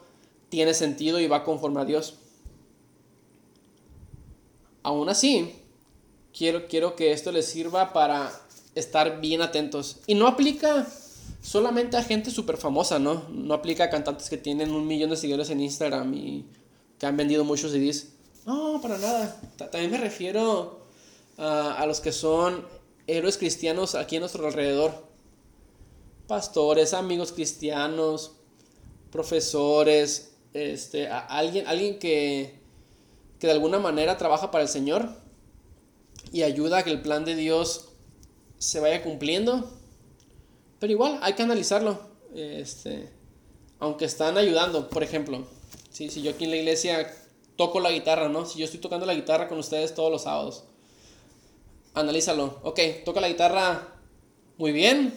tiene 0.49 0.75
sentido 0.75 1.19
y 1.19 1.25
va 1.25 1.43
conforme 1.43 1.81
a 1.81 1.85
Dios. 1.85 2.13
Aún 4.83 5.09
así, 5.09 5.55
quiero, 6.37 6.67
quiero 6.67 6.95
que 6.95 7.13
esto 7.13 7.31
les 7.31 7.47
sirva 7.47 7.93
para 7.93 8.31
estar 8.75 9.21
bien 9.21 9.41
atentos. 9.41 10.01
Y 10.05 10.13
no 10.13 10.27
aplica 10.27 10.87
solamente 11.41 11.97
a 11.97 12.03
gente 12.03 12.31
súper 12.31 12.57
famosa, 12.57 12.99
¿no? 12.99 13.23
No 13.29 13.53
aplica 13.53 13.85
a 13.85 13.89
cantantes 13.89 14.29
que 14.29 14.37
tienen 14.37 14.71
un 14.71 14.85
millón 14.85 15.09
de 15.09 15.17
seguidores 15.17 15.49
en 15.49 15.61
Instagram 15.61 16.13
y 16.13 16.45
que 16.97 17.05
han 17.05 17.17
vendido 17.17 17.43
muchos 17.43 17.71
CDs. 17.71 18.09
No, 18.45 18.79
para 18.81 18.97
nada. 18.97 19.39
También 19.57 19.91
me 19.91 19.97
refiero 19.97 20.85
a, 21.37 21.85
los 21.85 21.99
que 21.99 22.11
son 22.11 22.65
héroes 23.07 23.37
cristianos 23.37 23.95
aquí 23.95 24.17
a 24.17 24.19
nuestro 24.19 24.45
alrededor. 24.45 25.07
Pastores, 26.27 26.93
amigos 26.93 27.31
cristianos, 27.31 28.33
profesores, 29.11 30.33
este, 30.53 31.07
alguien, 31.07 31.65
alguien 31.67 31.99
que, 31.99 32.59
que 33.39 33.47
de 33.47 33.53
alguna 33.53 33.79
manera 33.79 34.17
trabaja 34.17 34.51
para 34.51 34.63
el 34.63 34.69
Señor 34.69 35.09
y 36.31 36.43
ayuda 36.43 36.79
a 36.79 36.83
que 36.83 36.91
el 36.91 37.01
plan 37.01 37.25
de 37.25 37.35
Dios 37.35 37.89
se 38.59 38.79
vaya 38.79 39.01
cumpliendo 39.01 39.78
pero 40.79 40.91
igual, 40.91 41.19
hay 41.21 41.33
que 41.33 41.43
analizarlo. 41.43 41.99
Este, 42.33 43.09
aunque 43.79 44.05
están 44.05 44.37
ayudando, 44.37 44.89
por 44.89 45.03
ejemplo, 45.03 45.45
si 45.91 46.09
yo 46.21 46.31
aquí 46.31 46.45
en 46.45 46.51
la 46.51 46.57
iglesia 46.57 47.13
toco 47.55 47.79
la 47.79 47.91
guitarra, 47.91 48.29
¿no? 48.29 48.45
Si 48.45 48.59
yo 48.59 48.65
estoy 48.65 48.79
tocando 48.79 49.05
la 49.05 49.13
guitarra 49.13 49.49
con 49.49 49.59
ustedes 49.59 49.93
todos 49.93 50.11
los 50.11 50.23
sábados, 50.23 50.63
analízalo. 51.93 52.59
Ok, 52.63 52.79
toca 53.03 53.19
la 53.19 53.27
guitarra 53.27 53.95
muy 54.57 54.71
bien, 54.71 55.13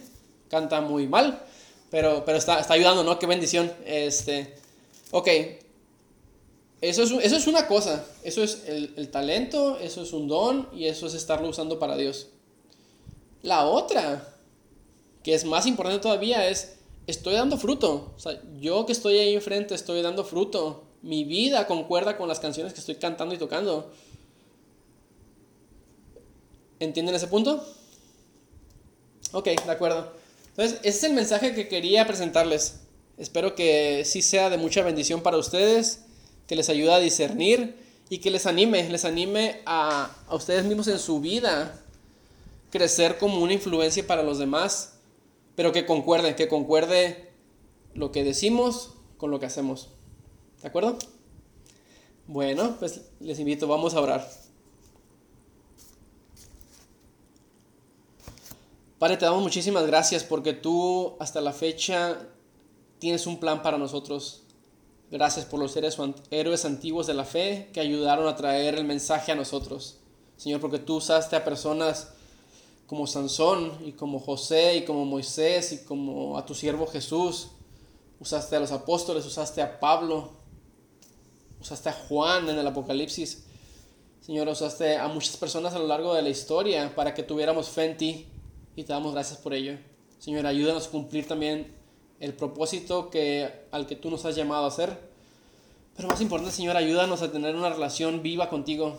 canta 0.49 0.81
muy 0.81 1.07
mal, 1.07 1.41
pero, 1.91 2.25
pero 2.25 2.39
está, 2.39 2.61
está 2.61 2.75
ayudando, 2.75 3.05
¿no? 3.05 3.19
Qué 3.19 3.27
bendición. 3.27 3.73
Este, 3.85 4.57
ok, 5.13 5.29
eso 6.81 7.03
es, 7.05 7.13
eso 7.13 7.37
es 7.37 7.47
una 7.47 7.69
cosa, 7.69 8.05
eso 8.25 8.43
es 8.43 8.65
el, 8.67 8.95
el 8.97 9.09
talento, 9.11 9.79
eso 9.79 10.03
es 10.03 10.13
un 10.13 10.27
don 10.27 10.69
y 10.73 10.87
eso 10.87 11.07
es 11.07 11.15
estarlo 11.15 11.49
usando 11.49 11.79
para 11.79 11.97
Dios. 11.97 12.31
La 13.43 13.67
otra 13.67 14.32
que 15.23 15.35
es 15.35 15.45
más 15.45 15.67
importante 15.67 16.03
todavía, 16.03 16.49
es, 16.49 16.75
estoy 17.07 17.35
dando 17.35 17.57
fruto. 17.57 18.13
O 18.17 18.19
sea, 18.19 18.41
yo 18.61 18.87
que 18.87 18.93
estoy 18.93 19.19
ahí 19.19 19.35
enfrente 19.35 19.75
estoy 19.75 20.03
dando 20.03 20.25
fruto. 20.25 20.85
Mi 21.03 21.25
vida 21.25 21.67
concuerda 21.67 22.17
con 22.17 22.29
las 22.29 22.41
canciones 22.41 22.73
que 22.73 22.81
estoy 22.81 22.97
cantando 22.97 23.35
y 23.35 23.39
tocando. 23.39 23.93
¿Entienden 26.81 27.15
ese 27.15 27.29
punto? 27.29 27.65
Ok, 29.33 29.47
de 29.47 29.71
acuerdo. 29.71 30.13
Entonces, 30.49 30.81
ese 30.83 30.99
es 30.99 31.05
el 31.05 31.13
mensaje 31.13 31.55
que 31.55 31.69
quería 31.69 32.07
presentarles. 32.07 32.81
Espero 33.17 33.55
que 33.55 34.05
sí 34.05 34.23
sea 34.23 34.51
de 34.51 34.59
mucha 34.59 34.83
bendición 34.83 35.23
para 35.23 35.37
ustedes, 35.37 36.01
que 36.47 36.57
les 36.57 36.69
ayude 36.69 36.93
a 36.93 36.99
discernir 36.99 37.77
y 38.09 38.19
que 38.19 38.31
les 38.31 38.47
anime, 38.47 38.89
les 38.89 39.05
anime 39.05 39.61
a, 39.65 40.15
a 40.27 40.35
ustedes 40.35 40.65
mismos 40.65 40.89
en 40.89 40.99
su 40.99 41.21
vida 41.21 41.83
crecer 42.73 43.19
como 43.19 43.39
una 43.39 43.53
influencia 43.53 44.05
para 44.05 44.23
los 44.23 44.39
demás, 44.39 44.92
pero 45.63 45.71
que 45.71 45.87
concuerde, 45.87 46.35
que 46.35 46.49
concuerde 46.49 47.31
lo 47.95 48.11
que 48.11 48.25
decimos 48.25 48.95
con 49.17 49.31
lo 49.31 49.39
que 49.39 49.47
hacemos. 49.47 49.91
¿De 50.61 50.67
acuerdo? 50.67 50.99
Bueno, 52.27 52.75
pues 52.81 53.03
les 53.21 53.39
invito, 53.39 53.69
vamos 53.69 53.95
a 53.95 54.01
orar. 54.01 54.29
Padre, 58.99 59.19
te 59.19 59.25
damos 59.25 59.41
muchísimas 59.41 59.87
gracias 59.87 60.25
porque 60.25 60.53
tú 60.53 61.15
hasta 61.21 61.41
la 61.41 61.53
fecha 61.53 62.19
tienes 62.99 63.29
un 63.29 63.39
plan 63.39 63.63
para 63.63 63.79
nosotros. 63.79 64.43
Gracias 65.13 65.45
por 65.45 65.61
los 65.61 65.77
héroes 65.77 66.65
antiguos 66.65 67.07
de 67.07 67.15
la 67.15 67.25
fe 67.25 67.71
que 67.73 67.79
ayudaron 67.79 68.27
a 68.27 68.35
traer 68.35 68.75
el 68.75 68.85
mensaje 68.85 69.31
a 69.31 69.37
nosotros. 69.37 70.01
Señor, 70.37 70.61
porque 70.61 70.81
tú 70.81 70.97
usaste 70.97 71.37
a 71.37 71.45
personas 71.45 72.15
como 72.87 73.07
Sansón 73.07 73.73
y 73.85 73.93
como 73.93 74.19
José 74.19 74.77
y 74.77 74.85
como 74.85 75.05
Moisés 75.05 75.73
y 75.73 75.85
como 75.85 76.39
a 76.39 76.47
tu 76.47 76.55
siervo 76.55 76.87
Jesús. 76.87 77.49
Usaste 78.21 78.57
a 78.57 78.61
los 78.61 78.71
apóstoles, 78.71 79.27
usaste 79.27 79.63
a 79.63 79.81
Pablo, 79.81 80.31
usaste 81.61 81.89
a 81.89 81.93
Juan 81.93 82.49
en 82.49 82.59
el 82.59 82.67
Apocalipsis. 82.67 83.45
Señor, 84.21 84.49
usaste 84.49 84.97
a 84.97 85.09
muchas 85.09 85.37
personas 85.37 85.75
a 85.75 85.79
lo 85.79 85.87
largo 85.87 86.15
de 86.15 86.23
la 86.23 86.29
historia 86.29 86.95
para 86.95 87.13
que 87.13 87.25
tuviéramos 87.25 87.69
fe 87.69 87.87
en 87.87 87.97
ti 87.97 88.27
y 88.77 88.85
te 88.85 88.93
damos 88.93 89.13
gracias 89.13 89.41
por 89.41 89.53
ello. 89.53 89.79
Señor, 90.19 90.47
ayúdanos 90.47 90.87
a 90.87 90.91
cumplir 90.91 91.27
también 91.27 91.75
el 92.21 92.33
propósito 92.35 93.11
que, 93.11 93.67
al 93.73 93.87
que 93.87 93.97
tú 93.97 94.11
nos 94.11 94.25
has 94.25 94.37
llamado 94.37 94.65
a 94.65 94.69
hacer. 94.69 94.97
Pero 95.97 96.09
más 96.09 96.21
importante, 96.21 96.55
Señor, 96.55 96.77
ayúdanos 96.77 97.21
a 97.23 97.33
tener 97.33 97.57
una 97.57 97.71
relación 97.71 98.23
viva 98.23 98.49
contigo. 98.49 98.99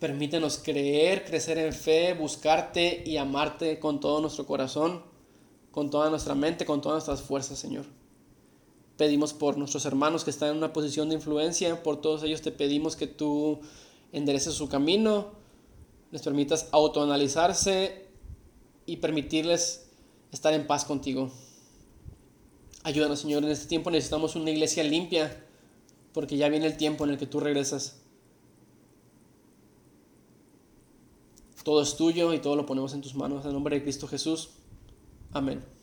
Permítenos 0.00 0.58
creer, 0.58 1.24
crecer 1.24 1.56
en 1.58 1.72
fe, 1.72 2.14
buscarte 2.14 3.02
y 3.06 3.16
amarte 3.16 3.78
con 3.78 4.00
todo 4.00 4.20
nuestro 4.20 4.44
corazón, 4.44 5.02
con 5.70 5.90
toda 5.90 6.10
nuestra 6.10 6.34
mente, 6.34 6.66
con 6.66 6.80
todas 6.80 7.06
nuestras 7.06 7.22
fuerzas, 7.26 7.58
Señor. 7.58 7.84
Pedimos 8.96 9.32
por 9.32 9.56
nuestros 9.56 9.86
hermanos 9.86 10.24
que 10.24 10.30
están 10.30 10.50
en 10.50 10.56
una 10.56 10.72
posición 10.72 11.08
de 11.08 11.16
influencia, 11.16 11.82
por 11.82 12.00
todos 12.00 12.22
ellos 12.22 12.42
te 12.42 12.52
pedimos 12.52 12.96
que 12.96 13.06
tú 13.06 13.60
endereces 14.12 14.54
su 14.54 14.68
camino, 14.68 15.32
les 16.10 16.22
permitas 16.22 16.68
autoanalizarse 16.70 18.06
y 18.86 18.98
permitirles 18.98 19.86
estar 20.32 20.54
en 20.54 20.66
paz 20.66 20.84
contigo. 20.84 21.30
Ayúdanos, 22.82 23.20
Señor, 23.20 23.42
en 23.44 23.50
este 23.50 23.66
tiempo 23.66 23.90
necesitamos 23.90 24.36
una 24.36 24.50
iglesia 24.50 24.84
limpia, 24.84 25.44
porque 26.12 26.36
ya 26.36 26.48
viene 26.48 26.66
el 26.66 26.76
tiempo 26.76 27.04
en 27.04 27.10
el 27.10 27.18
que 27.18 27.26
tú 27.26 27.40
regresas. 27.40 28.03
Todo 31.64 31.82
es 31.82 31.96
tuyo 31.96 32.32
y 32.32 32.38
todo 32.38 32.54
lo 32.54 32.66
ponemos 32.66 32.94
en 32.94 33.00
tus 33.00 33.14
manos. 33.14 33.44
En 33.44 33.52
nombre 33.52 33.76
de 33.76 33.82
Cristo 33.82 34.06
Jesús. 34.06 34.50
Amén. 35.32 35.73